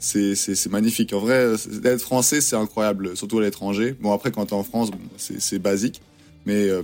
c'est 0.00 0.70
magnifique. 0.70 1.12
En 1.12 1.20
vrai, 1.20 1.46
d'être 1.82 2.00
français, 2.00 2.40
c'est 2.40 2.56
incroyable, 2.56 3.16
surtout 3.16 3.38
à 3.38 3.42
l'étranger. 3.42 3.94
Bon, 4.00 4.12
après, 4.12 4.30
quand 4.32 4.46
t'es 4.46 4.54
en 4.54 4.64
France, 4.64 4.90
c'est 5.16 5.58
basique, 5.58 6.00
mais 6.46 6.68
euh, 6.68 6.82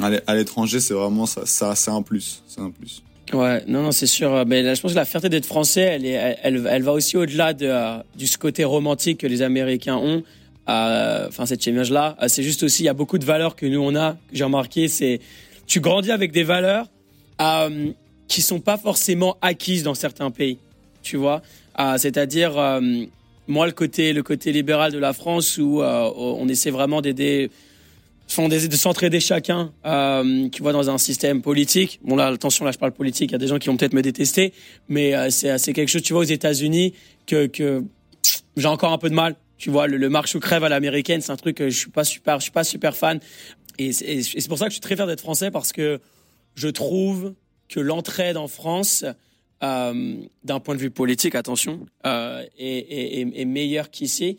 à 0.00 0.10
l'é- 0.10 0.20
à 0.26 0.34
l'étranger, 0.34 0.78
c'est 0.80 0.94
vraiment 0.94 1.26
ça, 1.26 1.74
c'est 1.74 1.90
un 1.90 2.02
plus, 2.02 2.42
c'est 2.46 2.60
un 2.60 2.70
plus. 2.70 3.02
Ouais, 3.32 3.64
non, 3.66 3.82
non, 3.82 3.90
c'est 3.92 4.06
sûr. 4.06 4.44
Mais 4.46 4.74
je 4.74 4.80
pense 4.80 4.92
que 4.92 4.96
la 4.96 5.06
fierté 5.06 5.30
d'être 5.30 5.46
français, 5.46 5.98
elle, 6.42 6.82
va 6.82 6.92
aussi 6.92 7.16
au-delà 7.16 7.54
de, 7.54 7.66
euh, 7.66 7.96
du 8.14 8.28
côté 8.38 8.64
romantique 8.64 9.20
que 9.20 9.26
les 9.26 9.40
Américains 9.40 9.96
ont. 9.96 10.22
Euh, 10.68 11.26
Enfin, 11.28 11.46
cette 11.46 11.64
image-là, 11.66 12.16
c'est 12.28 12.42
juste 12.42 12.62
aussi, 12.62 12.82
il 12.82 12.86
y 12.86 12.90
a 12.90 12.94
beaucoup 12.94 13.16
de 13.18 13.24
valeurs 13.24 13.56
que 13.56 13.64
nous 13.66 13.80
on 13.80 13.94
a. 13.96 14.12
Que 14.12 14.36
j'ai 14.36 14.44
remarqué, 14.44 14.88
c'est 14.88 15.20
tu 15.66 15.80
grandis 15.80 16.10
avec 16.10 16.32
des 16.32 16.42
valeurs 16.44 16.86
qui 18.28 18.42
sont 18.42 18.60
pas 18.60 18.76
forcément 18.76 19.36
acquises 19.40 19.82
dans 19.82 19.94
certains 19.94 20.30
pays. 20.30 20.58
Tu 21.02 21.16
vois, 21.16 21.42
Euh, 21.80 21.98
c'est-à-dire 21.98 22.58
euh, 22.58 22.80
moi 23.48 23.66
le 23.66 23.72
côté 23.72 24.12
le 24.12 24.22
côté 24.22 24.52
libéral 24.52 24.92
de 24.92 24.98
la 24.98 25.12
France 25.12 25.58
où 25.58 25.82
euh, 25.82 26.10
on 26.16 26.48
essaie 26.48 26.70
vraiment 26.70 27.00
d'aider 27.00 27.50
de 28.38 28.76
s'entraider 28.76 29.20
chacun, 29.20 29.72
euh, 29.84 30.48
tu 30.48 30.62
vois, 30.62 30.72
dans 30.72 30.88
un 30.88 30.96
système 30.96 31.42
politique. 31.42 32.00
Bon 32.02 32.16
là, 32.16 32.28
attention, 32.28 32.64
là, 32.64 32.72
je 32.72 32.78
parle 32.78 32.92
politique. 32.92 33.30
Il 33.30 33.32
y 33.32 33.34
a 33.34 33.38
des 33.38 33.48
gens 33.48 33.58
qui 33.58 33.68
vont 33.68 33.76
peut-être 33.76 33.92
me 33.92 34.00
détester, 34.00 34.54
mais 34.88 35.30
c'est 35.30 35.72
quelque 35.74 35.88
chose, 35.90 36.02
tu 36.02 36.14
vois, 36.14 36.22
aux 36.22 36.24
États-Unis 36.24 36.94
que 37.26 37.50
j'ai 38.56 38.66
encore 38.66 38.92
un 38.92 38.98
peu 38.98 39.10
de 39.10 39.14
mal. 39.14 39.36
Tu 39.58 39.70
vois, 39.70 39.86
le, 39.86 39.98
le 39.98 40.08
marche 40.08 40.34
ou 40.34 40.40
crève 40.40 40.64
à 40.64 40.70
l'américaine, 40.70 41.20
c'est 41.20 41.32
un 41.32 41.36
truc 41.36 41.56
que 41.58 41.68
je 41.68 41.78
suis 41.78 41.90
pas 41.90 42.04
super, 42.04 42.38
je 42.38 42.44
suis 42.44 42.50
pas 42.50 42.64
super 42.64 42.96
fan. 42.96 43.20
Et 43.78 43.92
c'est 43.92 44.48
pour 44.48 44.58
ça 44.58 44.66
que 44.66 44.70
je 44.70 44.76
suis 44.76 44.80
très 44.80 44.96
fier 44.96 45.06
d'être 45.06 45.20
français 45.20 45.50
parce 45.50 45.72
que 45.72 46.00
je 46.54 46.68
trouve 46.68 47.34
que 47.68 47.80
l'entraide 47.80 48.36
en 48.36 48.48
France, 48.48 49.04
euh, 49.64 50.16
d'un 50.44 50.60
point 50.60 50.74
de 50.74 50.80
vue 50.80 50.90
politique, 50.90 51.34
attention, 51.34 51.86
euh, 52.06 52.42
est, 52.58 52.78
est, 52.78 53.20
est- 53.20 53.40
est 53.40 53.44
meilleure 53.46 53.90
qu'ici. 53.90 54.38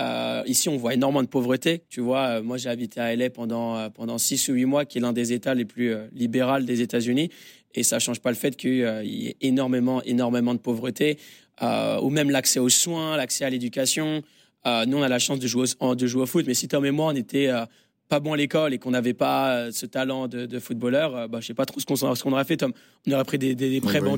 Euh, 0.00 0.42
ici, 0.46 0.68
on 0.68 0.76
voit 0.76 0.94
énormément 0.94 1.22
de 1.22 1.28
pauvreté. 1.28 1.82
Tu 1.88 2.00
vois, 2.00 2.26
euh, 2.26 2.42
moi, 2.42 2.56
j'ai 2.58 2.68
habité 2.68 2.98
à 3.00 3.14
LA 3.14 3.30
pendant 3.30 3.76
euh, 3.76 3.88
pendant 3.90 4.18
six 4.18 4.48
ou 4.48 4.54
huit 4.54 4.64
mois, 4.64 4.84
qui 4.84 4.98
est 4.98 5.00
l'un 5.00 5.12
des 5.12 5.32
États 5.32 5.54
les 5.54 5.64
plus 5.64 5.92
euh, 5.94 6.06
libéraux 6.12 6.58
des 6.60 6.80
États-Unis, 6.80 7.30
et 7.76 7.84
ça 7.84 8.00
change 8.00 8.18
pas 8.20 8.30
le 8.30 8.36
fait 8.36 8.56
qu'il 8.56 8.82
euh, 8.82 9.04
y 9.04 9.28
ait 9.28 9.36
énormément 9.40 10.02
énormément 10.02 10.52
de 10.54 10.58
pauvreté, 10.58 11.18
euh, 11.62 12.00
ou 12.00 12.10
même 12.10 12.28
l'accès 12.30 12.58
aux 12.58 12.68
soins, 12.68 13.16
l'accès 13.16 13.44
à 13.44 13.50
l'éducation. 13.50 14.22
Euh, 14.66 14.84
nous, 14.86 14.96
on 14.98 15.02
a 15.02 15.08
la 15.08 15.20
chance 15.20 15.38
de 15.38 15.46
jouer 15.46 15.66
au, 15.78 15.94
de 15.94 16.06
jouer 16.08 16.22
au 16.22 16.26
foot, 16.26 16.44
mais 16.48 16.54
si 16.54 16.66
Tom 16.66 16.84
et 16.84 16.90
moi, 16.90 17.12
on 17.12 17.16
était 17.16 17.46
euh, 17.48 17.64
pas 18.08 18.18
bon 18.18 18.32
à 18.32 18.36
l'école 18.36 18.74
et 18.74 18.78
qu'on 18.78 18.90
n'avait 18.90 19.14
pas 19.14 19.54
euh, 19.56 19.70
ce 19.70 19.86
talent 19.86 20.26
de, 20.26 20.46
de 20.46 20.58
footballeur, 20.58 21.14
euh, 21.14 21.28
bah, 21.28 21.38
je 21.40 21.46
sais 21.46 21.54
pas 21.54 21.66
trop 21.66 21.78
ce 21.78 21.86
qu'on 21.86 21.94
qu'on 21.94 22.32
aurait 22.32 22.44
fait, 22.44 22.56
Tom. 22.56 22.72
On 23.06 23.12
aurait 23.12 23.24
pris 23.24 23.38
des, 23.38 23.54
des, 23.54 23.70
des 23.70 23.80
prêts 23.80 24.00
Ouais, 24.00 24.06
ouais. 24.06 24.10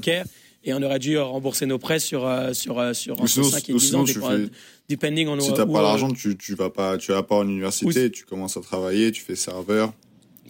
Et 0.67 0.75
on 0.75 0.83
aurait 0.83 0.99
dû 0.99 1.17
euh, 1.17 1.23
rembourser 1.25 1.65
nos 1.65 1.79
prêts 1.79 1.99
sur 1.99 2.27
euh, 2.27 2.53
sur 2.53 2.79
euh, 2.79 2.93
sur 2.93 3.15
entre 3.15 3.27
sinon, 3.29 3.49
5 3.49 3.69
et 3.71 3.73
ou 3.73 3.79
10 3.79 3.87
sinon, 3.87 4.01
ans, 4.01 4.05
dépend- 4.05 4.31
fais, 4.31 4.49
depending 4.89 5.29
on 5.29 5.41
si 5.41 5.53
t'as 5.55 5.65
pas 5.65 5.79
euh, 5.79 5.83
l'argent, 5.83 6.11
tu, 6.13 6.37
tu 6.37 6.55
vas 6.55 6.69
pas, 6.71 6.99
tu 6.99 7.13
vas 7.13 7.23
pas 7.23 7.37
en 7.37 7.49
université, 7.49 8.11
tu 8.11 8.25
commences 8.25 8.57
à 8.59 8.61
travailler, 8.61 9.11
tu 9.13 9.23
fais 9.23 9.37
serveur. 9.37 9.93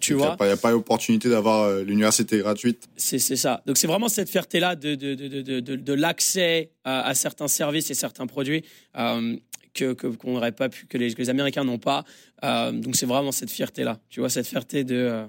tu 0.01 0.13
Il 0.13 0.17
n'y 0.17 0.23
vois. 0.23 0.33
a 0.33 0.37
pas, 0.37 0.47
y 0.49 0.51
a 0.51 0.57
pas 0.57 0.75
opportunité 0.75 1.29
d'avoir 1.29 1.63
euh, 1.65 1.83
l'université 1.85 2.39
gratuite. 2.39 2.89
C'est 2.97 3.19
c'est 3.19 3.37
ça. 3.37 3.63
Donc 3.67 3.77
c'est 3.79 3.87
vraiment 3.87 4.09
cette 4.09 4.29
fierté-là 4.29 4.75
de, 4.77 4.95
de, 4.95 5.15
de, 5.15 5.29
de, 5.29 5.61
de, 5.61 5.77
de 5.77 5.93
l'accès 5.95 6.71
à, 6.85 7.07
à 7.07 7.15
certains 7.15 7.49
services 7.49 7.91
et 7.91 7.95
certains 7.95 8.27
produits 8.27 8.63
euh, 8.99 9.37
que 9.75 9.93
que- 9.93 10.07
qu'on 10.09 10.33
n'aurait 10.35 10.53
pas 10.53 10.69
pu, 10.71 10.87
que 10.87 10.97
les, 10.99 11.13
que 11.13 11.19
les 11.23 11.31
Américains 11.31 11.65
n'ont 11.65 11.79
pas. 11.79 12.05
Euh, 12.45 12.73
donc 12.73 12.97
c'est 12.97 13.07
vraiment 13.07 13.33
cette 13.33 13.51
fierté-là. 13.51 13.99
Tu 14.09 14.21
vois, 14.21 14.31
cette 14.31 14.47
fierté 14.47 14.85
de... 14.85 14.95
euh, 14.97 15.25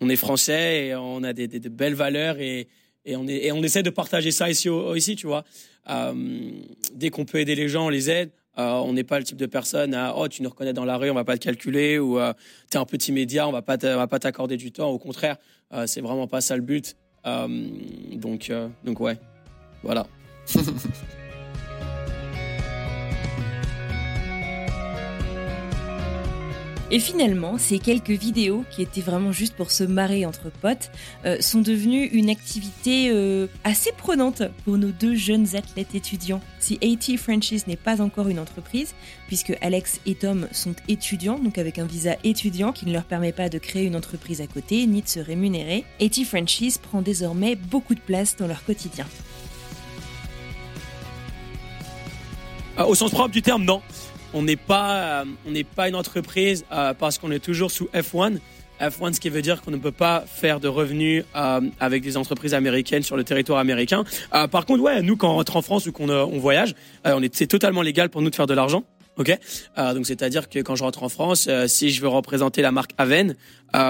on 0.00 0.08
est 0.08 0.16
français 0.16 0.86
et 0.86 0.94
on 0.94 1.22
a 1.24 1.32
des, 1.32 1.46
des, 1.46 1.60
de 1.60 1.68
belles 1.68 1.94
valeurs 1.94 2.38
et, 2.40 2.68
et, 3.04 3.16
on 3.16 3.26
est, 3.26 3.46
et 3.46 3.52
on 3.52 3.62
essaie 3.62 3.82
de 3.82 3.90
partager 3.90 4.30
ça 4.30 4.50
ici, 4.50 4.68
ici 4.94 5.16
tu 5.16 5.26
vois. 5.26 5.44
Euh, 5.88 6.50
dès 6.94 7.10
qu'on 7.10 7.24
peut 7.24 7.38
aider 7.38 7.54
les 7.54 7.68
gens, 7.68 7.86
on 7.86 7.88
les 7.88 8.10
aide. 8.10 8.30
Euh, 8.58 8.72
on 8.72 8.92
n'est 8.92 9.04
pas 9.04 9.18
le 9.18 9.24
type 9.24 9.38
de 9.38 9.46
personne 9.46 9.94
à 9.94 10.14
oh 10.16 10.28
tu 10.28 10.42
nous 10.42 10.50
reconnais 10.50 10.72
dans 10.72 10.84
la 10.84 10.96
rue, 10.96 11.08
on 11.10 11.14
va 11.14 11.24
pas 11.24 11.38
te 11.38 11.44
calculer 11.44 11.98
ou 11.98 12.18
euh, 12.18 12.32
t'es 12.68 12.78
un 12.78 12.84
petit 12.84 13.12
média, 13.12 13.48
on 13.48 13.52
va 13.52 13.62
pas 13.62 13.76
va 13.76 14.06
pas 14.06 14.18
t'accorder 14.18 14.56
du 14.56 14.72
temps. 14.72 14.90
Au 14.90 14.98
contraire, 14.98 15.36
euh, 15.72 15.86
c'est 15.86 16.00
vraiment 16.00 16.26
pas 16.26 16.40
ça 16.40 16.56
le 16.56 16.62
but. 16.62 16.96
Donc 17.24 18.52
donc 18.84 19.00
ouais, 19.00 19.18
voilà. 19.82 20.06
Et 26.92 26.98
finalement, 26.98 27.56
ces 27.56 27.78
quelques 27.78 28.10
vidéos 28.10 28.64
qui 28.70 28.82
étaient 28.82 29.00
vraiment 29.00 29.30
juste 29.30 29.54
pour 29.54 29.70
se 29.70 29.84
marrer 29.84 30.26
entre 30.26 30.50
potes 30.50 30.90
euh, 31.24 31.40
sont 31.40 31.60
devenues 31.60 32.06
une 32.06 32.28
activité 32.28 33.10
euh, 33.10 33.46
assez 33.62 33.92
prenante 33.92 34.42
pour 34.64 34.76
nos 34.76 34.90
deux 34.90 35.14
jeunes 35.14 35.54
athlètes 35.54 35.94
étudiants. 35.94 36.40
Si 36.58 36.80
AT 36.82 37.16
Franchise 37.16 37.68
n'est 37.68 37.76
pas 37.76 38.02
encore 38.02 38.26
une 38.26 38.40
entreprise, 38.40 38.94
puisque 39.28 39.56
Alex 39.60 40.00
et 40.04 40.16
Tom 40.16 40.48
sont 40.50 40.74
étudiants, 40.88 41.38
donc 41.38 41.58
avec 41.58 41.78
un 41.78 41.86
visa 41.86 42.16
étudiant 42.24 42.72
qui 42.72 42.86
ne 42.86 42.92
leur 42.92 43.04
permet 43.04 43.32
pas 43.32 43.48
de 43.48 43.58
créer 43.58 43.84
une 43.84 43.94
entreprise 43.94 44.40
à 44.40 44.48
côté 44.48 44.84
ni 44.88 45.02
de 45.02 45.08
se 45.08 45.20
rémunérer, 45.20 45.84
AT 46.00 46.24
Franchise 46.24 46.78
prend 46.78 47.02
désormais 47.02 47.54
beaucoup 47.54 47.94
de 47.94 48.00
place 48.00 48.34
dans 48.36 48.48
leur 48.48 48.64
quotidien. 48.64 49.06
Euh, 52.78 52.84
au 52.84 52.96
sens 52.96 53.12
propre 53.12 53.30
du 53.30 53.42
terme, 53.42 53.64
non. 53.64 53.80
On 54.32 54.42
n'est 54.42 54.56
pas, 54.56 55.22
euh, 55.22 55.24
on 55.46 55.50
n'est 55.50 55.64
pas 55.64 55.88
une 55.88 55.96
entreprise 55.96 56.64
euh, 56.72 56.94
parce 56.94 57.18
qu'on 57.18 57.30
est 57.30 57.40
toujours 57.40 57.70
sous 57.70 57.88
F1. 57.94 58.38
F1, 58.80 59.12
ce 59.12 59.20
qui 59.20 59.28
veut 59.28 59.42
dire 59.42 59.60
qu'on 59.62 59.70
ne 59.70 59.76
peut 59.76 59.92
pas 59.92 60.24
faire 60.26 60.58
de 60.58 60.68
revenus 60.68 61.24
euh, 61.36 61.60
avec 61.78 62.02
des 62.02 62.16
entreprises 62.16 62.54
américaines 62.54 63.02
sur 63.02 63.16
le 63.16 63.24
territoire 63.24 63.58
américain. 63.58 64.04
Euh, 64.34 64.46
par 64.48 64.64
contre, 64.66 64.82
ouais, 64.82 65.02
nous, 65.02 65.16
quand 65.16 65.30
on 65.30 65.34
rentre 65.34 65.56
en 65.56 65.62
France 65.62 65.86
ou 65.86 65.92
qu'on 65.92 66.08
euh, 66.08 66.24
on 66.24 66.38
voyage, 66.38 66.74
euh, 67.06 67.12
on 67.14 67.22
est, 67.22 67.34
c'est 67.34 67.46
totalement 67.46 67.82
légal 67.82 68.08
pour 68.08 68.22
nous 68.22 68.30
de 68.30 68.34
faire 68.34 68.46
de 68.46 68.54
l'argent. 68.54 68.84
Ok, 69.16 69.36
donc 69.76 70.06
c'est-à-dire 70.06 70.48
que 70.48 70.60
quand 70.60 70.76
je 70.76 70.82
rentre 70.82 71.02
en 71.02 71.10
France, 71.10 71.46
si 71.66 71.90
je 71.90 72.00
veux 72.00 72.08
représenter 72.08 72.62
la 72.62 72.72
marque 72.72 72.92
Aven 72.96 73.34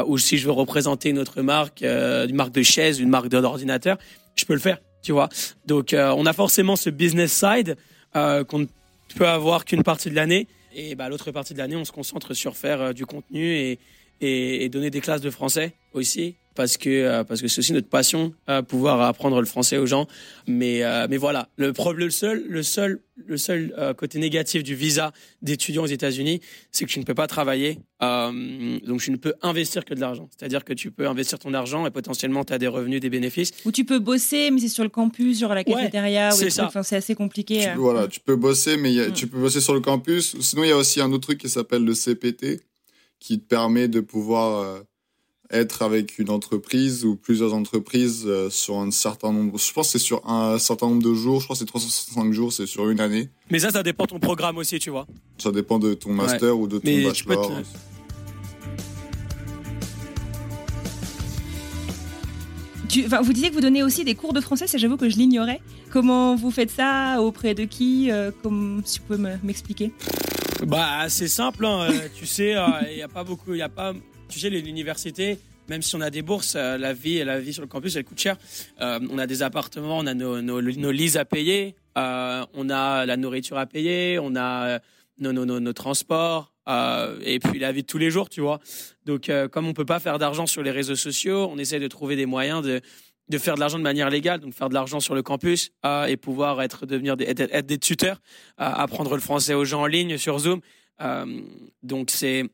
ou 0.06 0.18
si 0.18 0.38
je 0.38 0.46
veux 0.46 0.50
représenter 0.50 1.10
une 1.10 1.20
autre 1.20 1.42
marque, 1.42 1.82
une 1.82 2.34
marque 2.34 2.52
de 2.52 2.62
chaise, 2.62 2.98
une 2.98 3.10
marque 3.10 3.28
d'ordinateur, 3.28 3.96
je 4.34 4.44
peux 4.44 4.54
le 4.54 4.60
faire. 4.60 4.78
Tu 5.02 5.12
vois? 5.12 5.28
Donc 5.66 5.94
on 5.94 6.26
a 6.26 6.32
forcément 6.32 6.74
ce 6.74 6.90
business 6.90 7.32
side 7.32 7.76
qu'on 8.12 8.58
ne 8.58 8.66
peut 9.14 9.28
avoir 9.28 9.64
qu'une 9.64 9.82
partie 9.82 10.10
de 10.10 10.14
l'année. 10.14 10.46
Et 10.74 10.94
bah, 10.94 11.08
l'autre 11.08 11.30
partie 11.30 11.52
de 11.52 11.58
l'année, 11.58 11.76
on 11.76 11.84
se 11.84 11.92
concentre 11.92 12.34
sur 12.34 12.56
faire 12.56 12.80
euh, 12.80 12.92
du 12.92 13.06
contenu 13.06 13.54
et, 13.56 13.78
et, 14.20 14.64
et 14.64 14.68
donner 14.68 14.90
des 14.90 15.00
classes 15.00 15.20
de 15.22 15.30
français 15.30 15.72
aussi. 15.92 16.34
Parce 16.56 16.76
que 16.76 16.90
euh, 16.90 17.22
parce 17.24 17.40
que 17.40 17.48
c'est 17.48 17.60
aussi 17.60 17.72
notre 17.72 17.88
passion, 17.88 18.34
euh, 18.48 18.60
pouvoir 18.60 19.00
apprendre 19.02 19.38
le 19.40 19.46
français 19.46 19.78
aux 19.78 19.86
gens. 19.86 20.08
Mais 20.48 20.82
euh, 20.82 21.06
mais 21.08 21.16
voilà, 21.16 21.48
le 21.56 21.72
problème, 21.72 22.06
le 22.06 22.10
seul 22.10 22.44
le 22.48 22.62
seul 22.64 23.00
le 23.24 23.36
seul 23.36 23.72
euh, 23.78 23.94
côté 23.94 24.18
négatif 24.18 24.64
du 24.64 24.74
visa 24.74 25.12
d'étudiant 25.42 25.84
aux 25.84 25.86
États-Unis, 25.86 26.40
c'est 26.72 26.84
que 26.86 26.90
tu 26.90 26.98
ne 26.98 27.04
peux 27.04 27.14
pas 27.14 27.28
travailler. 27.28 27.78
Euh, 28.02 28.78
donc 28.84 29.00
tu 29.00 29.10
ne 29.12 29.16
peux 29.16 29.32
investir 29.42 29.84
que 29.84 29.94
de 29.94 30.00
l'argent. 30.00 30.28
C'est-à-dire 30.36 30.64
que 30.64 30.72
tu 30.72 30.90
peux 30.90 31.06
investir 31.06 31.38
ton 31.38 31.54
argent 31.54 31.86
et 31.86 31.90
potentiellement 31.90 32.44
tu 32.44 32.52
as 32.52 32.58
des 32.58 32.66
revenus, 32.66 33.00
des 33.00 33.10
bénéfices. 33.10 33.52
Où 33.64 33.70
tu 33.70 33.84
peux 33.84 34.00
bosser, 34.00 34.50
mais 34.50 34.60
c'est 34.60 34.68
sur 34.68 34.82
le 34.84 34.90
campus, 34.90 35.38
sur 35.38 35.54
la 35.54 35.62
cafétéria, 35.62 36.30
ou 36.30 36.36
c'est 36.36 36.46
des 36.46 36.50
ça. 36.50 36.62
trucs, 36.62 36.70
enfin, 36.70 36.82
c'est 36.82 36.96
assez 36.96 37.14
compliqué. 37.14 37.60
Tu, 37.60 37.68
euh. 37.68 37.74
voilà, 37.76 38.08
tu 38.08 38.18
peux 38.20 38.36
bosser, 38.36 38.76
mais 38.76 38.98
a- 39.00 39.08
Mm. 39.08 39.12
tu 39.12 39.28
peux 39.28 39.38
bosser 39.38 39.60
sur 39.60 39.72
le 39.72 39.80
campus. 39.80 40.36
Sinon, 40.40 40.64
il 40.64 40.68
y 40.70 40.72
a 40.72 40.76
aussi 40.76 41.00
un 41.00 41.10
autre 41.12 41.28
truc 41.28 41.38
qui 41.38 41.48
s'appelle 41.48 41.84
le 41.84 41.94
CPT, 41.94 42.60
qui 43.20 43.38
te 43.38 43.44
permet 43.46 43.86
de 43.88 44.00
pouvoir 44.00 44.60
euh, 44.60 44.80
être 45.52 45.82
avec 45.82 46.18
une 46.18 46.30
entreprise 46.30 47.04
ou 47.04 47.16
plusieurs 47.16 47.54
entreprises 47.54 48.24
euh, 48.26 48.48
sur 48.50 48.78
un 48.78 48.90
certain 48.90 49.32
nombre. 49.32 49.58
Je 49.58 49.72
pense 49.72 49.92
que 49.92 49.98
c'est 49.98 50.04
sur 50.04 50.26
un 50.28 50.58
certain 50.58 50.88
nombre 50.88 51.02
de 51.02 51.12
jours. 51.14 51.40
Je 51.40 51.44
crois 51.46 51.54
que 51.54 51.58
c'est 51.60 51.66
365 51.66 52.32
jours, 52.32 52.52
c'est 52.52 52.66
sur 52.66 52.88
une 52.88 53.00
année. 53.00 53.28
Mais 53.50 53.58
ça, 53.58 53.70
ça 53.70 53.82
dépend 53.82 54.04
de 54.04 54.10
ton 54.10 54.20
programme 54.20 54.56
aussi, 54.58 54.78
tu 54.78 54.90
vois. 54.90 55.06
Ça 55.38 55.52
dépend 55.52 55.78
de 55.78 55.94
ton 55.94 56.12
master 56.12 56.58
ou 56.58 56.66
de 56.66 56.78
ton 56.78 56.84
Mais 56.86 57.12
tu 57.12 57.24
peux 57.24 57.34
bachelor. 57.36 57.62
te- 57.62 57.66
Tu- 62.88 63.06
enfin, 63.06 63.20
vous 63.20 63.32
disiez 63.32 63.50
que 63.50 63.54
vous 63.54 63.60
donnez 63.60 63.82
aussi 63.84 64.04
des 64.04 64.14
cours 64.16 64.32
de 64.32 64.40
français, 64.40 64.66
ça 64.66 64.76
j'avoue 64.76 64.96
que 64.96 65.08
je 65.08 65.16
l'ignorais. 65.16 65.60
Comment 65.92 66.34
vous 66.34 66.50
faites 66.50 66.70
ça? 66.70 67.20
Auprès 67.22 67.54
de 67.54 67.64
qui? 67.64 68.10
Euh, 68.10 68.32
comme, 68.42 68.82
Si 68.84 68.98
vous 68.98 69.04
pouvez 69.06 69.18
me- 69.18 69.36
m'expliquer. 69.44 69.92
Bah, 70.66 71.08
c'est 71.08 71.28
simple, 71.28 71.64
hein, 71.64 71.88
euh, 71.90 72.08
tu 72.14 72.26
sais, 72.26 72.54
il 72.90 72.98
y 72.98 73.02
a 73.02 73.08
pas 73.08 73.24
beaucoup, 73.24 73.54
il 73.54 73.62
a 73.62 73.68
pas, 73.68 73.94
tu 74.28 74.38
sais, 74.38 74.50
l'université, 74.50 75.38
même 75.68 75.82
si 75.82 75.94
on 75.96 76.00
a 76.00 76.10
des 76.10 76.22
bourses, 76.22 76.54
euh, 76.56 76.76
la 76.76 76.92
vie, 76.92 77.24
la 77.24 77.40
vie 77.40 77.52
sur 77.52 77.62
le 77.62 77.68
campus, 77.68 77.96
elle 77.96 78.04
coûte 78.04 78.20
cher. 78.20 78.36
Euh, 78.80 78.98
on 79.10 79.18
a 79.18 79.26
des 79.26 79.42
appartements, 79.42 79.98
on 79.98 80.06
a 80.06 80.14
nos, 80.14 80.42
nos, 80.42 80.60
nos 80.60 80.90
leases 80.90 81.16
à 81.16 81.24
payer, 81.24 81.76
euh, 81.96 82.44
on 82.54 82.68
a 82.68 83.06
la 83.06 83.16
nourriture 83.16 83.56
à 83.56 83.66
payer, 83.66 84.18
on 84.20 84.36
a 84.36 84.66
euh, 84.66 84.78
nos, 85.18 85.32
nos, 85.32 85.60
nos, 85.60 85.72
transports, 85.72 86.52
euh, 86.68 87.18
et 87.24 87.38
puis 87.38 87.58
la 87.58 87.72
vie 87.72 87.82
de 87.82 87.86
tous 87.86 87.98
les 87.98 88.10
jours, 88.10 88.28
tu 88.28 88.40
vois. 88.40 88.60
Donc, 89.06 89.28
euh, 89.28 89.48
comme 89.48 89.66
on 89.66 89.72
peut 89.72 89.86
pas 89.86 90.00
faire 90.00 90.18
d'argent 90.18 90.46
sur 90.46 90.62
les 90.62 90.70
réseaux 90.70 90.96
sociaux, 90.96 91.48
on 91.50 91.58
essaie 91.58 91.80
de 91.80 91.88
trouver 91.88 92.16
des 92.16 92.26
moyens 92.26 92.62
de 92.62 92.80
de 93.30 93.38
faire 93.38 93.54
de 93.54 93.60
l'argent 93.60 93.78
de 93.78 93.84
manière 93.84 94.10
légale, 94.10 94.40
donc 94.40 94.52
faire 94.52 94.68
de 94.68 94.74
l'argent 94.74 94.98
sur 94.98 95.14
le 95.14 95.22
campus 95.22 95.70
euh, 95.86 96.06
et 96.06 96.16
pouvoir 96.16 96.60
être 96.62 96.84
devenir 96.84 97.16
des, 97.16 97.24
être, 97.24 97.40
être 97.40 97.66
des 97.66 97.78
tuteurs, 97.78 98.20
euh, 98.60 98.64
apprendre 98.64 99.14
le 99.14 99.20
français 99.20 99.54
aux 99.54 99.64
gens 99.64 99.82
en 99.82 99.86
ligne 99.86 100.18
sur 100.18 100.38
Zoom. 100.40 100.60
Euh, 101.00 101.40
donc 101.82 102.10
c'est 102.10 102.44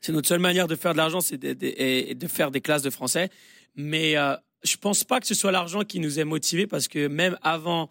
c'est 0.00 0.12
notre 0.12 0.28
seule 0.28 0.40
manière 0.40 0.68
de 0.68 0.76
faire 0.76 0.92
de 0.92 0.98
l'argent, 0.98 1.20
c'est 1.20 1.38
de, 1.38 1.52
de, 1.54 2.12
de 2.12 2.26
faire 2.28 2.50
des 2.50 2.60
classes 2.60 2.82
de 2.82 2.90
français. 2.90 3.30
Mais 3.74 4.16
euh, 4.16 4.36
je 4.62 4.76
pense 4.76 5.02
pas 5.02 5.18
que 5.18 5.26
ce 5.26 5.34
soit 5.34 5.50
l'argent 5.50 5.82
qui 5.82 5.98
nous 5.98 6.20
ait 6.20 6.24
motivés 6.24 6.66
parce 6.66 6.88
que 6.88 7.08
même 7.08 7.36
avant 7.42 7.88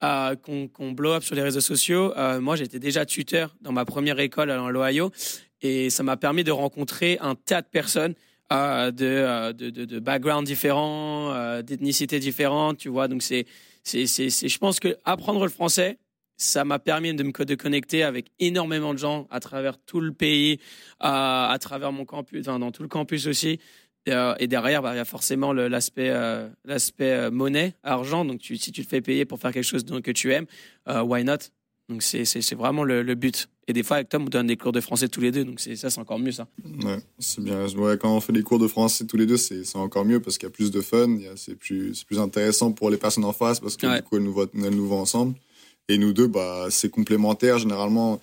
qu'on 0.00 0.92
blow 0.92 1.12
up 1.12 1.22
sur 1.22 1.34
les 1.34 1.42
réseaux 1.42 1.60
sociaux, 1.60 2.14
moi 2.40 2.56
j'étais 2.56 2.78
déjà 2.78 3.04
tuteur 3.04 3.54
dans 3.60 3.72
ma 3.72 3.84
première 3.84 4.18
école 4.18 4.50
à 4.50 4.56
l'Ohio 4.70 5.12
et 5.60 5.90
ça 5.90 6.02
m'a 6.02 6.16
permis 6.16 6.42
de 6.42 6.50
rencontrer 6.50 7.18
un 7.20 7.34
tas 7.34 7.60
de 7.60 7.66
personnes 7.66 8.14
euh, 8.52 8.90
de, 8.90 9.06
euh, 9.06 9.52
de, 9.52 9.70
de, 9.70 9.84
de 9.84 9.98
backgrounds 9.98 10.46
différents, 10.46 11.32
euh, 11.32 11.62
d'ethnicités 11.62 12.18
différentes, 12.18 12.78
tu 12.78 12.88
vois. 12.88 13.08
Donc 13.08 13.22
c'est, 13.22 13.46
c'est, 13.82 14.06
c'est, 14.06 14.30
je 14.30 14.58
pense 14.58 14.80
que 14.80 14.96
apprendre 15.04 15.42
le 15.42 15.50
français, 15.50 15.98
ça 16.36 16.64
m'a 16.64 16.78
permis 16.78 17.14
de 17.14 17.22
me 17.22 17.44
de 17.44 17.54
connecter 17.54 18.02
avec 18.02 18.26
énormément 18.38 18.94
de 18.94 18.98
gens 18.98 19.26
à 19.30 19.40
travers 19.40 19.78
tout 19.78 20.00
le 20.00 20.12
pays, 20.12 20.58
euh, 21.02 21.06
à 21.48 21.56
travers 21.60 21.92
mon 21.92 22.04
campus, 22.04 22.44
dans 22.46 22.70
tout 22.72 22.82
le 22.82 22.88
campus 22.88 23.26
aussi. 23.26 23.60
Euh, 24.08 24.34
et 24.38 24.46
derrière, 24.46 24.80
bah, 24.80 24.94
il 24.94 24.96
y 24.96 25.00
a 25.00 25.04
forcément 25.04 25.52
l'aspect, 25.52 26.10
l'aspect 26.64 27.30
monnaie, 27.30 27.74
argent. 27.82 28.24
Donc, 28.24 28.40
si 28.42 28.72
tu 28.72 28.82
te 28.84 28.88
fais 28.88 29.02
payer 29.02 29.26
pour 29.26 29.38
faire 29.38 29.52
quelque 29.52 29.64
chose 29.64 29.84
que 29.84 30.10
tu 30.12 30.32
aimes, 30.32 30.46
why 30.86 31.24
not? 31.24 31.50
Donc, 31.90 32.02
c'est, 32.02 32.24
c'est, 32.24 32.40
c'est 32.40 32.54
vraiment 32.54 32.84
le 32.84 33.14
but. 33.14 33.48
Et 33.70 33.72
des 33.72 33.84
fois, 33.84 33.98
avec 33.98 34.08
Tom, 34.08 34.24
on 34.24 34.28
donne 34.28 34.48
des 34.48 34.56
cours 34.56 34.72
de 34.72 34.80
français 34.80 35.08
tous 35.08 35.20
les 35.20 35.30
deux. 35.30 35.44
Donc, 35.44 35.60
ça, 35.60 35.90
c'est 35.90 36.00
encore 36.00 36.18
mieux, 36.18 36.32
ça. 36.32 36.48
Ouais, 36.82 36.98
c'est 37.20 37.40
bien. 37.40 37.68
Ouais, 37.76 37.96
quand 37.96 38.16
on 38.16 38.20
fait 38.20 38.32
des 38.32 38.42
cours 38.42 38.58
de 38.58 38.66
français 38.66 39.06
tous 39.06 39.16
les 39.16 39.26
deux, 39.26 39.36
c'est 39.36 39.64
encore 39.76 40.04
mieux 40.04 40.18
parce 40.18 40.38
qu'il 40.38 40.48
y 40.48 40.50
a 40.50 40.52
plus 40.52 40.72
de 40.72 40.80
fun, 40.80 41.16
c'est 41.36 41.54
plus, 41.54 41.94
intéressant 42.18 42.72
pour 42.72 42.90
les 42.90 42.96
personnes 42.96 43.24
en 43.24 43.32
face 43.32 43.60
parce 43.60 43.76
que 43.76 43.86
Ouais. 43.86 43.98
du 43.98 44.02
coup, 44.02 44.16
elles 44.16 44.24
nous, 44.24 44.32
voient, 44.32 44.48
elles 44.52 44.74
nous 44.74 44.88
voient 44.88 44.98
ensemble. 44.98 45.34
Et 45.88 45.98
nous 45.98 46.12
deux, 46.12 46.26
bah, 46.26 46.66
c'est 46.70 46.90
complémentaire. 46.90 47.58
Généralement, 47.58 48.20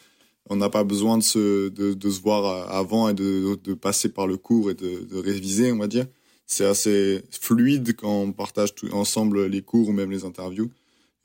on 0.49 0.57
n'a 0.57 0.69
pas 0.69 0.83
besoin 0.83 1.17
de 1.17 1.23
se, 1.23 1.69
de, 1.69 1.93
de 1.93 2.09
se 2.09 2.19
voir 2.19 2.45
euh, 2.45 2.65
avant 2.77 3.07
et 3.07 3.13
de, 3.13 3.57
de 3.63 3.73
passer 3.73 4.09
par 4.09 4.27
le 4.27 4.35
cours 4.35 4.69
et 4.69 4.73
de, 4.73 5.07
de 5.09 5.17
réviser, 5.17 5.71
on 5.71 5.77
va 5.77 5.87
dire. 5.87 6.07
C'est 6.45 6.65
assez 6.65 7.23
fluide 7.31 7.95
quand 7.95 8.21
on 8.21 8.31
partage 8.33 8.75
tout, 8.75 8.89
ensemble 8.93 9.45
les 9.47 9.61
cours 9.61 9.87
ou 9.87 9.93
même 9.93 10.11
les 10.11 10.25
interviews. 10.25 10.69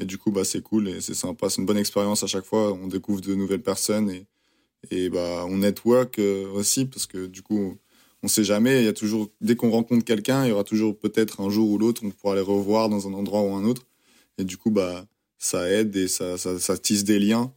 Et 0.03 0.05
du 0.05 0.19
coup, 0.19 0.33
bah, 0.33 0.45
c'est 0.45 0.63
cool 0.63 0.89
et 0.89 1.01
c'est 1.01 1.15
sympa. 1.15 1.49
C'est 1.49 1.61
une 1.61 1.67
bonne 1.67 1.79
expérience 1.79 2.25
à 2.25 2.27
chaque 2.27 2.45
fois. 2.45 2.73
On 2.73 2.89
découvre 2.89 3.21
de 3.21 3.37
nouvelles 3.37 3.63
personnes 3.63 4.11
et, 4.11 4.27
et 4.91 5.09
bah, 5.09 5.45
on 5.49 5.59
network 5.59 6.19
euh, 6.19 6.51
aussi 6.51 6.87
parce 6.87 7.07
que 7.07 7.27
du 7.27 7.41
coup, 7.43 7.79
on 8.25 8.29
sait 8.29 8.43
jamais. 8.43 8.81
Il 8.81 8.85
y 8.85 8.89
a 8.89 8.93
toujours, 8.93 9.31
dès 9.41 9.55
qu'on 9.55 9.71
rencontre 9.71 10.05
quelqu'un, 10.05 10.45
il 10.45 10.49
y 10.49 10.53
aura 10.53 10.65
toujours 10.65 10.99
peut-être 10.99 11.41
un 11.41 11.51
jour 11.51 11.71
ou 11.71 11.79
l'autre, 11.79 12.03
on 12.05 12.11
pourra 12.11 12.35
les 12.35 12.41
revoir 12.41 12.89
dans 12.89 13.07
un 13.07 13.13
endroit 13.15 13.43
ou 13.43 13.55
un 13.55 13.65
autre. 13.65 13.83
Et 14.39 14.45
du 14.45 14.57
coup, 14.57 14.73
bah, 14.73 15.07
ça 15.39 15.71
aide 15.71 15.95
et 15.95 16.09
ça, 16.09 16.37
ça, 16.37 16.79
tisse 16.79 17.05
des 17.05 17.21
liens, 17.21 17.53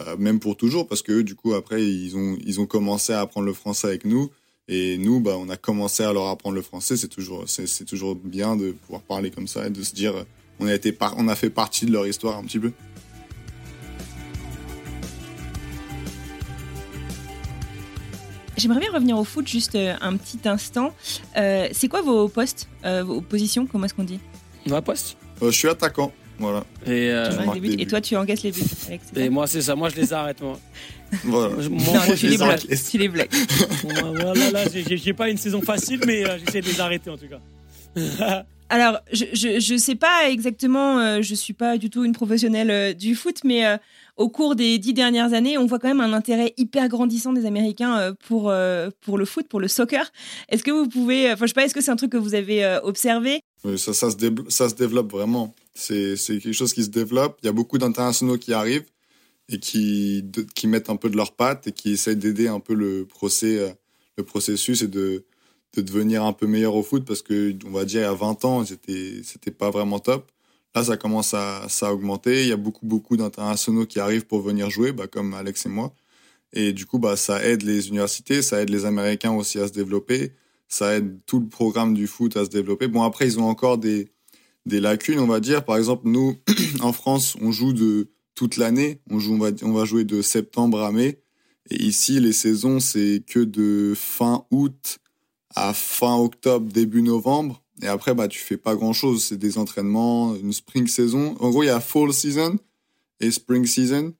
euh, 0.00 0.18
même 0.18 0.38
pour 0.38 0.58
toujours, 0.58 0.86
parce 0.86 1.00
que 1.00 1.22
du 1.22 1.34
coup, 1.34 1.54
après, 1.54 1.82
ils 1.82 2.14
ont, 2.14 2.36
ils 2.44 2.60
ont 2.60 2.66
commencé 2.66 3.14
à 3.14 3.20
apprendre 3.22 3.46
le 3.46 3.54
français 3.54 3.86
avec 3.86 4.04
nous. 4.04 4.30
Et 4.68 4.98
nous, 4.98 5.20
bah, 5.20 5.36
on 5.38 5.48
a 5.48 5.56
commencé 5.56 6.02
à 6.02 6.12
leur 6.12 6.26
apprendre 6.26 6.56
le 6.56 6.62
français. 6.62 6.98
C'est 6.98 7.08
toujours, 7.08 7.44
c'est, 7.48 7.84
toujours 7.84 8.16
bien 8.16 8.56
de 8.56 8.72
pouvoir 8.72 9.00
parler 9.00 9.30
comme 9.30 9.46
ça 9.46 9.66
et 9.66 9.70
de 9.70 9.82
se 9.82 9.94
dire, 9.94 10.26
on 10.60 10.66
a 10.66 10.74
été, 10.74 10.92
par- 10.92 11.14
on 11.18 11.28
a 11.28 11.34
fait 11.34 11.50
partie 11.50 11.86
de 11.86 11.92
leur 11.92 12.06
histoire 12.06 12.36
un 12.38 12.44
petit 12.44 12.58
peu. 12.58 12.72
J'aimerais 18.56 18.80
bien 18.80 18.90
revenir 18.92 19.18
au 19.18 19.24
foot 19.24 19.46
juste 19.46 19.74
euh, 19.74 19.94
un 20.00 20.16
petit 20.16 20.40
instant. 20.48 20.94
Euh, 21.36 21.68
c'est 21.72 21.88
quoi 21.88 22.00
vos 22.00 22.26
postes, 22.28 22.68
euh, 22.86 23.02
vos 23.04 23.20
positions 23.20 23.66
Comment 23.66 23.84
est-ce 23.84 23.92
qu'on 23.94 24.04
dit? 24.04 24.18
On 24.66 24.70
va 24.70 24.80
poste? 24.80 25.18
Euh, 25.42 25.50
je 25.50 25.58
suis 25.58 25.68
attaquant, 25.68 26.10
voilà. 26.38 26.64
Et, 26.86 27.10
euh, 27.10 27.30
des 27.52 27.60
buts. 27.60 27.86
toi, 27.86 28.00
tu 28.00 28.16
encaisses 28.16 28.42
les 28.42 28.52
buts, 28.52 28.62
Alex. 28.88 29.04
et 29.14 29.28
moi, 29.28 29.46
c'est 29.46 29.60
ça. 29.60 29.74
Moi, 29.76 29.90
je 29.90 29.96
les 29.96 30.12
arrête, 30.12 30.40
moi. 30.40 30.58
Voilà. 31.24 31.54
Je- 31.60 31.68
moi, 31.68 31.80
Non, 31.86 31.92
moi, 32.06 32.14
je 32.14 32.26
les 32.26 32.42
arrête. 32.42 32.66
Tu 32.90 32.98
les 32.98 33.08
bloques. 33.08 33.30
Moi, 33.84 34.12
voilà, 34.22 34.50
là, 34.50 34.64
j'ai- 34.74 35.12
pas 35.12 35.28
une 35.28 35.36
saison 35.36 35.60
facile, 35.60 36.00
mais 36.06 36.26
euh, 36.26 36.36
j'essaie 36.38 36.62
de 36.62 36.66
les 36.66 36.80
arrêter, 36.80 37.10
en 37.10 37.16
tout 37.18 37.28
cas. 37.28 38.44
Alors, 38.68 38.98
je, 39.12 39.24
je 39.32 39.76
sais 39.76 39.94
pas 39.94 40.28
exactement, 40.28 40.98
euh, 40.98 41.22
je 41.22 41.34
suis 41.34 41.52
pas 41.52 41.78
du 41.78 41.88
tout 41.88 42.04
une 42.04 42.12
professionnelle 42.12 42.70
euh, 42.70 42.92
du 42.94 43.14
foot, 43.14 43.38
mais 43.44 43.64
euh, 43.64 43.76
au 44.16 44.28
cours 44.28 44.56
des 44.56 44.78
dix 44.78 44.92
dernières 44.92 45.34
années, 45.34 45.56
on 45.56 45.66
voit 45.66 45.78
quand 45.78 45.86
même 45.86 46.00
un 46.00 46.12
intérêt 46.12 46.52
hyper 46.56 46.88
grandissant 46.88 47.32
des 47.32 47.46
Américains 47.46 48.14
pour, 48.26 48.52
pour 49.02 49.18
le 49.18 49.24
foot, 49.26 49.46
pour 49.46 49.60
le 49.60 49.68
soccer. 49.68 50.10
Est-ce 50.48 50.64
que 50.64 50.70
vous 50.70 50.88
pouvez, 50.88 51.30
enfin, 51.30 51.44
je 51.44 51.48
sais 51.48 51.54
pas, 51.54 51.64
est-ce 51.64 51.74
que 51.74 51.82
c'est 51.82 51.90
un 51.90 51.96
truc 51.96 52.12
que 52.12 52.16
vous 52.16 52.34
avez 52.34 52.78
observé? 52.82 53.40
Ça, 53.76 53.92
ça, 53.92 54.10
se 54.10 54.74
développe 54.74 55.12
vraiment. 55.12 55.54
C'est 55.74 56.16
quelque 56.16 56.52
chose 56.52 56.72
qui 56.72 56.82
se 56.82 56.88
développe. 56.88 57.38
Il 57.42 57.46
y 57.46 57.48
a 57.50 57.52
beaucoup 57.52 57.76
d'internationaux 57.76 58.38
qui 58.38 58.54
arrivent 58.54 58.86
et 59.50 59.58
qui, 59.58 60.24
qui 60.54 60.66
mettent 60.66 60.88
un 60.88 60.96
peu 60.96 61.10
de 61.10 61.16
leurs 61.16 61.36
pattes 61.36 61.66
et 61.66 61.72
qui 61.72 61.92
essayent 61.92 62.16
d'aider 62.16 62.48
un 62.48 62.60
peu 62.60 62.72
le, 62.72 63.04
procès, 63.04 63.76
le 64.16 64.24
processus 64.24 64.80
et 64.80 64.88
de, 64.88 65.25
de 65.80 65.86
devenir 65.86 66.24
un 66.24 66.32
peu 66.32 66.46
meilleur 66.46 66.74
au 66.74 66.82
foot 66.82 67.04
parce 67.04 67.22
que, 67.22 67.54
on 67.66 67.70
va 67.70 67.84
dire, 67.84 68.08
a 68.08 68.14
20 68.14 68.44
ans, 68.44 68.64
c'était 68.64 69.50
pas 69.50 69.70
vraiment 69.70 69.98
top. 69.98 70.30
Là, 70.74 70.84
ça 70.84 70.96
commence 70.96 71.34
à, 71.34 71.66
ça 71.68 71.88
a 71.88 71.92
augmenter. 71.92 72.42
Il 72.42 72.48
y 72.48 72.52
a 72.52 72.56
beaucoup, 72.56 72.86
beaucoup 72.86 73.16
d'internationaux 73.16 73.86
qui 73.86 73.98
arrivent 73.98 74.26
pour 74.26 74.40
venir 74.40 74.70
jouer, 74.70 74.92
bah, 74.92 75.06
comme 75.06 75.34
Alex 75.34 75.66
et 75.66 75.68
moi. 75.70 75.92
Et 76.52 76.72
du 76.72 76.86
coup, 76.86 76.98
bah, 76.98 77.16
ça 77.16 77.44
aide 77.44 77.62
les 77.62 77.88
universités, 77.88 78.42
ça 78.42 78.60
aide 78.60 78.70
les 78.70 78.84
Américains 78.84 79.32
aussi 79.32 79.58
à 79.58 79.68
se 79.68 79.72
développer 79.72 80.32
ça 80.68 80.96
aide 80.96 81.18
tout 81.26 81.40
le 81.40 81.48
programme 81.48 81.94
du 81.94 82.06
foot 82.06 82.36
à 82.36 82.44
se 82.44 82.50
développer. 82.50 82.88
Bon, 82.88 83.02
après, 83.02 83.26
ils 83.26 83.38
ont 83.38 83.48
encore 83.48 83.78
des, 83.78 84.08
des 84.66 84.80
lacunes, 84.80 85.18
on 85.18 85.26
va 85.26 85.40
dire. 85.40 85.64
Par 85.64 85.76
exemple, 85.76 86.02
nous, 86.06 86.36
en 86.80 86.92
France, 86.92 87.36
on 87.40 87.52
joue 87.52 87.72
de 87.72 88.08
toute 88.34 88.56
l'année. 88.56 89.00
On, 89.10 89.18
on, 89.18 89.38
va, 89.38 89.50
on 89.62 89.72
va 89.72 89.84
jouer 89.84 90.04
de 90.04 90.22
septembre 90.22 90.82
à 90.82 90.92
mai. 90.92 91.20
Et 91.70 91.82
ici, 91.82 92.20
les 92.20 92.32
saisons, 92.32 92.80
c'est 92.80 93.22
que 93.26 93.40
de 93.40 93.94
fin 93.96 94.44
août 94.50 94.98
à 95.56 95.72
fin 95.74 96.16
octobre, 96.16 96.70
début 96.70 97.02
novembre. 97.02 97.62
Et 97.82 97.88
après, 97.88 98.14
bah, 98.14 98.28
tu 98.28 98.38
fais 98.38 98.56
pas 98.56 98.74
grand 98.74 98.92
chose. 98.92 99.24
C'est 99.24 99.36
des 99.36 99.58
entraînements, 99.58 100.34
une 100.36 100.52
spring 100.52 100.86
saison. 100.86 101.34
En 101.40 101.50
gros, 101.50 101.62
il 101.62 101.66
y 101.66 101.70
a 101.70 101.80
fall 101.80 102.12
season 102.12 102.58
et 103.20 103.30
spring 103.30 103.66
season. 103.66 104.12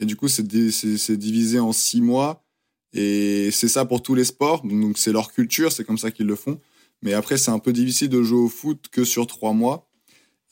Et 0.00 0.06
du 0.06 0.16
coup, 0.16 0.28
c'est 0.28 0.46
di- 0.46 0.72
c'est- 0.72 0.98
c'est 0.98 1.16
divisé 1.16 1.58
en 1.60 1.72
six 1.72 2.00
mois. 2.00 2.44
Et 2.92 3.50
c'est 3.52 3.68
ça 3.68 3.84
pour 3.84 4.02
tous 4.02 4.14
les 4.14 4.24
sports. 4.24 4.62
Donc, 4.64 4.98
c'est 4.98 5.12
leur 5.12 5.32
culture, 5.32 5.72
c'est 5.72 5.84
comme 5.84 5.98
ça 5.98 6.10
qu'ils 6.10 6.26
le 6.26 6.36
font. 6.36 6.60
Mais 7.02 7.12
après, 7.12 7.38
c'est 7.38 7.50
un 7.50 7.58
peu 7.58 7.72
difficile 7.72 8.08
de 8.08 8.22
jouer 8.22 8.38
au 8.38 8.48
foot 8.48 8.86
que 8.90 9.04
sur 9.04 9.26
trois 9.26 9.52
mois 9.52 9.88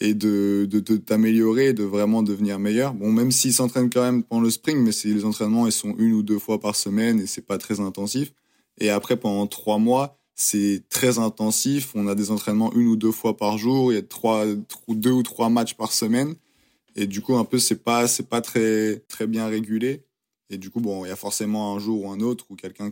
et 0.01 0.14
de, 0.14 0.66
de, 0.68 0.80
t'améliorer 0.97 1.72
de 1.72 1.84
vraiment 1.84 2.22
devenir 2.24 2.59
meilleur. 2.59 2.95
Bon, 2.95 3.12
même 3.12 3.30
s'ils 3.30 3.55
s'entraînent 3.55 3.90
quand 3.90 4.03
même 4.03 4.24
pendant 4.24 4.43
le 4.43 4.51
spring, 4.51 4.78
mais 4.78 4.90
les 5.05 5.24
entraînements, 5.24 5.66
ils 5.66 5.72
sont 5.72 5.95
une 5.99 6.12
ou 6.12 6.22
deux 6.24 6.40
fois 6.40 6.59
par 6.61 6.74
semaine 6.74 7.20
et 7.20 7.26
c'est 7.26 7.47
pas 7.47 7.59
très 7.59 7.78
intensif. 7.78 8.32
Et 8.78 8.90
après, 8.90 9.16
pendant 9.16 9.47
trois 9.47 9.78
mois, 9.78 10.18
c'est 10.35 10.83
très 10.89 11.18
intensif. 11.18 11.93
On 11.95 12.07
a 12.09 12.14
des 12.14 12.30
entraînements 12.30 12.72
une 12.74 12.89
ou 12.89 12.97
deux 12.97 13.12
fois 13.12 13.37
par 13.37 13.59
jour. 13.59 13.93
Il 13.93 13.97
y 13.97 13.99
a 13.99 14.03
trois, 14.03 14.45
tro- 14.68 14.95
deux 14.95 15.11
ou 15.11 15.22
trois 15.22 15.49
matchs 15.51 15.74
par 15.74 15.93
semaine. 15.93 16.35
Et 16.97 17.07
du 17.07 17.20
coup, 17.20 17.37
un 17.37 17.45
peu, 17.45 17.59
c'est 17.59 17.83
pas, 17.83 18.07
c'est 18.09 18.28
pas 18.28 18.41
très, 18.41 18.97
très 19.09 19.26
bien 19.26 19.47
régulé. 19.47 20.03
Et 20.51 20.59
du 20.59 20.70
coup, 20.70 20.80
bon, 20.80 21.05
il 21.05 21.09
y 21.09 21.12
a 21.12 21.16
forcément 21.16 21.74
un 21.74 21.78
jour 21.78 22.05
ou 22.05 22.11
un 22.11 22.20
autre 22.20 22.47
où 22.51 22.57
quelqu'un, 22.57 22.91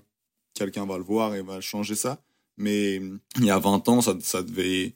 quelqu'un 0.55 0.87
va 0.87 0.97
le 0.99 1.05
voir 1.05 1.35
et 1.35 1.43
va 1.43 1.61
changer 1.61 1.95
ça. 1.95 2.23
Mais 2.57 2.97
il 3.37 3.45
y 3.45 3.51
a 3.51 3.59
20 3.59 3.89
ans, 3.89 4.01
ça, 4.01 4.17
ça 4.21 4.43
devait, 4.43 4.95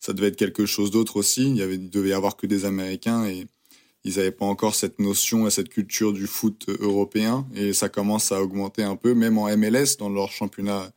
ça 0.00 0.12
devait 0.12 0.28
être 0.28 0.36
quelque 0.36 0.66
chose 0.66 0.90
d'autre 0.90 1.16
aussi. 1.16 1.48
Il 1.48 1.56
y 1.56 1.62
avait, 1.62 1.74
il 1.76 1.90
devait 1.90 2.10
y 2.10 2.14
avoir 2.14 2.36
que 2.36 2.46
des 2.46 2.64
Américains 2.64 3.26
et 3.26 3.46
ils 4.04 4.16
n'avaient 4.16 4.30
pas 4.32 4.46
encore 4.46 4.74
cette 4.74 4.98
notion 4.98 5.46
et 5.46 5.50
cette 5.50 5.68
culture 5.68 6.12
du 6.12 6.26
foot 6.26 6.66
européen. 6.80 7.46
Et 7.54 7.72
ça 7.72 7.88
commence 7.88 8.32
à 8.32 8.42
augmenter 8.42 8.82
un 8.82 8.96
peu, 8.96 9.14
même 9.14 9.36
en 9.38 9.54
MLS, 9.56 9.96
dans 9.98 10.08
leur 10.08 10.30
championnat 10.30 10.90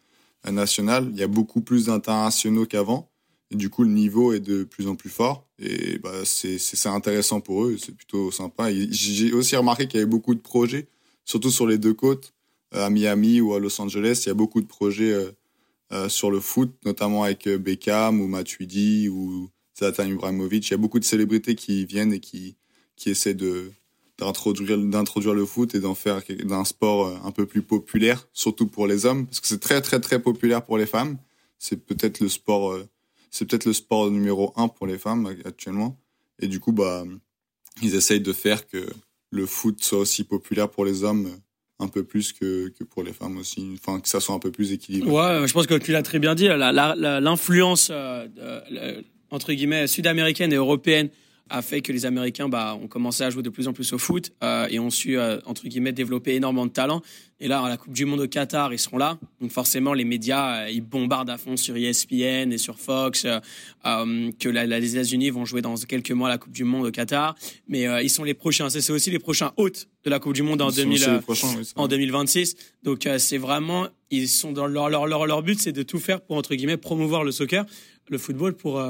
national. 0.45 1.09
Il 1.11 1.19
y 1.19 1.23
a 1.23 1.27
beaucoup 1.27 1.61
plus 1.61 1.85
d'internationaux 1.85 2.65
qu'avant. 2.65 3.09
Du 3.51 3.69
coup, 3.69 3.83
le 3.83 3.89
niveau 3.89 4.31
est 4.31 4.39
de 4.39 4.63
plus 4.63 4.87
en 4.87 4.95
plus 4.95 5.09
fort. 5.09 5.47
Et 5.57 5.97
bah, 5.99 6.23
c'est 6.23 6.87
intéressant 6.87 7.41
pour 7.41 7.65
eux. 7.65 7.77
C'est 7.77 7.95
plutôt 7.95 8.31
sympa. 8.31 8.69
J'ai 8.71 9.33
aussi 9.33 9.55
remarqué 9.55 9.87
qu'il 9.87 9.99
y 9.99 10.03
avait 10.03 10.09
beaucoup 10.09 10.35
de 10.35 10.39
projets, 10.39 10.87
surtout 11.25 11.49
sur 11.49 11.65
les 11.65 11.77
deux 11.77 11.93
côtes, 11.93 12.33
euh, 12.75 12.85
à 12.85 12.89
Miami 12.89 13.41
ou 13.41 13.53
à 13.53 13.59
Los 13.59 13.81
Angeles. 13.81 14.21
Il 14.25 14.27
y 14.29 14.31
a 14.31 14.35
beaucoup 14.35 14.61
de 14.61 14.67
projets 14.67 15.11
euh, 15.11 15.31
euh, 15.91 16.09
sur 16.09 16.29
le 16.29 16.39
foot, 16.39 16.71
notamment 16.85 17.23
avec 17.23 17.49
Beckham 17.49 18.21
ou 18.21 18.27
Matuidi 18.27 19.09
ou 19.09 19.49
Zlatan 19.77 20.05
Ibrahimovic. 20.05 20.67
Il 20.67 20.71
y 20.71 20.73
a 20.75 20.77
beaucoup 20.77 20.99
de 20.99 21.05
célébrités 21.05 21.55
qui 21.55 21.85
viennent 21.85 22.13
et 22.13 22.19
qui, 22.19 22.55
qui 22.95 23.09
essaient 23.09 23.33
de 23.33 23.71
d'introduire 24.19 24.77
d'introduire 24.77 25.33
le 25.33 25.45
foot 25.45 25.75
et 25.75 25.79
d'en 25.79 25.95
faire 25.95 26.21
d'un 26.43 26.65
sport 26.65 27.07
euh, 27.07 27.17
un 27.23 27.31
peu 27.31 27.45
plus 27.45 27.61
populaire, 27.61 28.27
surtout 28.33 28.67
pour 28.67 28.87
les 28.87 29.05
hommes, 29.05 29.25
parce 29.25 29.39
que 29.39 29.47
c'est 29.47 29.59
très 29.59 29.81
très 29.81 29.99
très 29.99 30.19
populaire 30.19 30.63
pour 30.63 30.77
les 30.77 30.85
femmes. 30.85 31.17
C'est 31.57 31.85
peut-être 31.85 32.19
le 32.19 32.29
sport, 32.29 32.71
euh, 32.71 32.87
c'est 33.31 33.45
peut-être 33.45 33.65
le 33.65 33.73
sport 33.73 34.11
numéro 34.11 34.53
un 34.55 34.67
pour 34.67 34.87
les 34.87 34.97
femmes 34.97 35.27
euh, 35.27 35.47
actuellement. 35.47 35.99
Et 36.39 36.47
du 36.47 36.59
coup, 36.59 36.71
bah, 36.71 37.03
ils 37.81 37.95
essayent 37.95 38.21
de 38.21 38.33
faire 38.33 38.67
que 38.67 38.85
le 39.31 39.45
foot 39.45 39.83
soit 39.83 39.99
aussi 39.99 40.23
populaire 40.23 40.69
pour 40.69 40.85
les 40.85 41.03
hommes, 41.03 41.29
un 41.79 41.87
peu 41.87 42.03
plus 42.03 42.33
que, 42.33 42.69
que 42.69 42.83
pour 42.83 43.03
les 43.03 43.13
femmes 43.13 43.37
aussi. 43.37 43.75
Enfin, 43.75 43.99
que 43.99 44.07
ça 44.07 44.19
soit 44.19 44.35
un 44.35 44.39
peu 44.39 44.51
plus 44.51 44.71
équilibré. 44.71 45.09
Ouais, 45.09 45.47
je 45.47 45.53
pense 45.53 45.67
que 45.67 45.75
tu 45.75 45.91
l'as 45.91 46.03
très 46.03 46.19
bien 46.19 46.35
dit. 46.35 46.47
L'influence 46.47 47.91
entre 49.31 49.53
guillemets 49.53 49.87
sud-américaine 49.87 50.51
et 50.51 50.55
européenne 50.55 51.09
a 51.49 51.61
fait 51.61 51.81
que 51.81 51.91
les 51.91 52.05
Américains 52.05 52.47
bah, 52.49 52.77
ont 52.81 52.87
commencé 52.87 53.23
à 53.23 53.29
jouer 53.29 53.43
de 53.43 53.49
plus 53.49 53.67
en 53.67 53.73
plus 53.73 53.91
au 53.93 53.97
foot 53.97 54.31
euh, 54.43 54.67
et 54.69 54.79
ont 54.79 54.89
su, 54.89 55.17
euh, 55.17 55.39
entre 55.45 55.67
guillemets, 55.67 55.91
développer 55.91 56.35
énormément 56.35 56.65
de 56.65 56.71
talent. 56.71 57.01
Et 57.39 57.47
là, 57.47 57.61
à 57.61 57.69
la 57.69 57.77
Coupe 57.77 57.93
du 57.93 58.05
Monde 58.05 58.19
au 58.19 58.27
Qatar, 58.27 58.73
ils 58.73 58.79
seront 58.79 58.97
là. 58.97 59.17
Donc 59.41 59.51
forcément, 59.51 59.93
les 59.93 60.03
médias, 60.03 60.63
euh, 60.65 60.69
ils 60.69 60.81
bombardent 60.81 61.29
à 61.29 61.37
fond 61.37 61.55
sur 61.57 61.75
ESPN 61.77 62.51
et 62.51 62.57
sur 62.57 62.77
Fox 62.79 63.25
que 63.83 64.49
la, 64.49 64.65
la- 64.65 64.79
les 64.79 64.95
États-Unis 64.95 65.29
vont 65.29 65.45
jouer 65.45 65.61
dans 65.61 65.75
quelques 65.75 66.11
mois 66.11 66.27
à 66.27 66.31
la 66.31 66.37
Coupe 66.37 66.51
du 66.53 66.63
Monde 66.63 66.85
au 66.87 66.91
Qatar. 66.91 67.35
Mais 67.67 67.85
ils 68.03 68.09
sont 68.09 68.23
les 68.23 68.33
prochains. 68.33 68.69
C'est 68.69 68.91
aussi 68.91 69.11
les 69.11 69.19
prochains 69.19 69.51
hôtes 69.57 69.87
de 70.03 70.09
la 70.09 70.19
Coupe 70.19 70.33
du 70.33 70.43
Monde 70.43 70.61
en, 70.61 70.69
Ils 70.69 70.73
sont 70.75 70.81
2000, 70.81 70.95
aussi 71.01 71.11
les 71.11 71.19
prochains, 71.19 71.47
oui, 71.57 71.65
c'est 71.65 71.77
en 71.77 71.81
vrai. 71.87 71.89
2026. 71.97 72.55
Donc 72.83 73.07
c'est 73.17 73.37
vraiment, 73.37 73.87
ils 74.11 74.27
sont 74.29 74.51
dans 74.51 74.67
leur, 74.67 74.89
leur, 74.89 75.07
leur, 75.07 75.25
leur 75.25 75.41
but, 75.43 75.59
c'est 75.59 75.71
de 75.71 75.83
tout 75.83 75.99
faire 75.99 76.21
pour, 76.21 76.35
entre 76.37 76.55
guillemets, 76.55 76.77
promouvoir 76.77 77.23
le 77.23 77.31
soccer, 77.31 77.65
le 78.09 78.17
football 78.17 78.53
pour... 78.55 78.81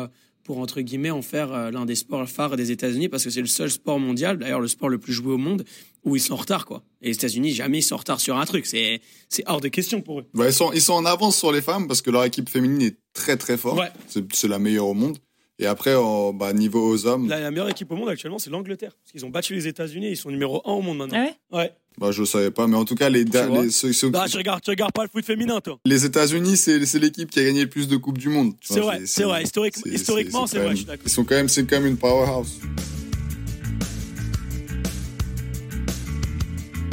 pour 0.49 0.57
entre 0.57 0.81
guillemets 0.81 1.11
en 1.11 1.21
faire 1.21 1.53
euh, 1.53 1.69
l'un 1.69 1.85
des 1.85 1.93
sports 1.93 2.27
phares 2.27 2.57
des 2.57 2.71
États-Unis 2.71 3.07
parce 3.07 3.23
que 3.23 3.29
c'est 3.29 3.39
le 3.39 3.45
seul 3.45 3.69
sport 3.69 3.99
mondial, 3.99 4.39
d'ailleurs 4.39 4.59
le 4.59 4.67
sport 4.67 4.89
le 4.89 4.97
plus 4.97 5.13
joué 5.13 5.31
au 5.31 5.37
monde, 5.37 5.63
où 6.03 6.15
ils 6.15 6.19
sont 6.19 6.33
en 6.33 6.37
retard 6.37 6.65
quoi. 6.65 6.81
Et 7.03 7.09
les 7.09 7.13
États-Unis 7.13 7.51
jamais 7.51 7.77
ils 7.77 7.81
sont 7.83 7.93
en 7.93 7.99
retard 7.99 8.19
sur 8.19 8.35
un 8.35 8.45
truc, 8.47 8.65
c'est 8.65 8.99
c'est 9.29 9.43
hors 9.45 9.61
de 9.61 9.67
question 9.67 10.01
pour 10.01 10.21
eux. 10.21 10.25
Bah, 10.33 10.47
ils, 10.47 10.53
sont, 10.53 10.71
ils 10.73 10.81
sont 10.81 10.93
en 10.93 11.05
avance 11.05 11.37
sur 11.37 11.51
les 11.51 11.61
femmes 11.61 11.87
parce 11.87 12.01
que 12.01 12.09
leur 12.09 12.23
équipe 12.23 12.49
féminine 12.49 12.81
est 12.81 12.97
très 13.13 13.37
très 13.37 13.57
forte. 13.57 13.77
Ouais. 13.77 13.91
C'est 14.33 14.47
la 14.47 14.57
meilleure 14.57 14.87
au 14.87 14.95
monde. 14.95 15.19
Et 15.61 15.65
après, 15.65 15.93
en, 15.93 16.31
bah, 16.31 16.53
niveau 16.53 16.89
aux 16.89 17.05
hommes, 17.05 17.27
La, 17.27 17.41
la 17.41 17.51
meilleure 17.51 17.67
équipe 17.69 17.91
au 17.91 17.95
monde 17.97 18.07
actuellement 18.07 18.39
c'est 18.39 18.49
l'Angleterre 18.49 18.93
parce 18.97 19.11
qu'ils 19.11 19.25
ont 19.25 19.29
battu 19.29 19.53
les 19.53 19.67
États-Unis, 19.67 20.07
ils 20.11 20.15
sont 20.17 20.29
numéro 20.31 20.61
1 20.65 20.71
au 20.71 20.81
monde 20.81 20.99
maintenant. 20.99 21.17
Ah 21.51 21.57
ouais 21.57 21.59
Ouais. 21.59 21.71
bah, 21.97 22.11
je 22.11 22.21
ne 22.21 22.25
savais 22.25 22.49
pas, 22.49 22.65
mais 22.67 22.77
en 22.77 22.85
tout 22.85 22.95
cas, 22.95 23.09
les, 23.09 23.25
da- 23.25 23.69
ceux- 23.69 23.91
ceux- 23.91 24.09
Bah 24.09 24.25
tu 24.29 24.37
regardes, 24.37 24.61
tu 24.61 24.69
regardes 24.69 24.93
pas 24.93 25.03
le 25.03 25.09
foot 25.09 25.25
féminin 25.25 25.59
toi. 25.59 25.77
les 25.85 26.05
États-Unis, 26.05 26.55
c'est 26.55 26.85
c'est 26.85 26.99
l'équipe 26.99 27.29
qui 27.29 27.39
a 27.39 27.43
gagné 27.43 27.63
le 27.63 27.69
plus 27.69 27.89
de 27.89 27.97
Coupes 27.97 28.17
du 28.17 28.29
Monde. 28.29 28.53
C'est 28.61 28.79
vrai, 28.79 29.01
c'est 29.05 29.23
vrai. 29.23 29.43
Historique- 29.43 29.75
historiquement, 29.85 30.47
c'est 30.47 30.57
vrai, 30.59 30.67
même- 30.67 30.71
je 30.75 30.77
suis 30.77 30.85
d'accord. 30.85 31.03
Ils 31.05 31.11
sont 31.11 31.25
quand 31.25 31.35
même, 31.35 31.49
c'est 31.49 31.65
quand 31.65 31.77
même 31.81 31.87
une 31.87 31.97
powerhouse. 31.97 32.57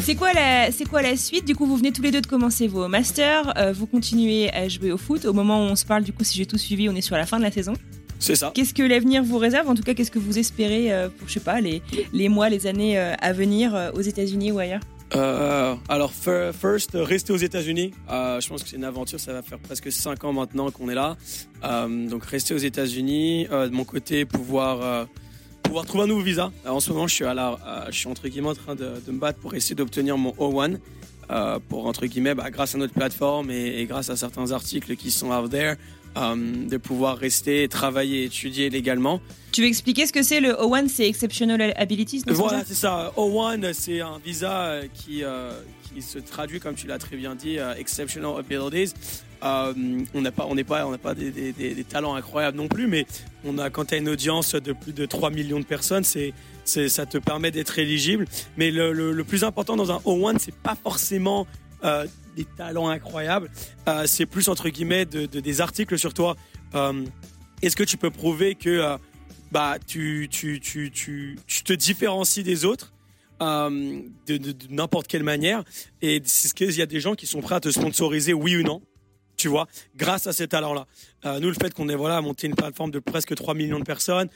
C'est 0.00 0.14
quoi 0.14 0.32
la 0.32 0.70
c'est 0.72 0.84
quoi 0.88 1.02
la 1.02 1.16
suite? 1.16 1.44
Du 1.44 1.54
coup, 1.56 1.66
vous 1.66 1.76
venez 1.76 1.92
tous 1.92 2.02
les 2.02 2.10
deux 2.12 2.20
de 2.20 2.26
commencer 2.28 2.66
vos 2.68 2.86
masters, 2.88 3.52
euh, 3.58 3.72
vous 3.72 3.86
continuez 3.86 4.52
à 4.52 4.68
jouer 4.68 4.90
au 4.92 4.98
foot. 4.98 5.24
Au 5.24 5.32
moment 5.32 5.58
où 5.66 5.70
on 5.70 5.76
se 5.76 5.84
parle, 5.84 6.04
du 6.04 6.12
coup, 6.12 6.22
si 6.24 6.36
j'ai 6.36 6.46
tout 6.46 6.58
suivi, 6.58 6.88
on 6.88 6.94
est 6.94 7.00
sur 7.00 7.16
la 7.16 7.26
fin 7.26 7.38
de 7.38 7.42
la 7.44 7.50
saison. 7.50 7.74
C'est 8.18 8.34
ça. 8.36 8.50
Qu'est-ce 8.54 8.74
que 8.74 8.82
l'avenir 8.82 9.22
vous 9.22 9.38
réserve? 9.38 9.68
En 9.68 9.74
tout 9.74 9.82
cas, 9.82 9.94
qu'est-ce 9.94 10.10
que 10.10 10.18
vous 10.18 10.38
espérez 10.38 10.92
euh, 10.92 11.08
pour 11.08 11.28
je 11.28 11.34
sais 11.34 11.40
pas 11.40 11.60
les 11.60 11.82
les 12.12 12.28
mois, 12.28 12.48
les 12.48 12.66
années 12.66 12.98
euh, 12.98 13.14
à 13.20 13.32
venir 13.32 13.74
euh, 13.74 13.90
aux 13.92 14.00
États-Unis 14.00 14.52
ou 14.52 14.58
ailleurs? 14.58 14.80
Euh, 15.14 15.74
alors, 15.88 16.12
fir- 16.12 16.52
first, 16.52 16.90
rester 16.94 17.32
aux 17.32 17.36
États-Unis. 17.36 17.92
Euh, 18.10 18.40
je 18.40 18.48
pense 18.48 18.62
que 18.64 18.68
c'est 18.68 18.76
une 18.76 18.84
aventure. 18.84 19.20
Ça 19.20 19.32
va 19.32 19.42
faire 19.42 19.58
presque 19.58 19.92
5 19.92 20.24
ans 20.24 20.32
maintenant 20.32 20.70
qu'on 20.72 20.88
est 20.88 20.94
là. 20.96 21.16
Euh, 21.64 22.08
donc, 22.08 22.24
rester 22.24 22.54
aux 22.54 22.58
États-Unis. 22.58 23.46
De 23.50 23.68
mon 23.68 23.84
côté, 23.84 24.24
pouvoir, 24.24 25.06
pouvoir 25.62 25.84
trouver 25.86 26.04
un 26.04 26.06
nouveau 26.08 26.22
visa. 26.22 26.50
En 26.66 26.80
ce 26.80 26.90
moment, 26.90 27.06
je 27.06 27.14
suis, 27.14 27.24
à 27.24 27.34
la, 27.34 27.56
je 27.90 27.96
suis 27.96 28.08
entre 28.08 28.26
guillemets 28.26 28.48
en 28.48 28.54
train 28.54 28.74
de, 28.74 28.94
de 29.06 29.12
me 29.12 29.18
battre 29.20 29.38
pour 29.38 29.54
essayer 29.54 29.76
d'obtenir 29.76 30.18
mon 30.18 30.30
O1. 30.32 30.78
Euh, 31.30 31.58
pour 31.68 31.86
entre 31.86 32.06
guillemets, 32.06 32.34
bah, 32.34 32.50
grâce 32.50 32.74
à 32.76 32.78
notre 32.78 32.92
plateforme 32.94 33.50
et, 33.50 33.80
et 33.80 33.86
grâce 33.86 34.10
à 34.10 34.16
certains 34.16 34.52
articles 34.52 34.94
qui 34.96 35.10
sont 35.10 35.30
out 35.32 35.50
there, 35.50 35.74
de 36.16 36.76
pouvoir 36.78 37.18
rester, 37.18 37.68
travailler, 37.68 38.24
étudier 38.24 38.70
légalement. 38.70 39.20
Tu 39.52 39.60
veux 39.62 39.68
expliquer 39.68 40.06
ce 40.06 40.12
que 40.12 40.22
c'est 40.22 40.40
le 40.40 40.50
O1 40.50 40.88
C'est 40.88 41.06
Exceptional 41.06 41.72
Abilities 41.76 42.22
Voilà, 42.26 42.64
c'est 42.66 42.74
ça. 42.74 43.12
O1, 43.16 43.72
c'est 43.74 44.00
un 44.00 44.18
visa 44.24 44.62
euh, 44.64 44.84
qui, 44.94 45.22
euh, 45.24 45.52
qui 45.94 46.00
se 46.02 46.18
traduit, 46.18 46.58
comme 46.60 46.74
tu 46.74 46.86
l'as 46.86 46.98
très 46.98 47.16
bien 47.16 47.34
dit, 47.34 47.58
euh, 47.58 47.74
Exceptional 47.74 48.32
Abilities. 48.38 48.94
Euh, 49.44 49.74
on 50.14 50.22
n'a 50.22 50.32
pas, 50.32 50.46
on 50.48 50.54
n'est 50.54 50.64
pas, 50.64 50.86
on 50.86 50.90
n'a 50.90 50.98
pas 50.98 51.14
des, 51.14 51.30
des- 51.30 51.52
des- 51.52 51.74
des 51.74 51.84
talents 51.84 52.14
incroyables 52.14 52.56
non 52.56 52.68
plus, 52.68 52.86
mais 52.86 53.06
on 53.44 53.58
a, 53.58 53.68
quand 53.68 53.84
tu 53.86 53.94
as 53.94 53.98
une 53.98 54.08
audience 54.08 54.54
de 54.54 54.72
plus 54.72 54.94
de 54.94 55.04
3 55.04 55.28
millions 55.30 55.60
de 55.60 55.64
personnes, 55.66 56.04
c'est, 56.04 56.32
c'est, 56.64 56.88
ça 56.88 57.04
te 57.04 57.18
permet 57.18 57.50
d'être 57.50 57.78
éligible. 57.78 58.24
Mais 58.56 58.70
le, 58.70 58.92
le- 58.94 59.12
le 59.12 59.24
plus 59.24 59.44
important 59.44 59.76
dans 59.76 59.92
un 59.92 59.98
O1, 60.06 60.38
c'est 60.38 60.54
pas 60.54 60.76
forcément 60.82 61.46
euh, 61.84 62.06
des 62.36 62.44
talents 62.44 62.88
incroyables. 62.88 63.50
Euh, 63.88 64.04
c'est 64.06 64.26
plus 64.26 64.48
entre 64.48 64.68
guillemets 64.68 65.06
de, 65.06 65.26
de- 65.26 65.40
des 65.40 65.60
articles 65.60 65.98
sur 65.98 66.14
toi. 66.14 66.36
Euh, 66.74 67.04
est-ce 67.62 67.74
que 67.74 67.82
tu 67.82 67.96
peux 67.96 68.10
prouver 68.10 68.54
que 68.54 68.68
euh, 68.68 68.96
bah, 69.50 69.76
tu, 69.84 70.28
tu, 70.30 70.60
tu, 70.60 70.90
tu, 70.92 71.38
te 71.64 71.72
différencies 71.72 72.42
des 72.42 72.64
autres 72.64 72.92
de, 73.40 74.54
n'importe 74.70 75.08
quelle 75.08 75.22
manière? 75.22 75.64
Et 76.02 76.20
c'est 76.24 76.48
ce 76.48 76.54
qu'il 76.54 76.70
y 76.76 76.82
a 76.82 76.86
des 76.86 77.00
gens 77.00 77.14
qui 77.14 77.26
sont 77.26 77.40
prêts 77.40 77.56
à 77.56 77.60
te 77.60 77.70
sponsoriser, 77.70 78.32
oui 78.32 78.56
ou 78.56 78.62
non 78.62 78.82
tu 79.38 79.48
vois, 79.48 79.66
grâce 79.94 80.26
à 80.26 80.32
ces 80.32 80.48
talents-là. 80.48 80.86
Nous, 81.40 81.48
le 81.48 81.52
fait 81.52 81.74
qu'on 81.74 81.90
ait 81.90 81.94
voilà 81.94 82.22
monté 82.22 82.46
une 82.46 82.54
plateforme 82.54 82.90
de 82.90 83.00
presque 83.00 83.34
3 83.34 83.52
millions 83.52 83.78
de 83.78 83.84
personnes 83.84 84.30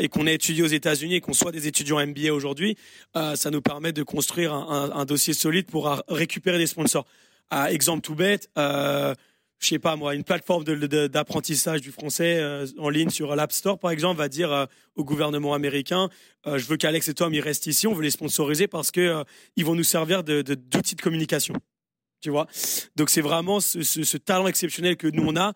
et 0.00 0.08
qu'on 0.08 0.26
ait 0.26 0.34
étudié 0.34 0.62
aux 0.62 0.66
États-Unis 0.66 1.16
et 1.16 1.20
qu'on 1.20 1.34
soit 1.34 1.52
des 1.52 1.66
étudiants 1.66 1.98
MBA 2.06 2.32
aujourd'hui, 2.32 2.74
ça 3.14 3.50
nous 3.50 3.60
permet 3.60 3.92
de 3.92 4.02
construire 4.02 4.54
un, 4.54 5.04
dossier 5.04 5.34
solide 5.34 5.66
pour 5.66 5.94
récupérer 6.08 6.56
des 6.56 6.66
sponsors. 6.66 7.04
Exemple 7.50 8.02
tout 8.02 8.14
bête, 8.14 8.48
euh, 8.58 9.14
je 9.60 9.66
sais 9.66 9.78
pas 9.78 9.94
moi, 9.94 10.14
une 10.14 10.24
plateforme 10.24 10.64
d'apprentissage 10.64 11.82
du 11.82 11.92
français 11.92 12.38
euh, 12.38 12.66
en 12.78 12.88
ligne 12.88 13.10
sur 13.10 13.36
l'App 13.36 13.52
Store, 13.52 13.78
par 13.78 13.90
exemple, 13.90 14.18
va 14.18 14.28
dire 14.28 14.50
euh, 14.50 14.64
au 14.96 15.04
gouvernement 15.04 15.52
américain, 15.52 16.08
euh, 16.46 16.58
je 16.58 16.66
veux 16.66 16.78
qu'Alex 16.78 17.08
et 17.08 17.14
Tom 17.14 17.32
ils 17.34 17.40
restent 17.40 17.66
ici, 17.66 17.86
on 17.86 17.92
veut 17.92 18.02
les 18.02 18.10
sponsoriser 18.10 18.66
parce 18.66 18.90
que 18.90 19.22
ils 19.56 19.64
vont 19.64 19.74
nous 19.74 19.84
servir 19.84 20.24
d'outils 20.24 20.96
de 20.96 21.02
communication. 21.02 21.54
Tu 22.22 22.30
vois? 22.30 22.46
Donc 22.96 23.10
c'est 23.10 23.20
vraiment 23.20 23.60
ce, 23.60 24.16
talent 24.16 24.46
exceptionnel 24.46 24.96
que 24.96 25.06
nous 25.06 25.24
on 25.26 25.36
a, 25.36 25.52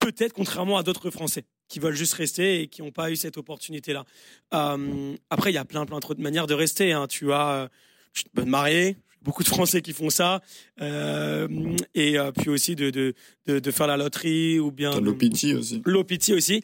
peut-être 0.00 0.32
contrairement 0.32 0.76
à 0.76 0.82
d'autres 0.82 1.10
Français 1.10 1.44
qui 1.68 1.80
veulent 1.80 1.94
juste 1.94 2.14
rester 2.14 2.62
et 2.62 2.68
qui 2.68 2.82
n'ont 2.82 2.92
pas 2.92 3.10
eu 3.10 3.16
cette 3.16 3.36
opportunité-là. 3.36 4.04
Après, 4.50 5.50
il 5.50 5.54
y 5.54 5.58
a 5.58 5.64
plein, 5.64 5.84
plein 5.86 5.98
de 5.98 6.22
manières 6.22 6.46
de 6.46 6.54
rester. 6.54 6.92
hein. 6.92 7.06
Tu 7.06 7.32
as, 7.32 7.68
tu 8.14 8.24
peux 8.32 8.42
te 8.42 8.48
marier, 8.48 8.96
beaucoup 9.22 9.42
de 9.42 9.48
Français 9.48 9.82
qui 9.82 9.92
font 9.92 10.10
ça, 10.10 10.40
euh, 10.80 11.48
et 11.94 12.18
euh, 12.18 12.30
puis 12.32 12.48
aussi 12.50 12.74
de, 12.76 12.90
de, 12.90 13.14
de, 13.46 13.58
de 13.58 13.70
faire 13.70 13.86
la 13.86 13.96
loterie 13.96 14.58
ou 14.58 14.70
bien 14.70 14.90
l'OPT 15.00 15.54
aussi. 15.56 15.82
l'OPT 15.84 16.30
aussi. 16.30 16.62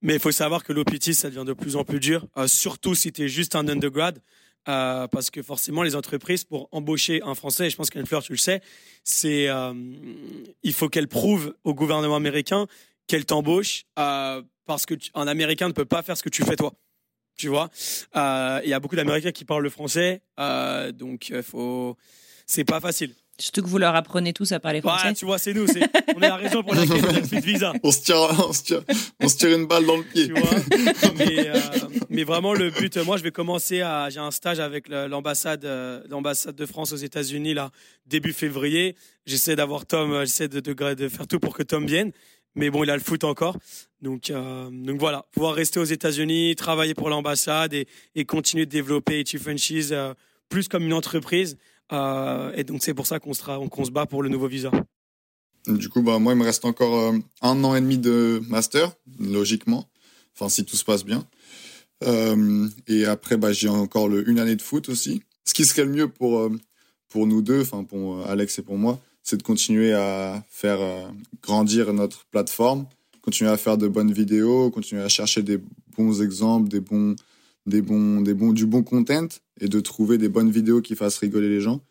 Mais 0.00 0.14
il 0.14 0.20
faut 0.20 0.30
savoir 0.30 0.62
que 0.62 0.72
l'OPT, 0.72 1.12
ça 1.12 1.28
devient 1.28 1.44
de 1.44 1.52
plus 1.54 1.74
en 1.74 1.84
plus 1.84 1.98
dur, 1.98 2.24
euh, 2.36 2.46
surtout 2.46 2.94
si 2.94 3.10
tu 3.12 3.22
es 3.24 3.28
juste 3.28 3.56
un 3.56 3.66
undergrad. 3.68 4.18
euh, 4.68 5.06
parce 5.08 5.30
que 5.30 5.42
forcément, 5.42 5.82
les 5.82 5.96
entreprises, 5.96 6.44
pour 6.44 6.68
embaucher 6.72 7.22
un 7.22 7.34
Français, 7.34 7.66
et 7.66 7.70
je 7.70 7.76
pense 7.76 7.88
qu'Anne 7.90 8.04
Fleur, 8.06 8.22
tu 8.22 8.32
le 8.32 8.38
sais, 8.38 8.60
c'est 9.02 9.48
euh, 9.48 9.72
il 10.62 10.72
faut 10.74 10.88
qu'elle 10.90 11.08
prouve 11.08 11.54
au 11.64 11.74
gouvernement 11.74 12.16
américain 12.16 12.66
qu'elle 13.06 13.24
t'embauche 13.24 13.84
euh, 13.98 14.42
parce 14.66 14.84
que 14.84 14.94
tu- 14.94 15.10
un 15.14 15.26
Américain 15.26 15.68
ne 15.68 15.72
peut 15.72 15.86
pas 15.86 16.02
faire 16.02 16.16
ce 16.18 16.22
que 16.22 16.28
tu 16.28 16.42
fais 16.44 16.56
toi. 16.56 16.74
Tu 17.38 17.48
vois, 17.48 17.70
Euh, 18.16 18.60
il 18.64 18.68
y 18.70 18.74
a 18.74 18.80
beaucoup 18.80 18.96
d'Américains 18.96 19.30
qui 19.30 19.44
parlent 19.44 19.62
le 19.62 19.70
français, 19.70 20.20
euh, 20.40 20.90
donc 20.92 21.28
euh, 21.30 21.42
faut, 21.42 21.96
c'est 22.46 22.64
pas 22.64 22.80
facile. 22.80 23.14
Surtout 23.40 23.62
que 23.62 23.68
vous 23.68 23.78
leur 23.78 23.94
apprenez 23.94 24.32
tous 24.32 24.50
à 24.50 24.58
parler 24.58 24.80
français. 24.80 25.06
Ouais, 25.08 25.14
tu 25.14 25.24
vois, 25.24 25.38
c'est 25.38 25.54
nous, 25.54 25.68
c'est, 25.68 25.82
on 26.16 26.20
est 26.20 26.28
la 26.28 26.34
raison 26.34 26.64
pour 26.64 26.74
laquelle 26.74 27.04
on 27.04 27.08
a 27.14 27.20
le 27.20 27.40
visa. 27.40 27.72
On 27.84 27.92
se 27.92 28.00
tire, 28.02 28.16
on 28.48 28.52
se 28.52 28.64
tire, 28.64 28.82
on 29.20 29.28
se 29.28 29.36
tire 29.36 29.56
une 29.56 29.66
balle 29.66 29.86
dans 29.86 29.96
le 29.96 30.02
pied. 30.02 30.26
tu 30.26 30.32
vois. 30.32 30.50
mais, 31.16 31.48
euh, 31.48 31.60
mais 32.10 32.24
vraiment, 32.24 32.52
le 32.52 32.70
but, 32.70 32.96
moi, 32.96 33.16
je 33.16 33.22
vais 33.22 33.30
commencer 33.30 33.80
à. 33.80 34.10
J'ai 34.10 34.18
un 34.18 34.32
stage 34.32 34.58
avec 34.58 34.88
l'ambassade, 34.88 35.64
euh, 35.64 36.02
l'ambassade 36.08 36.56
de 36.56 36.66
France 36.66 36.90
aux 36.92 36.96
États-Unis 36.96 37.54
là 37.54 37.70
début 38.06 38.32
février. 38.32 38.96
J'essaie 39.24 39.54
d'avoir 39.54 39.86
Tom, 39.86 40.10
euh, 40.12 40.24
j'essaie 40.24 40.48
de, 40.48 40.58
de, 40.58 40.94
de 40.94 41.08
faire 41.08 41.28
tout 41.28 41.38
pour 41.38 41.54
que 41.54 41.62
Tom 41.62 41.86
vienne. 41.86 42.10
Mais 42.58 42.70
bon, 42.70 42.82
il 42.82 42.90
a 42.90 42.96
le 42.96 43.02
foot 43.02 43.22
encore. 43.22 43.56
Donc, 44.02 44.30
euh, 44.30 44.68
donc 44.68 44.98
voilà, 44.98 45.24
pouvoir 45.30 45.54
rester 45.54 45.78
aux 45.78 45.84
États-Unis, 45.84 46.56
travailler 46.56 46.92
pour 46.92 47.08
l'ambassade 47.08 47.72
et, 47.72 48.24
continuer 48.24 48.66
de 48.66 48.70
développer 48.70 49.24
Chief 49.24 49.40
Franchise 49.40 49.90
euh, 49.92 50.12
plus 50.48 50.66
comme 50.66 50.82
une 50.82 50.92
entreprise. 50.92 51.56
Euh, 51.92 52.52
et 52.56 52.64
donc, 52.64 52.82
c'est 52.82 52.94
pour 52.94 53.06
ça 53.06 53.20
qu'on 53.20 53.32
se, 53.32 53.90
bat 53.92 54.06
pour 54.06 54.24
le 54.24 54.28
nouveau 54.28 54.48
visa. 54.48 54.72
Du 55.68 55.88
coup, 55.88 56.02
bah, 56.02 56.18
moi, 56.18 56.32
il 56.32 56.38
me 56.38 56.44
reste 56.44 56.64
encore 56.64 57.14
un 57.42 57.64
an 57.64 57.76
et 57.76 57.80
demi 57.80 57.96
de 57.96 58.42
master, 58.48 58.92
logiquement. 59.20 59.88
Enfin, 60.34 60.48
si 60.48 60.64
tout 60.64 60.76
se 60.76 60.84
passe 60.84 61.04
bien. 61.04 61.24
Et 62.88 63.04
après, 63.04 63.36
bah, 63.36 63.52
j'ai 63.52 63.68
encore 63.68 64.08
une 64.08 64.40
année 64.40 64.56
de 64.56 64.62
foot 64.62 64.88
aussi. 64.88 65.22
Ce 65.44 65.54
qui 65.54 65.64
serait 65.64 65.84
le 65.84 65.90
mieux 65.90 66.08
pour, 66.08 66.50
pour 67.08 67.26
nous 67.28 67.40
deux, 67.40 67.60
enfin, 67.60 67.84
pour 67.84 68.26
Alex 68.26 68.58
et 68.58 68.62
pour 68.62 68.78
moi, 68.78 69.00
c'est 69.28 69.36
de 69.36 69.42
continuer 69.42 69.92
à 69.92 70.42
faire 70.48 70.80
euh, 70.80 71.06
grandir 71.42 71.92
notre 71.92 72.24
plateforme, 72.30 72.86
continuer 73.20 73.50
à 73.50 73.58
faire 73.58 73.76
de 73.76 73.86
bonnes 73.86 74.10
vidéos, 74.10 74.70
continuer 74.70 75.02
à 75.02 75.10
chercher 75.10 75.42
des 75.42 75.60
bons 75.98 76.22
exemples, 76.22 76.70
des 76.70 76.80
bons, 76.80 77.14
des 77.66 77.82
bons, 77.82 78.22
des 78.22 78.32
bons, 78.32 78.54
du 78.54 78.64
bon 78.64 78.82
content 78.82 79.28
et 79.60 79.68
de 79.68 79.80
trouver 79.80 80.16
des 80.16 80.30
bonnes 80.30 80.50
vidéos 80.50 80.80
qui 80.80 80.96
fassent 80.96 81.18
rigoler 81.18 81.50
les 81.50 81.60
gens 81.60 81.82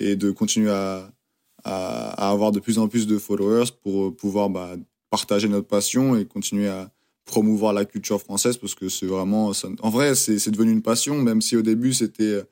et 0.00 0.16
de 0.16 0.30
continuer 0.32 0.70
à, 0.70 1.10
à, 1.64 2.30
avoir 2.30 2.52
de 2.52 2.60
plus 2.60 2.78
en 2.78 2.88
plus 2.88 3.06
de 3.06 3.16
followers 3.16 3.70
pour 3.82 4.14
pouvoir 4.14 4.50
bah, 4.50 4.76
partager 5.08 5.48
notre 5.48 5.68
passion 5.68 6.14
et 6.14 6.26
continuer 6.26 6.68
à 6.68 6.90
promouvoir 7.24 7.72
la 7.72 7.86
culture 7.86 8.20
française 8.20 8.58
parce 8.58 8.74
que 8.74 8.90
c'est 8.90 9.06
vraiment 9.06 9.52
en 9.80 9.90
vrai 9.90 10.14
c'est 10.14 10.50
devenu 10.50 10.72
une 10.72 10.82
passion 10.82 11.16
même 11.22 11.40
si 11.40 11.56
au 11.56 11.62
début 11.62 11.94
c'était 11.94 12.42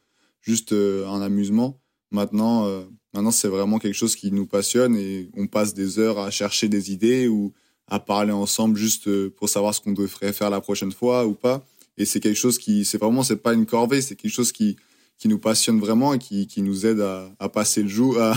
juste 0.40 0.72
euh, 0.72 1.06
un 1.08 1.20
amusement. 1.20 1.78
Maintenant 2.10 2.64
euh, 2.64 2.84
maintenant 3.14 3.30
c'est 3.30 3.48
vraiment 3.48 3.78
quelque 3.78 3.94
chose 3.94 4.16
qui 4.16 4.32
nous 4.32 4.46
passionne 4.46 4.96
et 4.96 5.30
on 5.36 5.46
passe 5.46 5.74
des 5.74 5.98
heures 5.98 6.18
à 6.18 6.30
chercher 6.30 6.68
des 6.68 6.92
idées 6.92 7.28
ou 7.28 7.52
à 7.88 7.98
parler 7.98 8.32
ensemble 8.32 8.76
juste 8.76 9.08
euh, 9.08 9.34
pour 9.36 9.48
savoir 9.48 9.74
ce 9.74 9.80
qu'on 9.80 9.92
devrait 9.92 10.32
faire 10.32 10.50
la 10.50 10.60
prochaine 10.60 10.92
fois 10.92 11.26
ou 11.26 11.34
pas. 11.34 11.64
Et 11.98 12.04
c'est 12.04 12.20
quelque 12.20 12.36
chose 12.36 12.58
qui, 12.58 12.84
c'est 12.84 12.98
vraiment, 12.98 13.22
c'est 13.22 13.36
pas 13.36 13.52
une 13.52 13.66
corvée, 13.66 14.00
c'est 14.00 14.14
quelque 14.14 14.32
chose 14.32 14.52
qui, 14.52 14.76
qui 15.18 15.28
nous 15.28 15.38
passionne 15.38 15.80
vraiment 15.80 16.14
et 16.14 16.18
qui, 16.18 16.46
qui 16.46 16.62
nous 16.62 16.86
aide 16.86 17.00
à, 17.00 17.30
à 17.38 17.48
passer 17.48 17.82
le 17.82 17.88
jour, 17.88 18.18
à, 18.20 18.34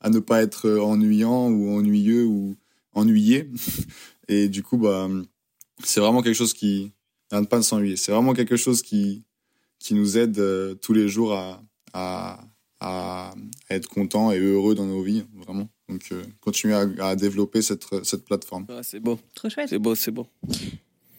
à 0.00 0.10
ne 0.10 0.18
pas 0.18 0.42
être 0.42 0.68
ennuyant 0.70 1.48
ou 1.48 1.70
ennuyeux 1.76 2.24
ou 2.24 2.56
ennuyé. 2.94 3.48
Et 4.28 4.48
du 4.48 4.64
coup, 4.64 4.76
bah, 4.76 5.08
c'est 5.84 6.00
vraiment 6.00 6.20
quelque 6.20 6.34
chose 6.34 6.52
qui, 6.52 6.92
à 7.30 7.40
ne 7.40 7.46
pas 7.46 7.62
s'ennuyer. 7.62 7.96
C'est 7.96 8.12
vraiment 8.12 8.34
quelque 8.34 8.56
chose 8.56 8.82
qui, 8.82 9.24
qui 9.78 9.94
nous 9.94 10.18
aide 10.18 10.38
euh, 10.38 10.74
tous 10.74 10.92
les 10.92 11.08
jours 11.08 11.34
à, 11.34 11.62
à, 11.92 12.40
à, 12.80 13.34
être 13.70 13.88
content 13.88 14.32
et 14.32 14.38
heureux 14.38 14.74
dans 14.74 14.86
nos 14.86 15.02
vies, 15.02 15.24
vraiment. 15.34 15.68
Donc, 15.88 16.02
euh, 16.12 16.22
continuer 16.40 16.74
à, 16.74 16.86
à, 17.00 17.16
développer 17.16 17.62
cette, 17.62 17.84
cette 18.04 18.24
plateforme. 18.24 18.66
Ah, 18.68 18.82
c'est 18.82 19.00
beau. 19.00 19.18
Trop 19.34 19.48
chouette. 19.48 19.68
C'est 19.68 19.78
beau, 19.78 19.94
c'est 19.94 20.10
beau. 20.10 20.26